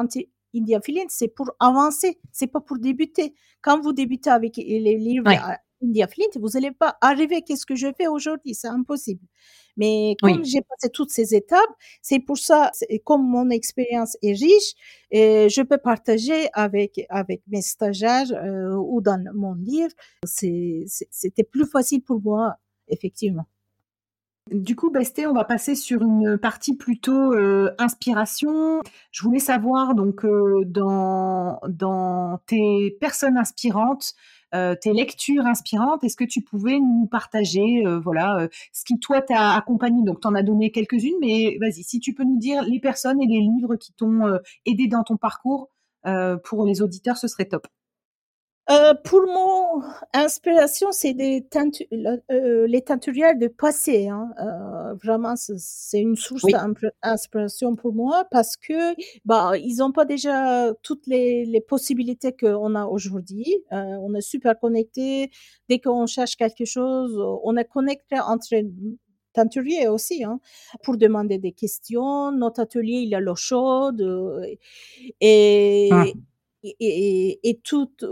India 0.56 0.82
Philint, 0.82 1.06
c'est 1.10 1.28
pour 1.28 1.52
avancer, 1.60 2.20
c'est 2.32 2.48
pas 2.48 2.60
pour 2.60 2.80
débuter. 2.80 3.36
Quand 3.62 3.80
vous 3.80 3.94
débutez 3.94 4.32
avec 4.32 4.58
les 4.58 4.98
livres 4.98 5.32
India 5.84 6.08
Flint, 6.08 6.40
vous 6.40 6.50
n'allez 6.50 6.72
pas 6.72 6.98
arriver 7.02 7.42
qu'est-ce 7.42 7.66
que 7.66 7.76
je 7.76 7.88
fais 7.98 8.08
aujourd'hui, 8.08 8.54
c'est 8.54 8.68
impossible. 8.68 9.26
Mais 9.78 10.16
comme 10.22 10.44
j'ai 10.44 10.62
passé 10.62 10.90
toutes 10.92 11.12
ces 11.12 11.34
étapes, 11.34 11.70
c'est 12.02 12.20
pour 12.20 12.38
ça, 12.38 12.72
comme 13.06 13.28
mon 13.28 13.50
expérience 13.50 14.18
est 14.22 14.34
riche, 14.34 14.74
et 15.12 15.48
je 15.50 15.62
peux 15.62 15.78
partager 15.78 16.50
avec 16.54 17.02
avec 17.10 17.42
mes 17.48 17.62
stagiaires 17.62 18.32
euh, 18.34 18.76
ou 18.76 19.02
dans 19.02 19.24
mon 19.34 19.54
livre. 19.54 19.94
C'était 20.26 21.44
plus 21.44 21.66
facile 21.66 22.04
pour 22.04 22.22
moi, 22.22 22.56
effectivement. 22.90 23.46
Du 24.50 24.76
coup, 24.76 24.90
Besté, 24.90 25.28
on 25.28 25.34
va 25.34 25.46
passer 25.46 25.76
sur 25.76 26.02
une 26.02 26.38
partie 26.38 26.76
plutôt 26.76 27.34
euh, 27.34 27.74
inspiration. 27.78 28.82
Je 29.12 29.24
voulais 29.24 29.40
savoir 29.40 29.94
donc 29.94 30.26
euh, 30.26 30.64
dans 30.66 31.60
dans 31.70 32.40
tes 32.48 32.98
personnes 33.00 33.38
inspirantes, 33.38 34.14
euh, 34.14 34.41
tes 34.52 34.94
lectures 34.94 35.46
inspirantes. 35.46 36.04
Est-ce 36.04 36.18
que 36.18 36.24
tu 36.24 36.42
pouvais 36.42 36.80
nous 36.80 37.08
partager, 37.10 37.86
euh, 37.86 38.00
voilà, 38.00 38.38
euh, 38.38 38.48
ce 38.74 38.84
qui 38.86 39.00
toi 39.00 39.22
t'a 39.22 39.54
accompagné? 39.54 40.04
Donc, 40.04 40.22
tu 40.22 40.28
en 40.28 40.36
as 40.36 40.44
donné 40.44 40.72
quelques-unes, 40.72 41.16
mais 41.22 41.58
vas-y, 41.60 41.84
si 41.84 42.00
tu 42.00 42.14
peux 42.14 42.24
nous 42.24 42.38
dire 42.38 42.64
les 42.64 42.80
personnes 42.80 43.22
et 43.22 43.28
les 43.28 43.40
livres 43.40 43.76
qui 43.76 43.94
t'ont 43.94 44.40
aidé 44.66 44.88
dans 44.88 45.04
ton 45.04 45.18
parcours 45.18 45.70
pour 46.44 46.66
les 46.66 46.82
auditeurs, 46.82 47.18
ce 47.18 47.28
serait 47.28 47.46
top. 47.46 47.68
Euh, 48.70 48.94
pour 49.04 49.22
mon 49.26 49.82
inspiration, 50.14 50.92
c'est 50.92 51.14
des 51.14 51.44
euh, 52.32 52.68
les 52.68 52.82
teinturières 52.82 53.36
de 53.38 53.48
passé. 53.48 54.08
Hein. 54.08 54.32
Euh, 54.40 54.94
vraiment, 55.04 55.34
c'est 55.36 56.00
une 56.00 56.16
source 56.16 56.46
d'inspiration 57.04 57.76
pour 57.76 57.94
moi 57.94 58.26
parce 58.30 58.56
que 58.56 58.94
bah 59.26 59.54
ils 59.58 59.78
n'ont 59.78 59.92
pas 59.92 60.06
déjà 60.06 60.72
toutes 60.84 61.08
les, 61.08 61.46
les 61.46 61.62
possibilités 61.62 62.36
qu'on 62.36 62.76
a 62.76 62.86
aujourd'hui. 62.86 63.46
Euh, 63.72 63.98
on 64.02 64.14
est 64.14 64.22
super 64.22 64.58
connecté. 64.60 65.32
Dès 65.68 65.80
qu'on 65.80 66.06
cherche 66.06 66.36
quelque 66.36 66.66
chose, 66.66 67.20
on 67.44 67.58
est 67.58 67.66
connecté 67.66 68.20
entre 68.20 68.56
teinturiers 69.34 69.88
aussi, 69.88 70.24
hein, 70.24 70.40
pour 70.84 70.98
demander 70.98 71.40
des 71.40 71.52
questions. 71.52 72.32
Notre 72.32 72.62
atelier, 72.62 73.00
il 73.06 73.16
a 73.16 73.20
l'eau 73.20 73.36
chaude 73.36 74.02
et, 75.20 75.90
ah 75.92 76.06
et, 76.64 77.40
et, 77.44 77.60
toutes, 77.64 78.06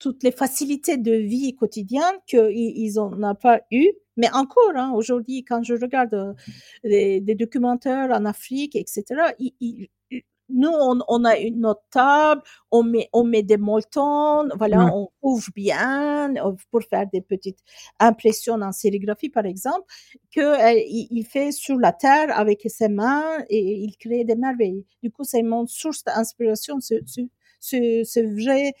toutes 0.00 0.22
les 0.22 0.32
facilités 0.32 0.96
de 0.96 1.12
vie 1.12 1.54
quotidienne 1.54 2.16
qu'ils 2.26 2.94
n'ont 2.94 3.34
pas 3.34 3.60
eu. 3.70 3.92
Mais 4.16 4.30
encore, 4.32 4.72
hein, 4.74 4.92
aujourd'hui, 4.94 5.44
quand 5.44 5.62
je 5.62 5.74
regarde 5.74 6.14
euh, 6.14 6.34
des, 6.84 7.34
documentaires 7.34 8.10
en 8.10 8.24
Afrique, 8.24 8.76
etc., 8.76 9.04
nous, 10.52 10.70
on, 10.70 11.24
a 11.24 11.38
une 11.38 11.60
notre 11.60 11.84
table, 11.90 12.42
on 12.70 12.82
met, 12.82 13.08
on 13.12 13.24
met 13.24 13.42
des 13.42 13.56
molletons, 13.56 14.48
voilà, 14.56 14.92
on 14.92 15.08
ouvre 15.22 15.48
bien 15.54 16.34
euh, 16.36 16.52
pour 16.70 16.82
faire 16.82 17.06
des 17.12 17.20
petites 17.20 17.60
impressions 17.98 18.54
en 18.54 18.72
sérigraphie, 18.72 19.28
par 19.28 19.46
exemple, 19.46 19.84
que 20.34 20.40
euh, 20.40 20.82
il, 20.88 21.24
fait 21.24 21.52
sur 21.52 21.78
la 21.78 21.92
terre 21.92 22.36
avec 22.36 22.62
ses 22.68 22.88
mains 22.88 23.44
et 23.48 23.76
il 23.76 23.96
crée 23.96 24.24
des 24.24 24.34
merveilles. 24.34 24.84
Du 25.02 25.10
coup, 25.10 25.24
c'est 25.24 25.42
mon 25.42 25.66
source 25.66 26.02
d'inspiration, 26.04 26.80
ce, 26.80 26.94
ce, 27.06 27.20
ce, 27.60 28.42
vrai 28.42 28.74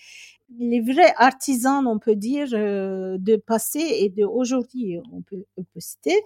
les 0.58 0.80
vrais 0.80 1.12
artisans, 1.16 1.86
on 1.86 1.98
peut 1.98 2.16
dire, 2.16 2.48
euh, 2.52 3.18
de 3.18 3.36
passé 3.36 3.78
et 3.78 4.08
de 4.08 4.24
aujourd'hui, 4.24 4.98
on 5.12 5.22
peut, 5.22 5.44
on 5.56 5.62
peut 5.62 5.80
citer. 5.80 6.16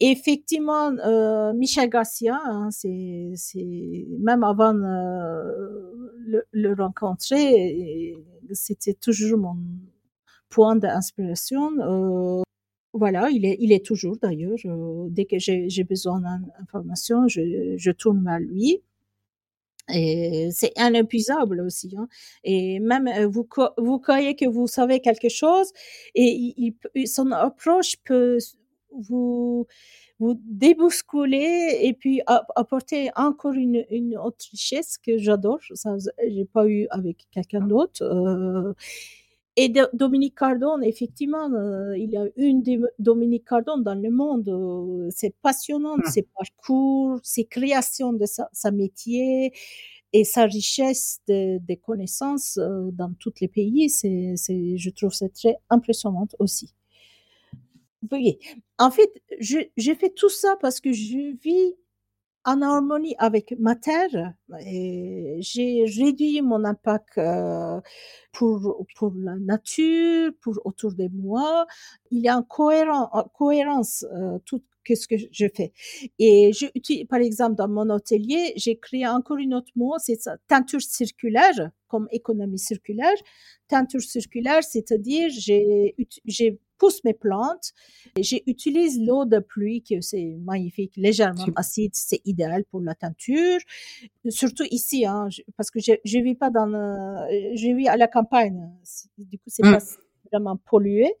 effectivement, 0.00 0.92
euh, 1.04 1.52
Michel 1.54 1.90
Garcia, 1.90 2.38
hein, 2.44 2.68
c'est, 2.70 3.32
c'est 3.34 4.06
même 4.20 4.44
avant 4.44 4.74
euh, 4.74 5.92
le, 6.52 6.74
rencontrer, 6.74 8.14
c'était 8.52 8.94
toujours 8.94 9.38
mon 9.38 9.56
point 10.48 10.76
d'inspiration. 10.76 11.72
Euh, 11.80 12.42
voilà, 12.92 13.28
il 13.30 13.44
est, 13.44 13.56
il 13.60 13.72
est 13.72 13.84
toujours 13.84 14.16
d'ailleurs. 14.22 14.56
dès 15.10 15.24
que 15.24 15.38
j'ai, 15.38 15.68
j'ai 15.68 15.84
besoin 15.84 16.20
d'informations, 16.20 17.28
je, 17.28 17.74
je 17.76 17.90
tourne 17.90 18.24
vers 18.24 18.38
lui. 18.38 18.82
Et 19.92 20.50
c'est 20.52 20.72
inépuisable 20.76 21.60
aussi. 21.60 21.94
Hein. 21.96 22.08
Et 22.44 22.78
même 22.80 23.08
euh, 23.08 23.26
vous, 23.26 23.98
croyez 23.98 24.34
que 24.36 24.46
vous 24.46 24.66
savez 24.66 25.00
quelque 25.00 25.28
chose 25.28 25.72
et 26.14 26.74
son 27.06 27.32
approche 27.32 27.96
peut 28.04 28.38
vous 28.92 29.66
vous 30.18 30.40
débousculer 30.44 31.78
et 31.82 31.94
puis 31.94 32.22
apporter 32.26 33.10
encore 33.14 33.52
une, 33.52 33.84
une 33.90 34.16
autre 34.16 34.44
richesse 34.50 34.98
que 34.98 35.16
j'adore. 35.16 35.60
Ça, 35.74 35.94
j'ai 36.26 36.44
pas 36.44 36.66
eu 36.66 36.86
avec 36.90 37.28
quelqu'un 37.30 37.60
d'autre. 37.60 38.02
Euh, 38.02 38.72
et 39.60 39.72
Dominique 39.92 40.38
Cardone, 40.38 40.84
effectivement, 40.84 41.52
euh, 41.52 41.98
il 41.98 42.10
y 42.12 42.16
a 42.16 42.26
une 42.36 42.62
Dominique 43.00 43.44
Cardone 43.44 43.82
dans 43.82 43.96
le 43.96 44.08
monde. 44.08 44.48
Euh, 44.48 45.08
c'est 45.10 45.34
passionnant, 45.42 45.96
mmh. 45.96 46.04
ses 46.06 46.22
parcours, 46.22 47.18
ses 47.24 47.44
créations 47.44 48.12
de 48.12 48.24
sa, 48.24 48.48
sa 48.52 48.70
métier 48.70 49.52
et 50.12 50.22
sa 50.22 50.44
richesse 50.44 51.18
de, 51.26 51.58
de 51.58 51.74
connaissances 51.74 52.56
euh, 52.58 52.92
dans 52.92 53.12
tous 53.18 53.32
les 53.40 53.48
pays. 53.48 53.90
C'est, 53.90 54.36
je 54.36 54.90
trouve 54.90 55.12
c'est 55.12 55.32
très 55.32 55.56
impressionnant 55.70 56.28
aussi. 56.38 56.72
Vous 58.02 58.08
voyez, 58.10 58.38
en 58.78 58.92
fait, 58.92 59.10
j'ai 59.40 59.94
fait 59.96 60.10
tout 60.14 60.28
ça 60.28 60.56
parce 60.60 60.78
que 60.80 60.92
je 60.92 61.36
vis 61.42 61.74
en 62.44 62.62
harmonie 62.62 63.14
avec 63.18 63.54
ma 63.58 63.74
terre. 63.76 64.34
J'ai 64.58 65.84
réduit 65.84 66.40
mon 66.42 66.64
impact 66.64 67.18
euh, 67.18 67.80
pour, 68.32 68.86
pour 68.96 69.12
la 69.16 69.36
nature, 69.36 70.32
pour 70.40 70.54
autour 70.64 70.94
de 70.94 71.08
moi. 71.12 71.66
Il 72.10 72.20
y 72.20 72.28
a 72.28 72.34
une 72.34 72.44
cohérence 73.34 74.04
euh, 74.14 74.38
tout 74.44 74.62
ce 74.94 75.06
que 75.06 75.16
je 75.18 75.46
fais. 75.54 75.72
Et 76.18 76.52
je 76.52 77.04
par 77.04 77.20
exemple, 77.20 77.56
dans 77.56 77.68
mon 77.68 77.90
atelier, 77.90 78.52
j'ai 78.56 78.78
créé 78.78 79.06
encore 79.06 79.36
une 79.38 79.54
autre 79.54 79.72
mot, 79.76 79.94
c'est 79.98 80.18
teinture 80.46 80.80
circulaire, 80.80 81.70
comme 81.88 82.08
économie 82.10 82.58
circulaire. 82.58 83.16
Teinture 83.68 84.00
circulaire, 84.00 84.62
c'est-à-dire 84.62 85.28
j'ai 85.30 86.60
pousse 86.78 87.02
mes 87.04 87.14
plantes. 87.14 87.72
J'utilise 88.18 89.00
l'eau 89.00 89.24
de 89.24 89.38
pluie, 89.38 89.82
que 89.82 90.00
c'est 90.00 90.36
magnifique, 90.42 90.92
légèrement 90.96 91.46
acide, 91.56 91.92
c'est 91.94 92.20
idéal 92.24 92.64
pour 92.64 92.80
la 92.80 92.94
teinture. 92.94 93.58
Surtout 94.28 94.64
ici, 94.70 95.04
hein, 95.06 95.28
parce 95.56 95.70
que 95.70 95.80
je, 95.80 95.92
je 96.04 96.18
vis 96.18 96.34
pas 96.34 96.50
dans, 96.50 96.68
je 97.28 97.76
vis 97.76 97.88
à 97.88 97.96
la 97.96 98.08
campagne. 98.08 98.70
Du 99.18 99.38
coup, 99.38 99.48
c'est 99.48 99.64
mmh. 99.64 99.72
pas 99.72 99.84
vraiment 100.32 100.56
pollué. 100.56 101.12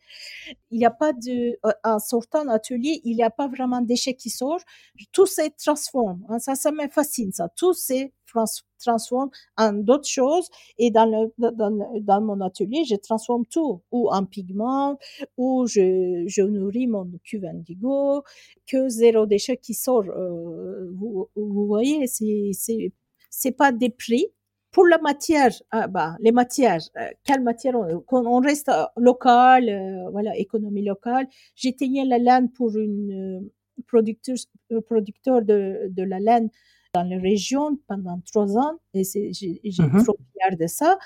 Il 0.70 0.78
n'y 0.78 0.86
a 0.86 0.90
pas 0.90 1.12
de, 1.12 1.58
euh, 1.64 1.72
en 1.84 1.98
sortant 1.98 2.44
d'atelier, 2.44 3.00
il 3.04 3.16
n'y 3.16 3.22
a 3.22 3.30
pas 3.30 3.48
vraiment 3.48 3.80
de 3.80 3.86
déchets 3.86 4.14
qui 4.14 4.30
sortent. 4.30 4.66
Tout 5.12 5.26
se 5.26 5.42
transforme. 5.62 6.24
Hein. 6.28 6.38
Ça, 6.38 6.54
ça 6.54 6.72
me 6.72 6.88
fascine, 6.88 7.32
ça. 7.32 7.48
Tout 7.56 7.74
se 7.74 8.08
transforme 8.78 9.30
en 9.56 9.72
d'autres 9.72 10.08
choses. 10.08 10.48
Et 10.78 10.90
dans, 10.90 11.06
le, 11.06 11.32
dans, 11.38 11.70
dans 12.00 12.20
mon 12.20 12.40
atelier, 12.40 12.84
je 12.84 12.96
transforme 12.96 13.44
tout. 13.46 13.80
Ou 13.92 14.08
en 14.10 14.24
pigment, 14.24 14.98
ou 15.36 15.66
je, 15.66 16.24
je 16.26 16.42
nourris 16.42 16.86
mon 16.86 17.10
cuve 17.24 17.44
indigo, 17.44 18.22
que 18.66 18.88
zéro 18.88 19.26
déchet 19.26 19.56
qui 19.56 19.74
sort. 19.74 20.04
Euh, 20.04 20.90
vous, 20.94 21.66
voyez, 21.66 22.06
c'est, 22.06 22.50
c'est, 23.30 23.52
pas 23.52 23.72
des 23.72 23.90
prix, 23.90 24.26
pour 24.70 24.86
la 24.86 24.98
matière, 24.98 25.52
ah, 25.70 25.88
bah, 25.88 26.16
les 26.20 26.32
matières, 26.32 26.80
euh, 26.96 27.08
quelle 27.24 27.42
matière 27.42 27.74
on, 27.74 28.04
on 28.10 28.40
reste 28.40 28.68
euh, 28.68 28.84
local, 28.96 29.68
euh, 29.68 30.10
voilà, 30.10 30.36
économie 30.36 30.84
locale. 30.84 31.26
J'ai 31.54 31.72
teigné 31.74 32.04
la 32.04 32.18
laine 32.18 32.50
pour 32.50 32.76
une 32.76 33.50
producteur, 33.86 34.36
producteur 34.86 35.42
de, 35.42 35.88
de 35.88 36.02
la 36.02 36.18
laine 36.18 36.50
dans 36.94 37.02
la 37.02 37.18
région 37.18 37.78
pendant 37.86 38.20
trois 38.26 38.56
ans 38.56 38.78
et 38.94 39.02
j'ai 39.04 39.60
mmh 39.78 40.04
trop 40.04 40.16
fière 40.32 40.56
de 40.58 40.66
ça. 40.66 40.98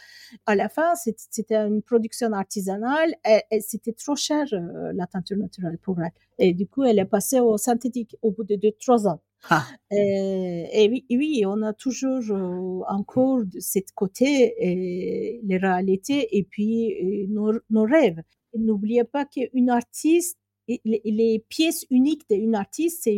À 0.46 0.54
la 0.54 0.68
fin, 0.68 0.94
c'était 0.94 1.56
une 1.56 1.82
production 1.82 2.32
artisanale 2.32 3.14
et, 3.24 3.60
c'était 3.60 3.92
trop 3.92 4.16
cher 4.16 4.46
la 4.50 5.06
teinture 5.06 5.36
naturelle 5.36 5.78
pour 5.78 6.00
elle. 6.00 6.12
Et 6.38 6.54
du 6.54 6.66
coup, 6.66 6.84
elle 6.84 6.98
est 6.98 7.04
passée 7.04 7.40
au 7.40 7.56
synthétique 7.58 8.16
au 8.22 8.30
bout 8.30 8.44
de 8.44 8.56
deux, 8.56 8.72
trois 8.80 9.06
ans. 9.08 9.20
Ah. 9.50 9.66
Et, 9.90 10.88
oui, 10.90 11.04
oui, 11.10 11.42
on 11.46 11.62
a 11.62 11.72
toujours 11.72 12.22
euh, 12.30 12.80
encore 12.88 13.44
de 13.44 13.58
cette 13.58 13.92
côté 13.92 14.54
et 14.58 15.40
les 15.42 15.56
réalités 15.56 16.36
et 16.36 16.44
puis 16.44 17.26
nos, 17.28 17.52
nos 17.70 17.84
rêves. 17.84 18.22
N'oubliez 18.56 19.04
pas 19.04 19.24
qu'une 19.24 19.70
artiste, 19.70 20.38
les, 20.68 21.44
pièces 21.48 21.84
uniques 21.90 22.28
d'une 22.30 22.54
artiste, 22.54 23.08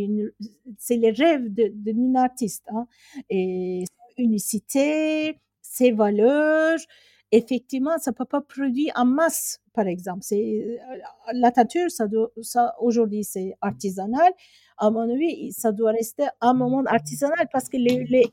c'est 0.79 0.97
les 0.97 1.11
rêves 1.11 1.49
d'une 1.49 2.17
artiste. 2.17 2.65
Hein. 2.69 2.87
Et 3.31 3.85
unicité, 4.17 5.39
ses 5.61 5.93
valeurs, 5.93 6.79
effectivement, 7.33 7.99
ça 7.99 8.13
peut 8.13 8.25
pas 8.25 8.41
produire 8.41 8.93
en 8.97 9.05
masse, 9.05 9.61
par 9.73 9.87
exemple. 9.87 10.21
C'est 10.23 10.79
la 11.33 11.51
teinture, 11.51 11.91
ça, 11.91 12.07
aujourd'hui 12.81 13.25
c'est 13.25 13.55
artisanal, 13.61 14.33
à 14.79 14.91
mon 14.91 15.13
avis, 15.13 15.53
ça 15.53 15.73
doit 15.73 15.93
rester 15.93 16.27
un 16.41 16.55
moment 16.55 16.83
artisanal 16.87 17.49
parce 17.53 17.69
que 17.69 17.77
les, 17.77 18.33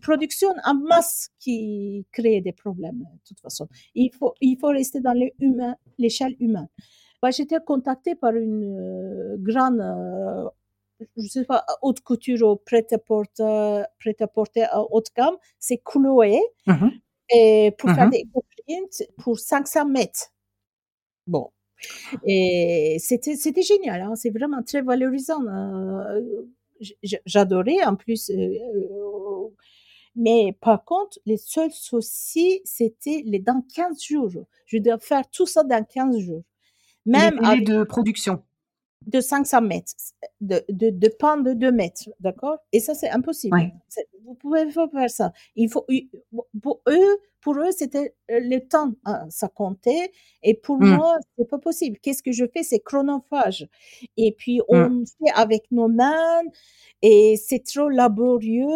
productions 0.00 0.54
en 0.64 0.74
masse 0.74 1.30
qui 1.38 2.06
créent 2.12 2.40
des 2.40 2.52
problèmes, 2.52 2.98
de 2.98 3.20
toute 3.26 3.40
façon. 3.40 3.68
Il 3.94 4.10
faut 4.12 4.34
rester 4.68 5.00
dans 5.00 5.14
l'échelle 5.98 6.36
humaine. 6.40 6.68
Bah, 7.22 7.30
J'étais 7.30 7.58
contactée 7.64 8.14
par 8.14 8.34
une 8.34 8.64
euh, 8.64 9.36
grande, 9.38 9.80
euh, 9.80 10.48
je 11.16 11.26
sais 11.28 11.44
pas, 11.44 11.64
haute 11.82 12.00
couture 12.00 12.46
au 12.46 12.56
prêt-à-porter, 12.56 13.84
prêt-à-porter 13.98 14.66
haute 14.90 15.10
gamme, 15.16 15.36
c'est 15.58 15.80
Chloé, 15.84 16.40
mm-hmm. 16.66 16.90
et 17.34 17.72
pour 17.78 17.90
faire 17.90 18.08
mm-hmm. 18.08 18.10
des 18.10 18.28
prints 18.66 19.06
pour 19.18 19.38
500 19.38 19.86
mètres. 19.86 20.32
Bon, 21.26 21.50
et 22.24 22.96
c'était, 23.00 23.36
c'était 23.36 23.62
génial, 23.62 24.02
hein, 24.02 24.14
c'est 24.16 24.30
vraiment 24.30 24.62
très 24.62 24.82
valorisant. 24.82 25.42
Euh, 25.46 26.20
j'adorais 27.24 27.84
en 27.84 27.96
plus. 27.96 28.30
Euh, 28.30 29.48
mais 30.14 30.56
par 30.60 30.84
contre, 30.84 31.18
les 31.26 31.36
seuls 31.36 31.72
soucis, 31.72 32.60
c'était 32.64 33.22
les 33.26 33.38
dans 33.38 33.62
15 33.74 34.02
jours. 34.02 34.46
Je 34.66 34.78
dois 34.78 34.98
faire 34.98 35.28
tout 35.30 35.46
ça 35.46 35.62
dans 35.62 35.84
15 35.84 36.18
jours. 36.18 36.42
Même 37.06 37.38
les 37.42 37.62
de 37.62 37.84
production 37.84 38.42
de 39.06 39.20
500 39.20 39.62
mètres, 39.62 39.92
de, 40.40 40.64
de, 40.68 40.90
de 40.90 41.08
de 41.08 41.52
2 41.52 41.72
mètres, 41.72 42.08
d'accord? 42.20 42.58
Et 42.72 42.80
ça, 42.80 42.94
c'est 42.94 43.10
impossible. 43.10 43.56
Vous 44.24 44.34
pouvez 44.34 44.66
pas 44.72 44.88
faire 44.88 45.10
ça. 45.10 45.32
Il 45.54 45.70
faut, 45.70 45.86
pour 46.60 46.80
eux, 46.88 47.18
pour 47.40 47.56
eux, 47.58 47.70
c'était 47.70 48.12
euh, 48.32 48.40
le 48.42 48.58
temps, 48.58 48.92
hein, 49.04 49.24
ça 49.30 49.46
comptait. 49.46 50.10
Et 50.42 50.54
pour 50.54 50.80
mmh. 50.80 50.96
moi, 50.96 51.16
c'est 51.38 51.48
pas 51.48 51.58
possible. 51.58 51.96
Qu'est-ce 52.02 52.24
que 52.24 52.32
je 52.32 52.44
fais? 52.52 52.64
C'est 52.64 52.80
chronophage. 52.80 53.68
Et 54.16 54.32
puis, 54.32 54.60
on 54.68 55.04
fait 55.04 55.30
avec 55.32 55.70
nos 55.70 55.86
mains 55.86 56.42
et 57.02 57.36
c'est 57.36 57.62
trop 57.62 57.88
laborieux 57.88 58.66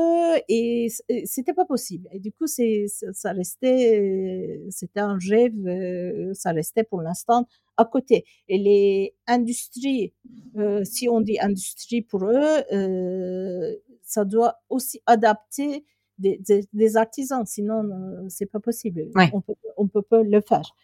et 0.48 0.86
c'était 1.24 1.54
pas 1.54 1.64
possible. 1.64 2.08
Et 2.12 2.20
du 2.20 2.30
coup, 2.30 2.46
c'est, 2.46 2.86
ça 2.86 3.32
restait, 3.32 4.60
c'était 4.70 5.00
un 5.00 5.18
rêve, 5.28 5.66
euh, 5.66 6.32
ça 6.34 6.52
restait 6.52 6.84
pour 6.84 7.02
l'instant 7.02 7.48
à 7.80 7.84
côté. 7.84 8.24
Et 8.48 8.58
les 8.58 9.14
industries, 9.26 10.12
euh, 10.56 10.84
si 10.84 11.08
on 11.08 11.20
dit 11.20 11.38
industrie 11.40 12.02
pour 12.02 12.24
eux, 12.24 12.62
euh, 12.72 13.74
ça 14.02 14.24
doit 14.24 14.56
aussi 14.68 15.00
adapter 15.06 15.84
des, 16.18 16.38
des, 16.72 16.96
artisans, 16.98 17.46
sinon 17.46 17.84
euh, 17.84 18.26
c'est 18.28 18.46
pas 18.46 18.60
possible. 18.60 19.08
On 19.32 19.40
peut, 19.40 19.54
on 19.78 19.88
peut 19.88 20.02
pas 20.02 20.22
le 20.22 20.40
faire. 20.42 20.74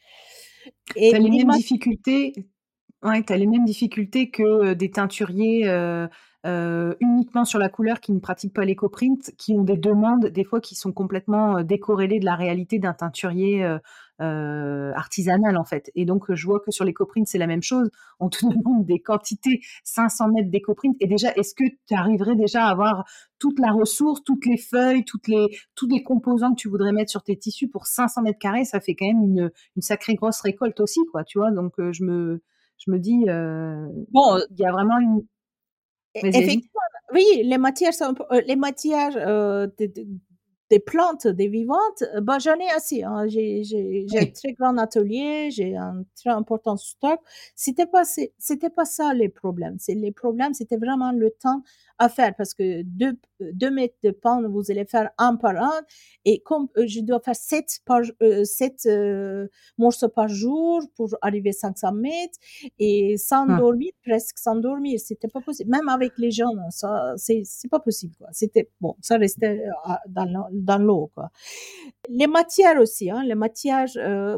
Et 0.97 1.13
les 1.13 1.31
mêmes 1.31 1.51
difficultés. 1.51 2.33
Ouais, 3.07 3.23
tu 3.23 3.33
as 3.33 3.37
les 3.37 3.47
mêmes 3.47 3.65
difficultés 3.65 4.31
que 4.31 4.75
des 4.75 4.91
teinturiers 4.91 5.65
uniquement 7.01 7.45
sur 7.45 7.59
la 7.59 7.69
couleur 7.69 8.01
qui 8.01 8.13
ne 8.13 8.19
pratiquent 8.21 8.55
pas 8.55 8.65
l'éco-print, 8.65 9.33
qui 9.39 9.53
ont 9.55 9.63
des 9.63 9.77
demandes 9.77 10.27
des 10.27 10.45
fois 10.45 10.61
qui 10.61 10.75
sont 10.75 10.93
complètement 10.93 11.63
décorrélées 11.63 12.19
de 12.19 12.25
la 12.25 12.35
réalité 12.37 12.79
d'un 12.81 12.95
teinturier 12.95 13.79
artisanal 14.19 15.57
en 15.57 15.65
fait. 15.65 15.91
Et 15.95 16.05
donc 16.05 16.33
je 16.35 16.47
vois 16.47 16.59
que 16.61 16.73
sur 16.73 16.85
l'éco-print 16.85 17.29
c'est 17.29 17.39
la 17.39 17.47
même 17.47 17.63
chose. 17.63 17.91
On 18.19 18.29
te 18.29 18.39
demande 18.47 18.85
des 18.87 18.99
quantités 19.01 19.61
500 19.85 20.29
mètres 20.31 20.51
d'éco-print. 20.51 20.97
Et 21.01 21.07
déjà, 21.07 21.33
est-ce 21.35 21.55
que 21.55 21.65
tu 21.87 21.95
arriverais 21.95 22.35
déjà 22.37 22.67
à 22.67 22.71
avoir 22.71 23.05
toute 23.39 23.61
la 23.61 23.71
ressource, 23.73 24.25
toutes 24.25 24.47
les 24.47 24.57
feuilles, 24.57 25.05
toutes 25.05 25.29
les, 25.29 25.47
tous 25.77 25.87
les 25.89 26.03
composants 26.03 26.51
que 26.55 26.61
tu 26.61 26.69
voudrais 26.69 26.93
mettre 26.93 27.11
sur 27.11 27.23
tes 27.23 27.37
tissus 27.39 27.69
pour 27.69 27.87
500 27.87 28.23
mètres 28.23 28.39
carrés? 28.41 28.65
Ça 28.65 28.81
fait 28.81 28.95
quand 28.97 29.07
même 29.07 29.23
une, 29.23 29.51
une 29.77 29.83
sacrée 29.83 30.15
grosse 30.15 30.41
récolte 30.41 30.81
aussi, 30.81 31.01
quoi. 31.13 31.23
Tu 31.25 31.39
vois, 31.39 31.53
donc 31.53 31.75
je 31.93 32.05
me 32.05 32.43
je 32.79 32.91
me 32.91 32.99
dis, 32.99 33.25
bon, 34.13 34.39
il 34.51 34.59
y 34.59 34.67
a 34.67 34.73
vraiment 34.73 34.99
une, 34.99 35.27
Effectivement, 36.23 36.81
oui, 37.13 37.25
les 37.45 37.59
matières, 37.59 37.95
sont, 37.95 38.15
les 38.47 38.57
matières 38.57 39.17
euh, 39.17 39.67
des 40.71 40.81
plantes, 40.81 41.27
des 41.27 41.49
vivantes, 41.49 42.05
bah, 42.23 42.39
j'en 42.39 42.59
ai 42.59 42.69
assez. 42.71 43.03
Hein. 43.03 43.27
J'ai, 43.29 44.07
un 44.15 44.27
très 44.27 44.53
grand 44.53 44.77
atelier, 44.79 45.51
j'ai 45.51 45.77
un 45.77 46.05
très 46.17 46.31
important 46.31 46.77
stock. 46.77 47.21
C'était 47.55 47.87
pas, 47.87 48.05
c'était 48.39 48.71
pas 48.71 48.85
ça 48.85 49.15
les 49.15 49.29
problèmes. 49.29 49.77
C'est 49.79 49.95
les 49.95 50.13
problèmes, 50.13 50.55
c'était 50.55 50.77
vraiment 50.77 51.13
le 51.13 51.31
temps 51.31 51.63
à 51.99 52.09
faire 52.09 52.35
parce 52.37 52.55
que 52.55 52.83
deux, 52.83 53.19
deux 53.41 53.71
mètres 53.71 53.97
de 54.03 54.11
pain, 54.11 54.43
vous 54.49 54.71
allez 54.71 54.85
faire 54.85 55.11
un 55.19 55.37
par 55.37 55.57
un. 55.57 55.83
Et 56.25 56.41
comme 56.41 56.69
euh, 56.77 56.87
je 56.87 57.01
dois 57.01 57.21
faire 57.21 57.37
sept, 57.37 57.81
par, 57.85 58.01
euh, 58.23 58.45
sept 58.45 58.87
euh, 58.87 59.49
morceaux 59.79 60.09
par 60.09 60.29
jour 60.29 60.83
pour 60.95 61.11
arriver 61.23 61.51
à 61.51 61.53
500 61.53 61.93
mètres 61.93 62.39
et 62.79 63.17
sans 63.17 63.49
ah. 63.49 63.57
dormir, 63.57 63.93
presque 64.05 64.39
sans 64.39 64.57
dormir, 64.57 65.01
c'était 65.01 65.29
pas 65.29 65.41
possible. 65.41 65.71
Même 65.71 65.89
avec 65.89 66.13
les 66.19 66.31
jeunes, 66.31 66.61
ça, 66.71 67.15
c'est, 67.17 67.43
c'est 67.45 67.69
pas 67.69 67.81
possible, 67.81 68.15
quoi. 68.19 68.29
C'était, 68.33 68.71
bon, 68.81 68.97
ça 69.01 69.17
restait 69.17 69.65
dans, 70.09 70.49
dans 70.53 70.79
l'eau, 70.79 71.11
quoi. 71.15 71.31
Les 72.09 72.27
matières 72.27 72.81
aussi, 72.81 73.11
hein, 73.11 73.25
les 73.25 73.35
matières, 73.35 73.87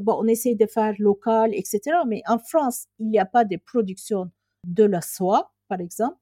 bon, 0.00 0.18
on 0.20 0.26
essaie 0.26 0.54
de 0.54 0.66
faire 0.66 0.94
local, 0.98 1.50
etc. 1.54 1.80
Mais 2.06 2.22
en 2.26 2.38
France, 2.38 2.86
il 2.98 3.08
n'y 3.08 3.18
a 3.18 3.26
pas 3.26 3.44
de 3.44 3.56
production 3.56 4.30
de 4.64 4.84
la 4.84 5.00
soie, 5.00 5.52
par 5.68 5.80
exemple 5.80 6.16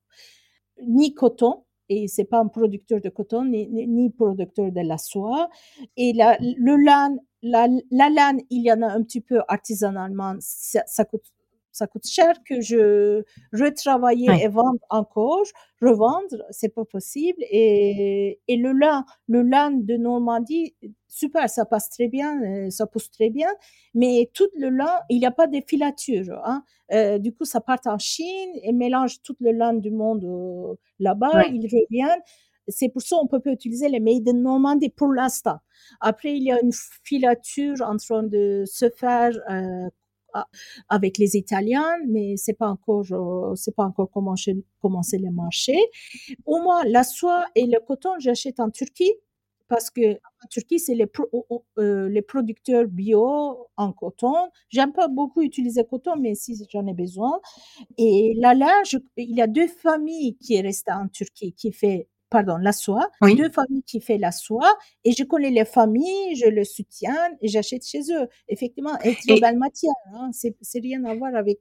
ni 0.86 1.14
coton, 1.14 1.64
et 1.88 2.08
c'est 2.08 2.24
pas 2.24 2.40
un 2.40 2.48
producteur 2.48 3.00
de 3.00 3.08
coton 3.08 3.44
ni, 3.44 3.68
ni, 3.68 4.10
producteur 4.10 4.72
de 4.72 4.80
la 4.80 4.98
soie. 4.98 5.48
Et 5.96 6.12
la, 6.12 6.36
le 6.40 6.76
lin, 6.76 7.16
la, 7.42 7.68
la 7.90 8.08
laine, 8.10 8.40
il 8.50 8.62
y 8.62 8.72
en 8.72 8.82
a 8.82 8.88
un 8.88 9.02
petit 9.02 9.20
peu 9.20 9.40
artisanalement, 9.48 10.34
ça, 10.40 10.82
ça 10.86 11.04
coûte 11.04 11.24
ça 11.76 11.86
coûte 11.86 12.06
cher 12.06 12.34
que 12.44 12.60
je 12.60 13.22
retravailler 13.52 14.30
et 14.42 14.48
vendre 14.48 14.80
encore, 14.88 15.44
revendre, 15.82 16.42
c'est 16.50 16.74
pas 16.74 16.84
possible. 16.84 17.38
Et, 17.50 18.40
et 18.48 18.56
le 18.56 18.72
lin, 18.72 19.04
le 19.28 19.42
lin 19.42 19.70
de 19.70 19.96
Normandie, 19.96 20.74
super, 21.06 21.50
ça 21.50 21.66
passe 21.66 21.90
très 21.90 22.08
bien, 22.08 22.40
euh, 22.42 22.70
ça 22.70 22.86
pousse 22.86 23.10
très 23.10 23.30
bien, 23.30 23.48
mais 23.94 24.30
tout 24.32 24.48
le 24.58 24.70
lin, 24.70 24.94
il 25.10 25.18
n'y 25.18 25.26
a 25.26 25.30
pas 25.30 25.46
de 25.46 25.60
filature. 25.66 26.40
Hein. 26.44 26.62
Euh, 26.92 27.18
du 27.18 27.34
coup, 27.34 27.44
ça 27.44 27.60
part 27.60 27.80
en 27.86 27.98
Chine 27.98 28.52
et 28.62 28.72
mélange 28.72 29.20
tout 29.22 29.36
le 29.40 29.52
lin 29.52 29.74
du 29.74 29.90
monde 29.90 30.24
euh, 30.24 30.74
là-bas, 30.98 31.44
il 31.52 31.66
revient. 31.66 32.14
C'est 32.68 32.88
pour 32.88 33.02
ça 33.02 33.16
qu'on 33.16 33.28
peut 33.28 33.40
pas 33.40 33.52
utiliser 33.52 33.88
les 33.88 34.00
made 34.00 34.28
in 34.28 34.32
Normandie 34.32 34.88
pour 34.88 35.12
l'instant. 35.12 35.58
Après, 36.00 36.36
il 36.36 36.42
y 36.42 36.50
a 36.50 36.60
une 36.60 36.72
filature 37.04 37.76
en 37.82 37.96
train 37.96 38.24
de 38.24 38.64
se 38.66 38.90
faire 38.90 39.30
euh, 39.50 39.88
avec 40.88 41.18
les 41.18 41.36
Italiens, 41.36 41.96
mais 42.08 42.36
c'est 42.36 42.54
pas 42.54 42.68
encore, 42.68 43.06
c'est 43.56 43.74
pas 43.74 43.84
encore 43.84 44.10
commencé, 44.10 44.56
commencé 44.80 45.18
le 45.18 45.30
marché. 45.30 45.76
Au 46.44 46.58
moins, 46.60 46.84
la 46.84 47.04
soie 47.04 47.44
et 47.54 47.66
le 47.66 47.78
coton, 47.80 48.10
j'achète 48.18 48.60
en 48.60 48.70
Turquie 48.70 49.12
parce 49.68 49.90
que 49.90 50.14
en 50.14 50.46
Turquie, 50.50 50.78
c'est 50.78 50.94
les, 50.94 51.06
euh, 51.78 52.08
les 52.08 52.22
producteurs 52.22 52.86
bio 52.86 53.68
en 53.76 53.92
coton. 53.92 54.34
J'aime 54.68 54.92
pas 54.92 55.08
beaucoup 55.08 55.42
utiliser 55.42 55.84
coton, 55.84 56.16
mais 56.16 56.34
si 56.34 56.56
j'en 56.70 56.86
ai 56.86 56.94
besoin. 56.94 57.40
Et 57.98 58.34
là, 58.38 58.54
là, 58.54 58.72
il 59.16 59.36
y 59.36 59.42
a 59.42 59.46
deux 59.46 59.66
familles 59.66 60.36
qui 60.38 60.60
restent 60.60 60.90
en 60.90 61.08
Turquie, 61.08 61.52
qui 61.52 61.72
fait 61.72 62.08
pardon, 62.30 62.56
la 62.56 62.72
soie, 62.72 63.10
deux 63.22 63.50
familles 63.50 63.82
qui 63.84 64.00
font 64.00 64.18
la 64.18 64.32
soie, 64.32 64.76
et 65.04 65.12
je 65.12 65.24
connais 65.24 65.50
les 65.50 65.64
familles, 65.64 66.36
je 66.36 66.48
le 66.48 66.64
soutiens 66.64 67.16
et 67.40 67.48
j'achète 67.48 67.86
chez 67.86 68.00
eux. 68.12 68.28
Effectivement, 68.48 68.98
et 69.04 69.40
belle 69.40 69.58
matière, 69.58 69.92
hein, 70.14 70.30
c'est, 70.32 70.54
rien 70.74 71.04
à 71.04 71.14
voir 71.14 71.34
avec 71.34 71.58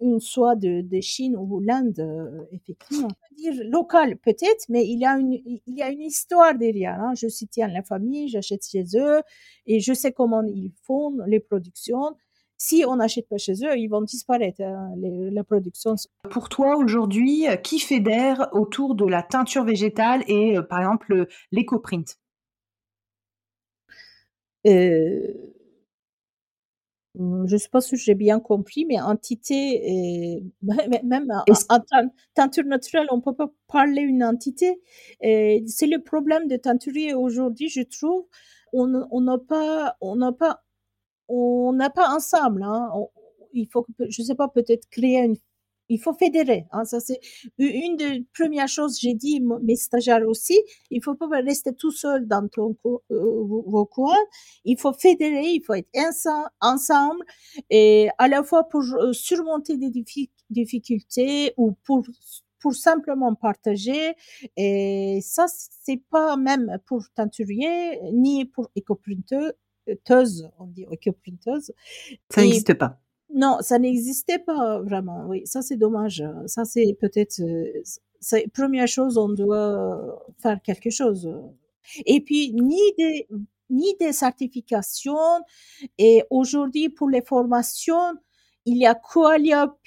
une 0.00 0.20
soie 0.20 0.54
de, 0.54 0.80
de 0.80 1.00
Chine 1.00 1.36
ou 1.36 1.60
l'Inde, 1.60 1.98
euh, 1.98 2.44
effectivement. 2.52 3.08
Dire 3.36 3.54
local 3.64 4.16
peut-être, 4.16 4.66
mais 4.68 4.86
il 4.86 4.98
y 5.00 5.06
a 5.06 5.16
une, 5.18 5.32
il 5.32 5.60
y 5.66 5.82
a 5.82 5.90
une 5.90 6.02
histoire 6.02 6.56
derrière. 6.56 7.00
Hein. 7.00 7.14
Je 7.16 7.28
soutiens 7.28 7.68
la 7.68 7.82
famille, 7.82 8.28
j'achète 8.28 8.64
chez 8.66 8.84
eux 8.94 9.20
et 9.66 9.80
je 9.80 9.92
sais 9.92 10.12
comment 10.12 10.42
ils 10.42 10.72
font 10.84 11.18
les 11.26 11.40
productions 11.40 12.14
si 12.58 12.84
on 12.86 12.96
n'achète 12.96 13.28
pas 13.28 13.38
chez 13.38 13.52
eux, 13.64 13.78
ils 13.78 13.86
vont 13.86 14.02
disparaître, 14.02 14.60
hein, 14.62 14.92
la 14.96 15.44
production. 15.44 15.94
Pour 16.28 16.48
toi, 16.48 16.76
aujourd'hui, 16.76 17.46
qui 17.62 17.78
fédère 17.78 18.48
autour 18.52 18.96
de 18.96 19.06
la 19.06 19.22
teinture 19.22 19.64
végétale 19.64 20.24
et, 20.26 20.58
euh, 20.58 20.62
par 20.62 20.80
exemple, 20.80 21.28
l'éco-print? 21.52 22.18
Euh, 24.66 25.32
je 27.14 27.52
ne 27.52 27.58
sais 27.58 27.68
pas 27.68 27.80
si 27.80 27.96
j'ai 27.96 28.14
bien 28.14 28.40
compris, 28.40 28.84
mais 28.86 29.00
entité, 29.00 30.42
même 31.04 31.30
en, 31.30 31.78
teinture 32.34 32.64
naturelle, 32.64 33.06
on 33.10 33.18
ne 33.18 33.22
peut 33.22 33.34
pas 33.34 33.52
parler 33.68 34.02
une 34.02 34.24
entité? 34.24 34.80
C'est 35.20 35.86
le 35.86 36.02
problème 36.02 36.48
de 36.48 36.56
teinturier 36.56 37.14
aujourd'hui, 37.14 37.68
je 37.68 37.82
trouve. 37.82 38.26
On 38.72 39.20
n'a 39.20 39.38
pas, 39.38 39.96
on 40.00 40.16
n'a 40.16 40.32
pas 40.32 40.64
on 41.28 41.72
n'a 41.72 41.90
pas 41.90 42.08
ensemble. 42.14 42.62
Hein. 42.62 42.90
il 43.52 43.68
faut, 43.68 43.86
je 44.08 44.22
sais 44.22 44.34
pas, 44.34 44.48
peut-être 44.48 44.88
créer 44.90 45.18
une 45.18 45.36
il 45.88 45.98
faut 45.98 46.12
fédérer. 46.14 46.66
Hein, 46.72 46.84
ça 46.84 47.00
c'est 47.00 47.20
une 47.58 47.96
des 47.96 48.26
premières 48.34 48.68
choses. 48.68 48.98
J'ai 49.00 49.14
dit 49.14 49.40
mes 49.62 49.76
stagiaires 49.76 50.26
aussi. 50.28 50.58
Il 50.90 51.02
faut 51.02 51.14
pas 51.14 51.28
rester 51.28 51.74
tout 51.74 51.90
seul 51.90 52.26
dans 52.26 52.48
ton 52.48 52.76
euh, 52.86 52.98
vos 53.10 53.86
coins. 53.86 54.14
Il 54.64 54.78
faut 54.78 54.92
fédérer. 54.92 55.46
Il 55.46 55.62
faut 55.64 55.74
être 55.74 55.88
ensemble 56.60 57.24
et 57.70 58.08
à 58.18 58.28
la 58.28 58.42
fois 58.42 58.64
pour 58.68 58.82
euh, 58.82 59.12
surmonter 59.12 59.76
des 59.76 59.90
difficultés 60.50 61.54
ou 61.56 61.72
pour 61.84 62.04
pour 62.60 62.74
simplement 62.74 63.34
partager. 63.34 64.14
Et 64.56 65.20
ça, 65.22 65.46
c'est 65.48 66.02
pas 66.10 66.36
même 66.36 66.78
pour 66.86 67.04
teinturier 67.14 68.00
ni 68.12 68.46
pour 68.46 68.68
écoprinteur 68.74 69.52
on 70.58 70.66
dit 70.66 70.86
printeuse. 71.22 71.72
Ça 72.30 72.42
n'existe 72.42 72.74
pas. 72.74 73.00
Non, 73.34 73.58
ça 73.60 73.78
n'existait 73.78 74.38
pas 74.38 74.80
vraiment. 74.80 75.26
Oui, 75.26 75.42
ça 75.44 75.62
c'est 75.62 75.76
dommage. 75.76 76.24
Ça 76.46 76.64
c'est 76.64 76.96
peut-être 76.98 77.40
euh, 77.40 78.42
première 78.54 78.88
chose, 78.88 79.18
on 79.18 79.28
doit 79.28 80.24
faire 80.38 80.60
quelque 80.62 80.90
chose. 80.90 81.30
Et 82.06 82.20
puis 82.20 82.52
ni 82.52 82.80
des 82.98 83.26
ni 83.70 83.94
des 84.00 84.12
certifications. 84.12 85.42
Et 85.98 86.22
aujourd'hui 86.30 86.88
pour 86.88 87.08
les 87.10 87.22
formations, 87.22 88.14
il 88.64 88.78
y 88.78 88.86
a 88.86 88.94
Calliope, 88.94 89.78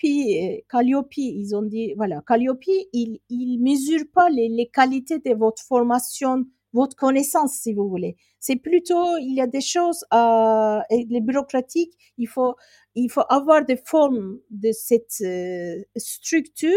Calliope, 0.70 1.18
ils 1.18 1.56
ont 1.56 1.62
dit, 1.62 1.94
voilà, 1.96 2.22
Calliope, 2.26 2.64
il, 2.94 3.20
il 3.30 3.60
mesure 3.60 4.06
pas 4.14 4.30
les, 4.30 4.50
les 4.50 4.68
qualités 4.68 5.20
de 5.20 5.36
votre 5.36 5.62
formation 5.62 6.46
votre 6.74 6.96
connaissance, 6.96 7.54
si 7.54 7.74
vous 7.74 7.88
voulez. 7.90 8.16
C'est 8.40 8.56
plutôt, 8.56 9.18
il 9.18 9.36
y 9.36 9.42
a 9.42 9.48
des 9.48 9.62
choses, 9.62 10.06
euh, 10.14 10.80
les 10.90 11.22
bureaucratiques, 11.22 11.94
il 12.18 12.28
faut, 12.28 12.56
il 12.96 13.10
faut 13.10 13.24
avoir 13.30 13.66
des 13.66 13.78
formes 13.78 14.40
de 14.50 14.72
cette 14.72 15.22
euh, 15.22 15.82
structure. 15.98 16.70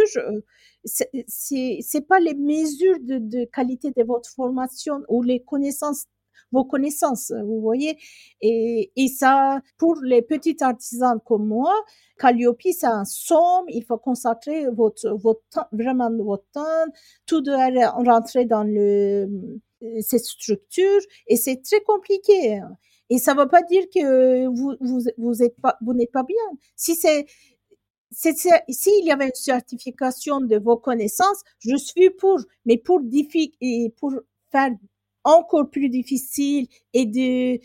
C'est, 0.84 1.78
c'est 1.80 2.06
pas 2.06 2.20
les 2.20 2.34
mesures 2.34 2.98
de, 3.00 3.18
de 3.18 3.44
qualité 3.46 3.90
de 3.96 4.04
votre 4.04 4.30
formation 4.30 5.00
ou 5.08 5.22
les 5.22 5.40
connaissances 5.42 6.04
vos 6.52 6.64
connaissances, 6.64 7.32
vous 7.44 7.60
voyez. 7.60 7.98
Et, 8.40 8.92
et 8.96 9.08
ça, 9.08 9.60
pour 9.76 9.96
les 10.02 10.22
petits 10.22 10.56
artisans 10.60 11.18
comme 11.24 11.46
moi, 11.46 11.72
Calliope, 12.18 12.62
c'est 12.62 12.86
un 12.86 13.04
somme, 13.04 13.64
il 13.68 13.84
faut 13.84 13.98
consacrer 13.98 14.66
votre, 14.70 15.08
votre 15.18 15.42
temps, 15.50 15.66
vraiment 15.72 16.10
votre 16.16 16.46
temps, 16.52 16.84
tout 17.26 17.40
doit 17.40 17.68
rentrer 18.04 18.44
dans 18.44 18.62
le, 18.64 19.28
cette 20.00 20.24
structure 20.24 21.00
et 21.26 21.36
c'est 21.36 21.62
très 21.62 21.80
compliqué. 21.80 22.56
Hein. 22.56 22.76
Et 23.10 23.18
ça 23.18 23.34
ne 23.34 23.40
veut 23.40 23.48
pas 23.48 23.62
dire 23.62 23.84
que 23.94 24.46
vous 24.46 25.94
n'êtes 25.94 26.12
pas 26.12 26.22
bien. 26.22 26.58
Si 26.76 26.94
c'est 26.94 27.26
s'il 28.16 29.04
y 29.04 29.10
avait 29.10 29.26
une 29.26 29.34
certification 29.34 30.40
de 30.40 30.56
vos 30.56 30.76
connaissances, 30.76 31.42
je 31.58 31.76
suis 31.76 32.10
pour, 32.10 32.38
mais 32.64 32.78
pour 32.78 33.00
faire 34.50 34.70
encore 35.24 35.70
plus 35.70 35.88
difficile 35.88 36.68
et 36.92 37.60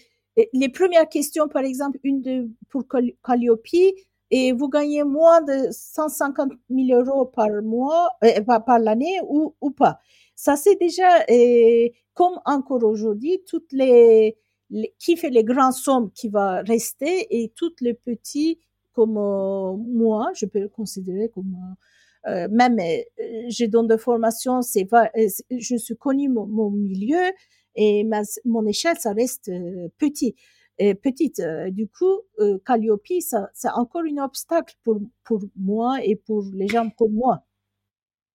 les 0.54 0.70
premières 0.70 1.10
questions, 1.10 1.48
par 1.48 1.64
exemple, 1.64 2.00
une 2.04 2.54
pour 2.70 2.86
Calliope, 3.24 3.68
et 4.32 4.52
vous 4.54 4.70
gagnez 4.70 5.04
moins 5.04 5.42
de 5.42 5.70
150 5.72 6.52
000 6.70 7.00
euros 7.00 7.26
par 7.26 7.50
mois, 7.64 8.10
euh, 8.24 8.42
par, 8.42 8.80
l'année 8.80 9.20
ou 9.28 9.72
pas. 9.72 10.00
Ça, 10.42 10.56
c'est 10.56 10.78
déjà, 10.78 11.26
et 11.28 11.94
comme 12.14 12.40
encore 12.46 12.86
aujourd'hui, 12.86 13.44
toutes 13.46 13.74
les, 13.74 14.38
qui 14.98 15.18
fait 15.18 15.32
les 15.32 15.44
grandes 15.44 15.74
sommes 15.74 16.12
qui 16.14 16.30
va 16.30 16.62
rester 16.62 17.28
et 17.30 17.52
toutes 17.58 17.82
les 17.82 17.94
petits 17.94 18.58
comme 18.94 19.18
euh, 19.18 19.74
moi, 19.76 20.32
je 20.36 20.46
peux 20.46 20.62
le 20.62 20.70
considérer 20.70 21.28
comme 21.28 21.58
euh, 22.28 22.48
même 22.52 22.80
euh, 22.80 23.50
je 23.50 23.66
donne 23.66 23.88
de 23.88 23.98
formation, 23.98 24.62
c'est 24.62 24.88
je 25.52 25.76
suis 25.76 25.98
connu 25.98 26.30
mon, 26.30 26.70
milieu 26.70 27.26
et 27.76 28.08
mon 28.46 28.66
échelle 28.66 28.98
ça 28.98 29.12
reste 29.12 29.52
petit 29.98 30.36
petite. 31.02 31.42
Du 31.72 31.90
coup, 31.90 32.22
Calliope, 32.66 33.04
c'est 33.20 33.70
encore 33.76 34.04
un 34.10 34.24
obstacle 34.24 34.76
pour, 34.86 35.02
pour 35.26 35.42
moi 35.58 35.98
et 36.02 36.16
pour 36.16 36.46
les 36.54 36.70
gens 36.70 36.90
comme 36.98 37.12
moi. 37.12 37.44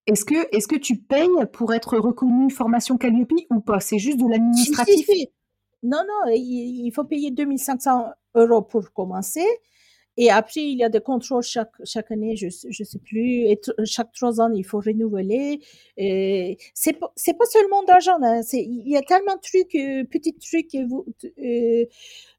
Est-ce 0.07 0.25
que, 0.25 0.55
est-ce 0.55 0.69
que 0.69 0.77
tu 0.77 0.97
payes 0.99 1.47
pour 1.53 1.73
être 1.73 1.97
reconnu 1.99 2.51
formation 2.51 2.99
Calliope 2.99 3.33
ou 3.51 3.61
pas? 3.61 3.81
C'est 3.81 3.99
juste 3.99 4.19
de 4.19 4.29
l'administratif? 4.29 5.09
Non, 5.83 5.99
non, 5.99 6.33
il, 6.35 6.91
faut 6.93 7.05
payer 7.05 7.31
2500 7.31 8.07
euros 8.35 8.63
pour 8.63 8.93
commencer. 8.93 9.45
Et 10.17 10.31
après, 10.31 10.61
il 10.61 10.79
y 10.79 10.85
a 10.85 10.89
des 10.89 11.01
contrôles 11.01 11.43
chaque, 11.43 11.73
chaque 11.85 12.11
année, 12.11 12.37
je 12.37 12.47
je 12.49 12.85
sais 12.85 12.99
plus, 13.01 13.47
et 13.51 13.61
chaque 13.85 14.13
trois 14.13 14.41
ans, 14.41 14.51
il 14.55 14.65
faut 14.65 14.79
renouveler. 14.79 15.61
C'est 15.97 16.93
pas, 16.93 17.09
pas 17.09 17.45
seulement 17.47 17.83
d'argent, 17.83 18.19
hein, 18.23 18.41
il 18.53 18.89
y 18.89 18.97
a 18.97 19.03
tellement 19.03 19.35
de 19.35 19.41
trucs, 19.41 19.75
euh, 19.75 20.05
petits 20.05 20.35
trucs 20.35 20.71
que 20.71 20.79
euh, 21.43 21.87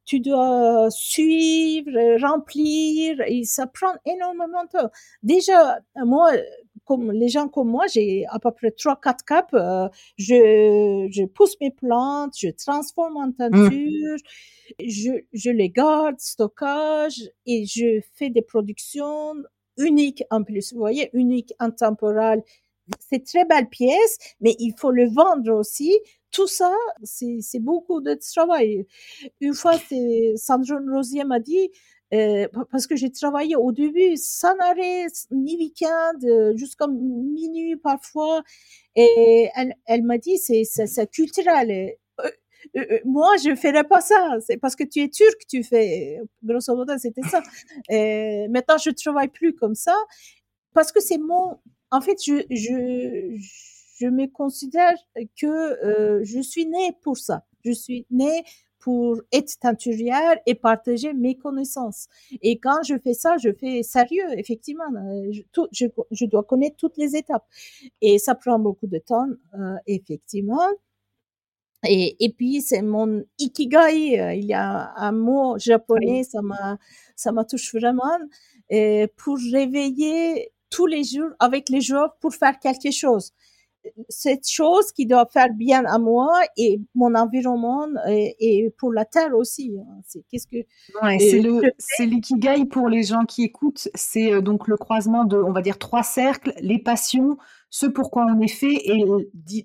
tu 0.05 0.22
dois 0.22 0.88
suivre, 0.89 1.91
remplir, 2.22 3.20
et 3.28 3.43
ça 3.43 3.68
prend 3.68 3.93
énormément 4.05 4.63
de 4.63 4.70
temps. 4.70 4.89
Déjà, 5.22 5.80
moi, 5.97 6.32
comme 6.86 7.11
les 7.11 7.27
gens 7.27 7.47
comme 7.47 7.69
moi, 7.69 7.86
j'ai 7.88 8.25
à 8.29 8.39
peu 8.39 8.51
près 8.51 8.71
trois, 8.71 8.99
quatre 9.01 9.25
caps. 9.25 9.53
Euh, 9.53 9.89
je, 10.17 11.07
je 11.11 11.25
pousse 11.25 11.55
mes 11.59 11.71
plantes, 11.71 12.33
je 12.38 12.49
transforme 12.49 13.17
en 13.17 13.27
mmh. 13.27 13.36
teinture, 13.36 14.17
je, 14.79 15.11
je 15.33 15.49
les 15.49 15.69
garde, 15.69 16.19
stockage, 16.19 17.21
et 17.45 17.65
je 17.65 17.99
fais 18.15 18.29
des 18.29 18.41
productions 18.41 19.33
uniques 19.77 20.23
en 20.29 20.43
plus. 20.43 20.73
Vous 20.73 20.79
voyez, 20.79 21.09
uniques, 21.13 21.53
intemporales. 21.59 22.43
C'est 22.99 23.25
très 23.25 23.45
belle 23.45 23.67
pièce, 23.67 24.17
mais 24.41 24.55
il 24.59 24.73
faut 24.77 24.91
le 24.91 25.09
vendre 25.09 25.51
aussi. 25.53 25.91
Tout 26.29 26.47
ça, 26.47 26.71
c'est 27.03 27.59
beaucoup 27.59 28.01
de 28.01 28.13
travail. 28.13 28.86
Une 29.39 29.53
fois, 29.53 29.73
Sandrine 30.36 30.89
Rosier 30.91 31.23
m'a 31.23 31.39
dit, 31.39 31.71
parce 32.71 32.87
que 32.87 32.95
j'ai 32.95 33.11
travaillé 33.11 33.55
au 33.55 33.71
début 33.71 34.15
sans 34.15 34.55
arrêt, 34.59 35.07
ni 35.31 35.57
week-end, 35.57 36.55
jusqu'à 36.55 36.87
minuit 36.87 37.75
parfois. 37.77 38.43
Et 38.95 39.49
elle, 39.85 40.03
m'a 40.03 40.17
dit, 40.17 40.37
c'est, 40.37 41.11
culturel. 41.11 41.95
Moi, 43.05 43.29
je 43.43 43.51
ne 43.51 43.55
ferais 43.55 43.83
pas 43.83 44.01
ça. 44.01 44.37
C'est 44.45 44.57
parce 44.57 44.75
que 44.75 44.83
tu 44.83 45.01
es 45.01 45.09
turc, 45.09 45.45
tu 45.49 45.63
fais. 45.63 46.19
Grosso 46.43 46.75
modo, 46.75 46.93
c'était 46.97 47.21
ça. 47.23 47.41
maintenant, 48.49 48.77
je 48.77 48.91
travaille 48.91 49.29
plus 49.29 49.53
comme 49.53 49.75
ça 49.75 49.95
parce 50.73 50.91
que 50.91 50.99
c'est 50.99 51.17
mon. 51.17 51.59
En 51.91 52.01
fait, 52.01 52.17
je, 52.25 52.43
je, 52.49 53.37
je 53.99 54.07
me 54.07 54.27
considère 54.27 54.95
que 55.39 56.21
je 56.23 56.39
suis 56.41 56.65
née 56.65 56.91
pour 57.01 57.17
ça. 57.17 57.45
Je 57.63 57.71
suis 57.71 58.05
née 58.11 58.43
pour 58.86 59.19
être 59.31 59.57
teinturière 59.59 60.38
et 60.45 60.53
partager 60.53 61.11
mes 61.11 61.36
connaissances. 61.36 62.05
Et 62.43 62.59
quand 62.59 62.83
je 62.88 62.93
fais 62.99 63.15
ça, 63.15 63.36
je 63.38 63.49
fais 63.59 63.81
sérieux, 63.81 64.27
effectivement. 64.38 64.83
Euh, 64.95 65.31
je, 65.71 65.88
je, 66.11 66.25
dois 66.27 66.43
connaître 66.43 66.75
toutes 66.77 66.95
les 66.97 67.15
étapes. 67.15 67.47
Et 68.01 68.19
ça 68.19 68.36
prend 68.36 68.59
beaucoup 68.59 68.86
de 68.86 68.99
temps, 68.99 69.25
euh, 69.55 69.75
effectivement. 69.88 70.67
Et, 71.88 72.15
et 72.23 72.29
puis, 72.31 72.61
c'est 72.61 72.83
mon 72.83 73.23
ikigai. 73.39 74.21
Euh, 74.21 74.36
il 74.36 74.45
y 74.45 74.53
a 74.53 74.93
un 74.97 75.11
mot 75.11 75.57
japonais, 75.57 76.23
ça 76.23 76.43
m'a, 76.43 76.77
ça 77.15 77.31
m'a 77.31 77.43
touché 77.43 77.79
vraiment. 77.79 78.19
Et 78.69 79.07
pour 79.17 79.39
réveiller 79.51 80.51
tous 80.69 80.86
les 80.86 81.03
jours 81.03 81.31
avec 81.39 81.69
les 81.69 81.81
jours 81.81 82.09
pour 82.21 82.36
faire 82.36 82.59
quelque 82.59 82.91
chose 82.91 83.33
cette 84.09 84.49
chose 84.49 84.91
qui 84.91 85.05
doit 85.05 85.27
faire 85.31 85.53
bien 85.53 85.86
à 85.86 85.97
moi 85.97 86.31
et 86.57 86.81
mon 86.93 87.15
environnement 87.15 87.88
et, 88.07 88.73
pour 88.77 88.91
la 88.93 89.05
terre 89.05 89.36
aussi. 89.36 89.77
Hein. 89.79 90.01
C'est 90.05 90.23
qu'est-ce 90.29 90.47
que 90.47 90.57
c'est 91.19 91.41
le 91.41 91.61
c'est 91.77 92.05
l'ikigai 92.05 92.65
pour 92.65 92.89
les 92.89 93.03
gens 93.03 93.25
qui 93.25 93.43
écoutent. 93.43 93.88
C'est 93.95 94.33
euh, 94.33 94.41
donc 94.41 94.67
le 94.67 94.77
croisement 94.77 95.23
de 95.23 95.38
on 95.38 95.51
va 95.51 95.61
dire 95.61 95.77
trois 95.77 96.03
cercles 96.03 96.53
les 96.59 96.79
passions, 96.79 97.38
ce 97.69 97.86
pourquoi 97.86 98.25
on 98.25 98.39
est 98.39 98.47
fait 98.47 98.75
et 98.86 99.03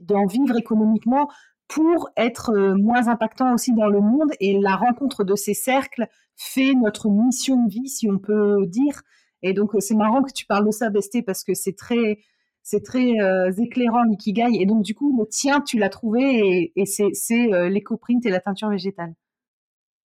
d'en 0.03 0.27
vivre 0.27 0.57
économiquement 0.57 1.29
pour 1.69 2.11
être 2.17 2.51
euh, 2.51 2.75
moins 2.75 3.09
impactant 3.09 3.55
aussi 3.55 3.73
dans 3.73 3.89
le 3.89 4.01
monde. 4.01 4.31
Et 4.41 4.59
la 4.59 4.77
rencontre 4.77 5.25
de 5.25 5.37
ces 5.37 5.55
cercles 5.55 6.07
fait 6.37 6.75
notre 6.75 7.09
mission 7.09 7.65
de 7.65 7.71
vie, 7.71 7.89
si 7.89 8.11
on 8.11 8.19
peut 8.19 8.67
dire. 8.67 9.03
Et 9.43 9.53
donc 9.53 9.71
c'est 9.79 9.95
marrant 9.95 10.23
que 10.23 10.33
tu 10.33 10.47
parles 10.47 10.67
de 10.67 10.71
ça, 10.71 10.91
Besté, 10.91 11.23
parce 11.23 11.45
que 11.45 11.55
c'est 11.55 11.77
très 11.77 12.19
c'est 12.63 12.83
très 12.83 13.21
euh, 13.21 13.51
éclairant 13.59 14.05
l'ikigai. 14.05 14.49
Et 14.61 14.67
donc, 14.67 14.83
du 14.83 14.95
coup, 14.95 15.17
le 15.19 15.27
tien, 15.27 15.61
tu 15.61 15.79
l'as 15.79 15.89
trouvé 15.89 16.73
et, 16.77 16.87
c'est, 16.87 17.11
c'est 17.15 17.53
euh, 17.53 17.69
l'éco-print 17.69 18.25
et 18.27 18.31
la 18.31 18.41
teinture 18.41 18.71
végétale. 18.71 19.15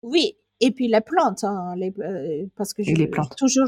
Oui, 0.02 0.36
et 0.60 0.70
puis 0.70 0.88
les 0.88 1.00
plantes, 1.00 1.44
hein, 1.44 1.74
les, 1.76 1.92
euh, 1.98 2.46
parce 2.56 2.72
que 2.74 2.82
les 2.82 3.06
plantes. 3.06 3.34
toujours, 3.36 3.66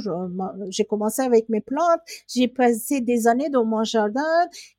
j'ai 0.68 0.84
commencé 0.84 1.22
avec 1.22 1.49
mes 1.49 1.61
plantes, 1.61 2.01
j'ai 2.32 2.49
passé 2.49 3.01
des 3.01 3.26
années 3.26 3.49
dans 3.49 3.64
mon 3.64 3.84
jardin, 3.84 4.22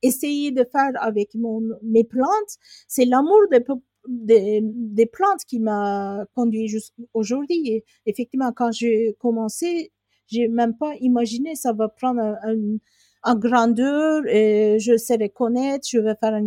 essayer 0.01 0.51
de 0.51 0.63
faire 0.63 0.91
avec 0.99 1.35
mon, 1.35 1.61
mes 1.83 2.03
plantes. 2.03 2.57
C'est 2.87 3.05
l'amour 3.05 3.41
des, 4.07 4.61
des, 4.63 5.05
plantes 5.05 5.43
qui 5.45 5.59
m'a 5.59 6.25
conduit 6.33 6.67
jusqu'aujourd'hui. 6.67 7.83
Effectivement, 8.05 8.51
quand 8.51 8.71
j'ai 8.71 9.15
commencé, 9.19 9.91
j'ai 10.27 10.47
même 10.47 10.77
pas 10.77 10.93
imaginé 11.01 11.55
ça 11.55 11.73
va 11.73 11.89
prendre 11.89 12.21
un 12.21 12.77
en 13.27 13.35
grandeur 13.35 14.25
et 14.27 14.77
je 14.79 14.95
sais 14.95 15.15
reconnaître, 15.15 15.85
je 15.89 15.99
vais 15.99 16.15
faire 16.15 16.33
un, 16.33 16.45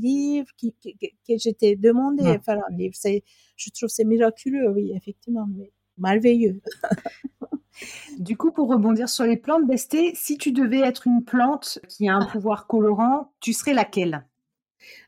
livre 0.00 0.46
qui, 0.56 0.72
que 0.72 1.36
j'étais 1.36 1.74
demandé 1.74 2.22
de 2.22 2.42
faire 2.42 2.58
un 2.68 2.76
livre. 2.76 2.94
C'est, 2.96 3.24
je 3.56 3.70
trouve 3.70 3.88
c'est 3.88 4.04
miraculeux, 4.04 4.70
oui, 4.70 4.92
effectivement, 4.94 5.46
mais 5.56 5.72
merveilleux. 5.98 6.60
du 8.18 8.36
coup, 8.36 8.52
pour 8.52 8.68
rebondir 8.68 9.08
sur 9.08 9.24
les 9.24 9.36
plantes, 9.36 9.66
Besté, 9.66 10.12
si 10.14 10.38
tu 10.38 10.52
devais 10.52 10.80
être 10.80 11.08
une 11.08 11.24
plante 11.24 11.80
qui 11.88 12.08
a 12.08 12.14
un 12.14 12.22
ah. 12.22 12.30
pouvoir 12.30 12.68
colorant, 12.68 13.32
tu 13.40 13.52
serais 13.52 13.74
laquelle? 13.74 14.24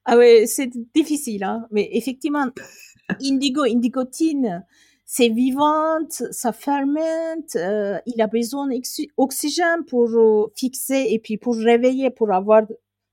Ah 0.05 0.17
ouais, 0.17 0.47
c'est 0.47 0.71
difficile, 0.95 1.45
hein, 1.45 1.67
mais 1.71 1.89
effectivement, 1.93 2.47
indigo, 3.23 3.63
indigotine, 3.63 4.67
c'est 5.11 5.31
vivante, 5.31 6.23
ça 6.33 6.53
fermente, 6.53 7.57
euh, 7.57 7.99
il 8.05 8.21
a 8.21 8.27
besoin 8.27 8.69
d'oxygène 8.69 9.87
pour 9.87 10.07
euh, 10.11 10.53
fixer 10.55 11.07
et 11.09 11.19
puis 11.19 11.39
pour 11.39 11.57
réveiller, 11.57 12.11
pour 12.11 12.31
avoir 12.31 12.65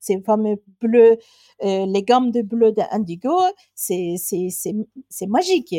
ces 0.05 0.21
fameux 0.21 0.61
bleus, 0.81 1.17
euh, 1.63 1.85
les 1.85 2.03
gammes 2.03 2.31
de 2.31 2.41
bleu 2.41 2.71
d'indigo, 2.71 3.35
c'est, 3.73 4.15
c'est, 4.17 4.49
c'est, 4.49 4.75
c'est 5.09 5.27
magique. 5.27 5.75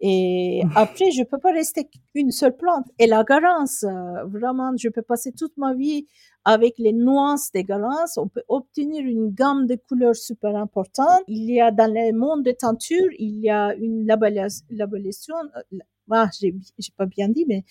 Et 0.00 0.62
après, 0.76 1.10
je 1.10 1.22
peux 1.22 1.38
pas 1.38 1.52
rester 1.52 1.88
qu'une 2.12 2.30
seule 2.30 2.56
plante. 2.56 2.86
Et 2.98 3.06
la 3.06 3.24
garance, 3.24 3.84
vraiment, 4.26 4.72
je 4.76 4.88
peux 4.88 5.02
passer 5.02 5.32
toute 5.32 5.56
ma 5.56 5.74
vie 5.74 6.06
avec 6.44 6.74
les 6.78 6.92
nuances 6.92 7.52
des 7.52 7.64
galances, 7.64 8.18
on 8.18 8.28
peut 8.28 8.42
obtenir 8.48 9.04
une 9.04 9.30
gamme 9.30 9.66
de 9.66 9.76
couleurs 9.76 10.16
super 10.16 10.56
importante. 10.56 11.22
Il 11.28 11.50
y 11.50 11.60
a 11.60 11.70
dans 11.70 11.92
le 11.92 12.12
monde 12.16 12.44
de 12.44 12.52
teinture, 12.52 13.08
il 13.18 13.38
y 13.38 13.50
a 13.50 13.74
une 13.74 14.06
labellation, 14.06 15.36
euh, 15.72 15.78
ah, 16.10 16.28
j'ai, 16.38 16.54
pas 16.96 17.06
bien 17.06 17.28
dit, 17.28 17.44
mais 17.46 17.64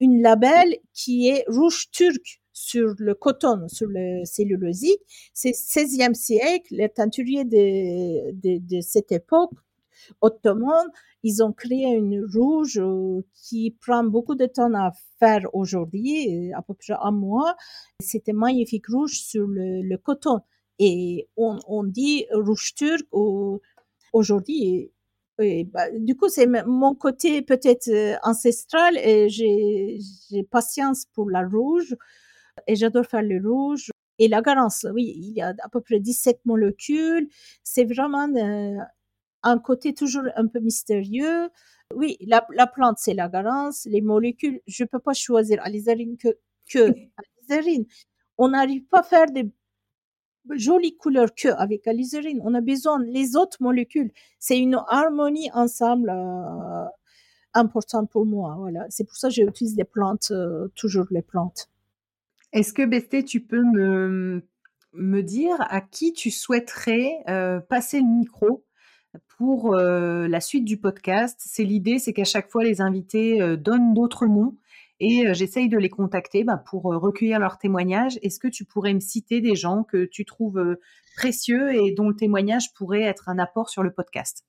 une 0.00 0.22
label 0.22 0.76
qui 0.92 1.28
est 1.28 1.44
rouge 1.48 1.90
turc 1.90 2.40
sur 2.56 2.94
le 2.98 3.14
coton, 3.14 3.68
sur 3.68 3.86
le 3.88 4.24
cellulosique. 4.24 5.02
C'est 5.34 5.50
16e 5.50 6.14
siècle, 6.14 6.74
les 6.74 6.88
teinturiers 6.88 7.44
de, 7.44 8.80
cette 8.80 9.12
époque 9.12 9.52
ottomane 10.20 10.90
ils 11.22 11.42
ont 11.42 11.52
créé 11.52 11.86
une 11.86 12.24
rouge 12.24 12.80
qui 13.34 13.76
prend 13.80 14.04
beaucoup 14.04 14.36
de 14.36 14.46
temps 14.46 14.72
à 14.74 14.92
faire 15.18 15.42
aujourd'hui, 15.52 16.52
à 16.54 16.62
peu 16.62 16.74
près 16.74 16.94
un 17.00 17.10
mois. 17.10 17.56
C'était 18.00 18.32
magnifique 18.32 18.86
rouge 18.86 19.18
sur 19.18 19.46
le, 19.48 19.96
coton. 19.96 20.38
Et 20.78 21.28
on, 21.36 21.58
on, 21.66 21.82
dit 21.82 22.26
rouge 22.30 22.74
turc 22.76 23.06
aujourd'hui. 24.12 24.92
Bah, 25.38 25.90
du 25.98 26.16
coup, 26.16 26.28
c'est 26.28 26.46
mon 26.46 26.94
côté 26.94 27.42
peut-être 27.42 27.88
euh, 27.88 28.16
ancestral 28.22 28.96
et 28.96 29.28
j'ai 29.28 29.98
patience 30.50 31.06
pour 31.12 31.28
la 31.28 31.46
rouge 31.46 31.94
et 32.66 32.76
j'adore 32.76 33.06
faire 33.06 33.22
le 33.22 33.40
rouge. 33.46 33.90
Et 34.18 34.28
la 34.28 34.40
garance, 34.40 34.86
oui, 34.94 35.12
il 35.16 35.32
y 35.32 35.42
a 35.42 35.54
à 35.62 35.68
peu 35.68 35.80
près 35.80 36.00
17 36.00 36.40
molécules. 36.46 37.28
C'est 37.62 37.84
vraiment 37.84 38.28
euh, 38.34 38.78
un 39.42 39.58
côté 39.58 39.94
toujours 39.94 40.24
un 40.36 40.46
peu 40.46 40.60
mystérieux. 40.60 41.50
Oui, 41.94 42.16
la, 42.26 42.46
la 42.54 42.66
plante, 42.66 42.96
c'est 42.98 43.14
la 43.14 43.28
garance. 43.28 43.86
Les 43.90 44.00
molécules, 44.00 44.60
je 44.66 44.84
peux 44.84 44.98
pas 44.98 45.12
choisir 45.12 45.62
alizarine 45.62 46.16
que, 46.16 46.28
que 46.70 46.94
alizarine. 47.48 47.84
On 48.38 48.48
n'arrive 48.48 48.84
pas 48.86 49.00
à 49.00 49.02
faire 49.02 49.26
des 49.26 49.50
jolies 50.54 50.96
couleurs 50.96 51.34
que 51.34 51.48
avec 51.48 51.86
alizarine. 51.86 52.40
On 52.44 52.54
a 52.54 52.60
besoin 52.60 53.02
les 53.02 53.36
autres 53.36 53.58
molécules. 53.60 54.12
C'est 54.38 54.58
une 54.58 54.80
harmonie 54.88 55.50
ensemble 55.52 56.10
euh, 56.10 56.84
importante 57.54 58.10
pour 58.10 58.26
moi. 58.26 58.56
Voilà. 58.58 58.86
C'est 58.90 59.04
pour 59.04 59.16
ça 59.16 59.28
que 59.28 59.34
j'utilise 59.34 59.76
les 59.76 59.84
plantes, 59.84 60.30
euh, 60.30 60.68
toujours 60.74 61.06
les 61.10 61.22
plantes. 61.22 61.68
Est-ce 62.52 62.72
que 62.72 62.84
Besté, 62.84 63.24
tu 63.24 63.40
peux 63.40 63.62
me, 63.62 64.46
me 64.92 65.22
dire 65.22 65.56
à 65.58 65.80
qui 65.80 66.12
tu 66.12 66.30
souhaiterais 66.30 67.18
euh, 67.28 67.60
passer 67.60 68.00
le 68.00 68.06
micro 68.06 68.64
pour 69.36 69.74
euh, 69.74 70.28
la 70.28 70.40
suite 70.40 70.64
du 70.64 70.78
podcast? 70.78 71.40
C'est 71.44 71.64
l'idée, 71.64 71.98
c'est 71.98 72.12
qu'à 72.12 72.24
chaque 72.24 72.50
fois, 72.50 72.64
les 72.64 72.80
invités 72.80 73.40
euh, 73.42 73.56
donnent 73.56 73.94
d'autres 73.94 74.26
noms 74.26 74.54
et 74.98 75.34
j'essaye 75.34 75.68
de 75.68 75.76
les 75.76 75.90
contacter 75.90 76.44
bah, 76.44 76.56
pour 76.56 76.84
recueillir 76.84 77.38
leurs 77.38 77.58
témoignages. 77.58 78.18
Est-ce 78.22 78.40
que 78.40 78.48
tu 78.48 78.64
pourrais 78.64 78.94
me 78.94 79.00
citer 79.00 79.42
des 79.42 79.54
gens 79.54 79.82
que 79.84 80.06
tu 80.06 80.24
trouves 80.24 80.78
précieux 81.16 81.74
et 81.74 81.92
dont 81.92 82.08
le 82.08 82.16
témoignage 82.16 82.72
pourrait 82.72 83.02
être 83.02 83.28
un 83.28 83.38
apport 83.38 83.68
sur 83.68 83.82
le 83.82 83.92
podcast? 83.92 84.46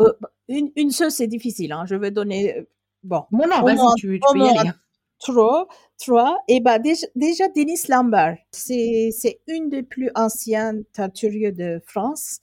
Bah, 0.00 0.16
une, 0.48 0.72
une 0.74 0.90
seule, 0.90 1.12
c'est 1.12 1.28
difficile. 1.28 1.70
Hein. 1.70 1.84
Je 1.86 1.94
vais 1.94 2.10
donner. 2.10 2.66
Bon. 3.04 3.22
Non, 3.30 3.44
non, 3.48 3.62
vas-y, 3.62 3.94
tu, 3.96 4.18
tu 4.18 4.32
peux 4.32 4.40
y 4.40 4.48
aller 4.48 4.72
trois, 5.22 5.68
trois. 5.98 6.38
Et 6.48 6.60
bah 6.60 6.78
déjà, 6.78 7.06
déjà 7.14 7.48
Denis 7.48 7.80
Lambert, 7.88 8.38
c'est 8.52 9.10
c'est 9.12 9.40
une 9.46 9.68
des 9.70 9.82
plus 9.82 10.10
anciennes 10.14 10.84
teinturiers 10.92 11.52
de 11.52 11.80
France. 11.86 12.40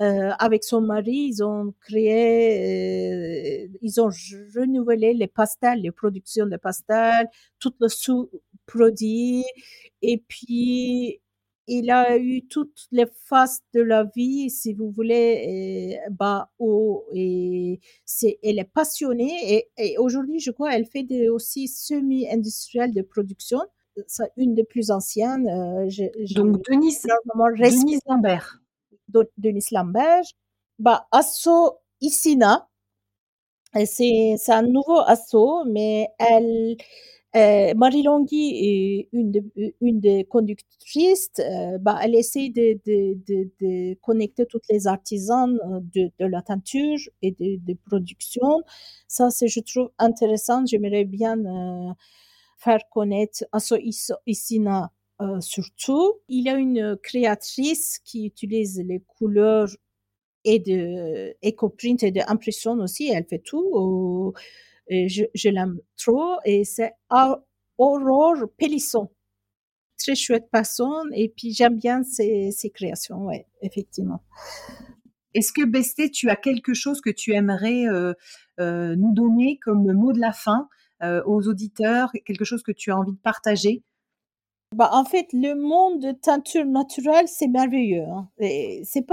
Euh, 0.00 0.30
avec 0.38 0.64
son 0.64 0.80
mari, 0.80 1.30
ils 1.32 1.44
ont 1.44 1.74
créé, 1.82 3.66
euh, 3.66 3.78
ils 3.82 4.00
ont 4.00 4.10
renouvelé 4.56 5.14
les 5.14 5.28
pastels, 5.28 5.80
les 5.82 5.92
productions 5.92 6.46
de 6.46 6.56
pastels, 6.56 7.28
tout 7.60 7.74
le 7.80 7.88
sous-produit. 7.88 9.44
Et 10.02 10.18
puis 10.28 11.20
il 11.66 11.90
a 11.90 12.16
eu 12.18 12.46
toutes 12.46 12.86
les 12.92 13.06
phases 13.06 13.60
de 13.72 13.80
la 13.80 14.04
vie, 14.04 14.50
si 14.50 14.74
vous 14.74 14.90
voulez, 14.90 15.98
bas, 16.10 16.50
haut, 16.58 17.04
et 17.12 17.80
c'est, 18.04 18.38
elle 18.42 18.58
est 18.58 18.64
passionnée. 18.64 19.66
Et, 19.78 19.98
aujourd'hui, 19.98 20.40
je 20.40 20.50
crois, 20.50 20.74
elle 20.74 20.86
fait 20.86 21.02
des, 21.02 21.28
aussi 21.28 21.68
semi-industriel 21.68 22.92
de 22.92 23.02
production. 23.02 23.60
C'est 24.06 24.30
une 24.36 24.54
des 24.54 24.64
plus 24.64 24.90
anciennes. 24.90 25.48
Euh, 25.48 25.88
Donc, 26.34 26.64
Denis, 26.68 26.96
Denis 27.58 27.98
Lambert. 28.06 28.60
Denis 29.38 29.66
Lambert. 29.70 30.24
Bah, 30.78 31.06
Asso 31.12 31.78
Isina. 32.00 32.68
C'est, 33.86 34.36
c'est 34.38 34.52
un 34.52 34.62
nouveau 34.62 35.00
assaut, 35.00 35.64
mais 35.64 36.08
elle, 36.18 36.76
euh, 37.36 37.74
Marie 37.74 38.02
Longhi, 38.02 39.08
une, 39.12 39.32
de, 39.32 39.42
une 39.80 40.00
des 40.00 40.24
conductrices, 40.24 41.30
euh, 41.40 41.78
bah, 41.78 41.98
elle 42.02 42.14
essaie 42.14 42.48
de, 42.50 42.78
de, 42.86 43.50
de, 43.60 43.94
connecter 44.02 44.46
toutes 44.46 44.68
les 44.70 44.86
artisans 44.86 45.58
euh, 45.72 45.80
de, 45.94 46.26
la 46.26 46.42
teinture 46.42 46.98
et 47.22 47.32
de, 47.32 47.74
production. 47.86 48.62
Ça, 49.08 49.30
c'est, 49.30 49.48
je 49.48 49.60
trouve 49.60 49.90
intéressant. 49.98 50.64
J'aimerais 50.64 51.04
bien 51.04 51.38
euh, 51.38 51.92
faire 52.58 52.88
connaître 52.90 53.44
Asso 53.52 53.74
Isina 54.26 54.92
surtout. 55.40 56.14
Il 56.28 56.44
y 56.44 56.50
a 56.50 56.56
une 56.56 56.96
créatrice 57.02 57.98
qui 58.04 58.26
utilise 58.26 58.82
les 58.84 59.00
couleurs 59.00 59.68
et 60.44 60.58
de 60.58 61.34
éco-print 61.40 62.02
et 62.02 62.10
d'impression 62.10 62.72
aussi. 62.74 63.10
Elle 63.10 63.24
fait 63.24 63.38
tout 63.38 64.34
je, 64.88 65.48
l'aime 65.48 65.78
trop 65.96 66.36
et 66.44 66.64
c'est 66.64 66.92
Aurore 67.78 68.48
Pélisson. 68.56 69.10
Très 69.98 70.14
chouette 70.14 70.48
personne 70.50 71.10
et 71.14 71.28
puis 71.28 71.52
j'aime 71.52 71.78
bien 71.78 72.02
ses, 72.02 72.52
créations, 72.74 73.24
ouais, 73.26 73.46
effectivement. 73.62 74.22
Est-ce 75.34 75.52
que 75.52 75.64
Besté, 75.64 76.10
tu 76.10 76.30
as 76.30 76.36
quelque 76.36 76.74
chose 76.74 77.00
que 77.00 77.10
tu 77.10 77.32
aimerais 77.32 77.86
euh, 77.86 78.14
euh, 78.60 78.94
nous 78.96 79.12
donner 79.12 79.58
comme 79.58 79.92
mot 79.92 80.12
de 80.12 80.20
la 80.20 80.32
fin 80.32 80.68
euh, 81.02 81.22
aux 81.26 81.48
auditeurs, 81.48 82.12
quelque 82.24 82.44
chose 82.44 82.62
que 82.62 82.72
tu 82.72 82.92
as 82.92 82.96
envie 82.96 83.12
de 83.12 83.18
partager? 83.18 83.82
Bah, 84.74 84.90
en 84.92 85.04
fait, 85.04 85.26
le 85.32 85.54
monde 85.54 86.00
de 86.00 86.12
teinture 86.12 86.66
naturelle, 86.66 87.26
c'est 87.28 87.48
merveilleux. 87.48 88.04
Hein. 88.04 88.28
C'est 88.84 89.06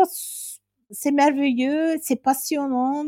c'est 0.94 1.12
merveilleux, 1.12 1.96
c'est 2.02 2.22
passionnant. 2.22 3.06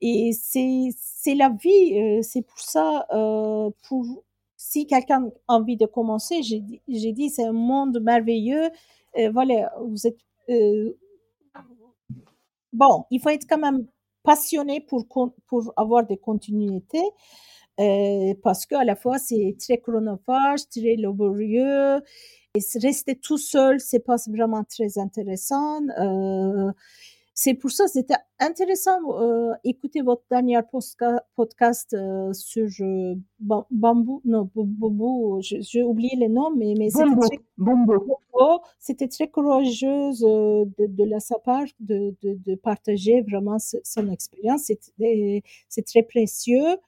Et 0.00 0.32
c'est 0.32 1.34
la 1.34 1.48
vie. 1.50 1.98
Euh, 2.00 2.22
c'est 2.22 2.42
pour 2.42 2.60
ça, 2.60 3.06
euh, 3.12 3.70
pour 3.88 4.04
si 4.56 4.86
quelqu'un 4.86 5.30
a 5.48 5.54
envie 5.54 5.76
de 5.76 5.86
commencer, 5.86 6.42
j'ai 6.42 6.62
j'ai 6.88 7.12
dit 7.12 7.30
c'est 7.30 7.44
un 7.44 7.52
monde 7.52 8.00
merveilleux. 8.02 8.70
Euh, 9.18 9.30
voilà, 9.32 9.72
vous 9.80 10.06
êtes 10.06 10.18
bon. 12.72 13.04
Il 13.10 13.20
faut 13.20 13.30
être 13.30 13.46
quand 13.48 13.58
même 13.58 13.86
passionné 14.22 14.80
pour 14.80 15.06
pour 15.46 15.72
avoir 15.76 16.04
des 16.06 16.16
continuités. 16.18 17.04
Euh, 17.80 18.34
parce 18.42 18.64
qu'à 18.66 18.84
la 18.84 18.96
fois 18.96 19.18
c'est 19.18 19.56
très 19.60 19.78
chronophage, 19.78 20.60
très 20.70 20.96
laborieux, 20.96 22.00
et 22.54 22.60
rester 22.82 23.16
tout 23.16 23.36
seul, 23.38 23.80
c'est 23.80 24.00
pas 24.00 24.16
vraiment 24.28 24.64
très 24.64 24.98
intéressant. 24.98 25.80
C'est 27.38 27.52
pour 27.52 27.70
ça 27.70 27.86
c'était 27.86 28.14
intéressant 28.40 28.98
euh, 29.20 29.52
écouter 29.62 30.00
votre 30.00 30.22
dernier 30.30 30.58
podcast 31.34 31.92
euh, 31.92 32.32
sur 32.32 32.66
euh, 32.80 33.14
bambou 33.40 34.22
non 34.24 34.48
bambou 34.54 35.40
j'ai 35.42 35.82
oublié 35.82 36.16
le 36.16 36.28
nom 36.28 36.50
mais 36.56 36.72
mais 36.78 36.88
c'était 38.78 39.08
très, 39.08 39.28
courageuse 39.28 40.24
euh, 40.24 40.64
de, 40.78 40.86
de 40.86 41.04
la 41.04 41.20
sa 41.20 41.38
part 41.38 41.66
de, 41.78 42.14
de, 42.22 42.38
de 42.42 42.54
partager 42.54 43.20
vraiment 43.20 43.58
son 43.58 44.10
expérience. 44.10 44.62
C'est 44.64 44.80
c'est 45.68 45.84
très 45.84 46.04
précieux 46.04 46.78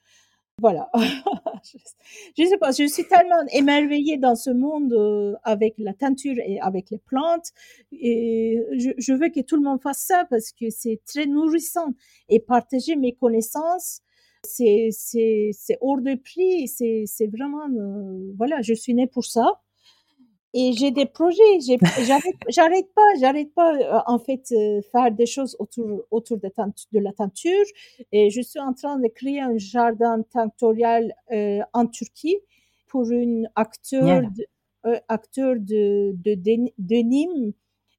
voilà. 0.60 0.90
je 2.36 2.44
sais 2.44 2.58
pas, 2.58 2.72
je 2.72 2.86
suis 2.86 3.06
tellement 3.06 3.42
émerveillée 3.52 4.18
dans 4.18 4.34
ce 4.34 4.50
monde 4.50 4.92
euh, 4.92 5.34
avec 5.44 5.74
la 5.78 5.94
teinture 5.94 6.36
et 6.44 6.60
avec 6.60 6.90
les 6.90 6.98
plantes. 6.98 7.52
Et 7.92 8.60
je, 8.72 8.90
je, 8.98 9.12
veux 9.12 9.28
que 9.28 9.40
tout 9.40 9.56
le 9.56 9.62
monde 9.62 9.80
fasse 9.80 10.00
ça 10.00 10.24
parce 10.28 10.52
que 10.52 10.70
c'est 10.70 11.00
très 11.06 11.26
nourrissant. 11.26 11.94
Et 12.28 12.40
partager 12.40 12.96
mes 12.96 13.12
connaissances, 13.12 14.00
c'est, 14.42 14.88
c'est, 14.90 15.78
hors 15.80 16.00
de 16.00 16.14
prix. 16.16 16.66
C'est, 16.68 17.04
c'est 17.06 17.28
vraiment, 17.28 17.68
euh, 17.68 18.32
voilà, 18.36 18.60
je 18.62 18.74
suis 18.74 18.94
née 18.94 19.06
pour 19.06 19.24
ça 19.24 19.60
et 20.54 20.72
j'ai 20.72 20.90
des 20.90 21.06
projets. 21.06 21.42
J'arrête, 22.48 22.88
pas, 22.94 23.02
j'arrête 23.20 23.52
pas 23.54 23.74
euh, 23.74 24.00
en 24.06 24.18
fait 24.18 24.52
euh, 24.52 24.80
faire 24.92 25.10
des 25.12 25.26
choses 25.26 25.56
autour 25.58 26.04
autour 26.10 26.38
de, 26.38 26.48
de, 26.92 26.98
la 26.98 27.12
teinture. 27.12 27.64
Et 28.12 28.30
je 28.30 28.40
suis 28.40 28.60
en 28.60 28.72
train 28.72 28.98
de 28.98 29.08
créer 29.08 29.40
un 29.40 29.58
jardin 29.58 30.22
tinctorial 30.22 31.14
euh, 31.32 31.60
en 31.72 31.86
Turquie 31.86 32.38
pour 32.86 33.10
une 33.10 33.50
acteur 33.56 34.22
de, 34.22 34.46
euh, 34.86 34.98
acteur 35.08 35.56
de 35.56 36.14
de, 36.24 36.34
de, 36.34 36.96
Nîmes 36.96 37.52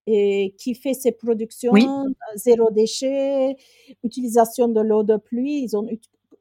et 0.07 0.55
qui 0.57 0.73
fait 0.73 0.95
ses 0.95 1.11
productions 1.11 1.73
zéro 2.35 2.71
déchet, 2.71 3.55
utilisation 4.03 4.67
de 4.67 4.81
l'eau 4.81 5.03
de 5.03 5.17
pluie. 5.17 5.61
Ils 5.63 5.77
ont 5.77 5.87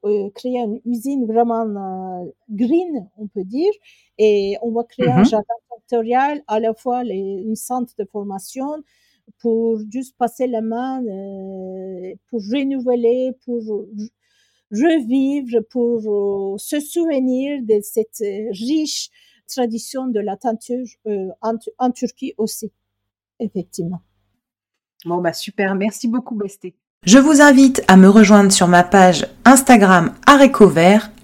euh, 0.05 0.29
créer 0.33 0.59
une 0.59 0.79
usine 0.85 1.25
vraiment 1.25 1.65
euh, 1.65 2.31
green, 2.49 3.09
on 3.17 3.27
peut 3.27 3.43
dire, 3.43 3.71
et 4.17 4.55
on 4.61 4.71
va 4.71 4.85
créer 4.85 5.09
un 5.09 5.23
mm-hmm. 5.23 5.29
jardin 5.29 5.53
sectoriel, 5.89 6.41
à 6.47 6.59
la 6.59 6.73
fois 6.73 7.03
les, 7.03 7.43
une 7.45 7.55
centre 7.55 7.93
de 7.97 8.05
formation 8.05 8.83
pour 9.39 9.79
juste 9.91 10.15
passer 10.17 10.47
la 10.47 10.61
main, 10.61 11.03
euh, 11.03 12.13
pour 12.29 12.41
renouveler, 12.41 13.31
pour 13.45 13.61
revivre, 14.71 15.61
pour 15.69 16.59
se 16.59 16.79
souvenir 16.79 17.61
de 17.63 17.79
cette 17.81 18.23
riche 18.51 19.09
tradition 19.47 20.07
de 20.07 20.19
la 20.19 20.35
teinture 20.37 20.85
en, 21.41 21.53
en 21.77 21.91
Turquie 21.91 22.33
aussi, 22.37 22.71
effectivement. 23.39 24.01
Bon, 25.05 25.21
bah 25.21 25.33
super, 25.33 25.75
merci 25.75 26.07
beaucoup 26.07 26.35
Besté. 26.35 26.75
Je 27.05 27.17
vous 27.17 27.41
invite 27.41 27.81
à 27.87 27.95
me 27.97 28.09
rejoindre 28.09 28.51
sur 28.51 28.67
ma 28.67 28.83
page 28.83 29.25
Instagram 29.45 30.13
Arécovert, 30.27 31.11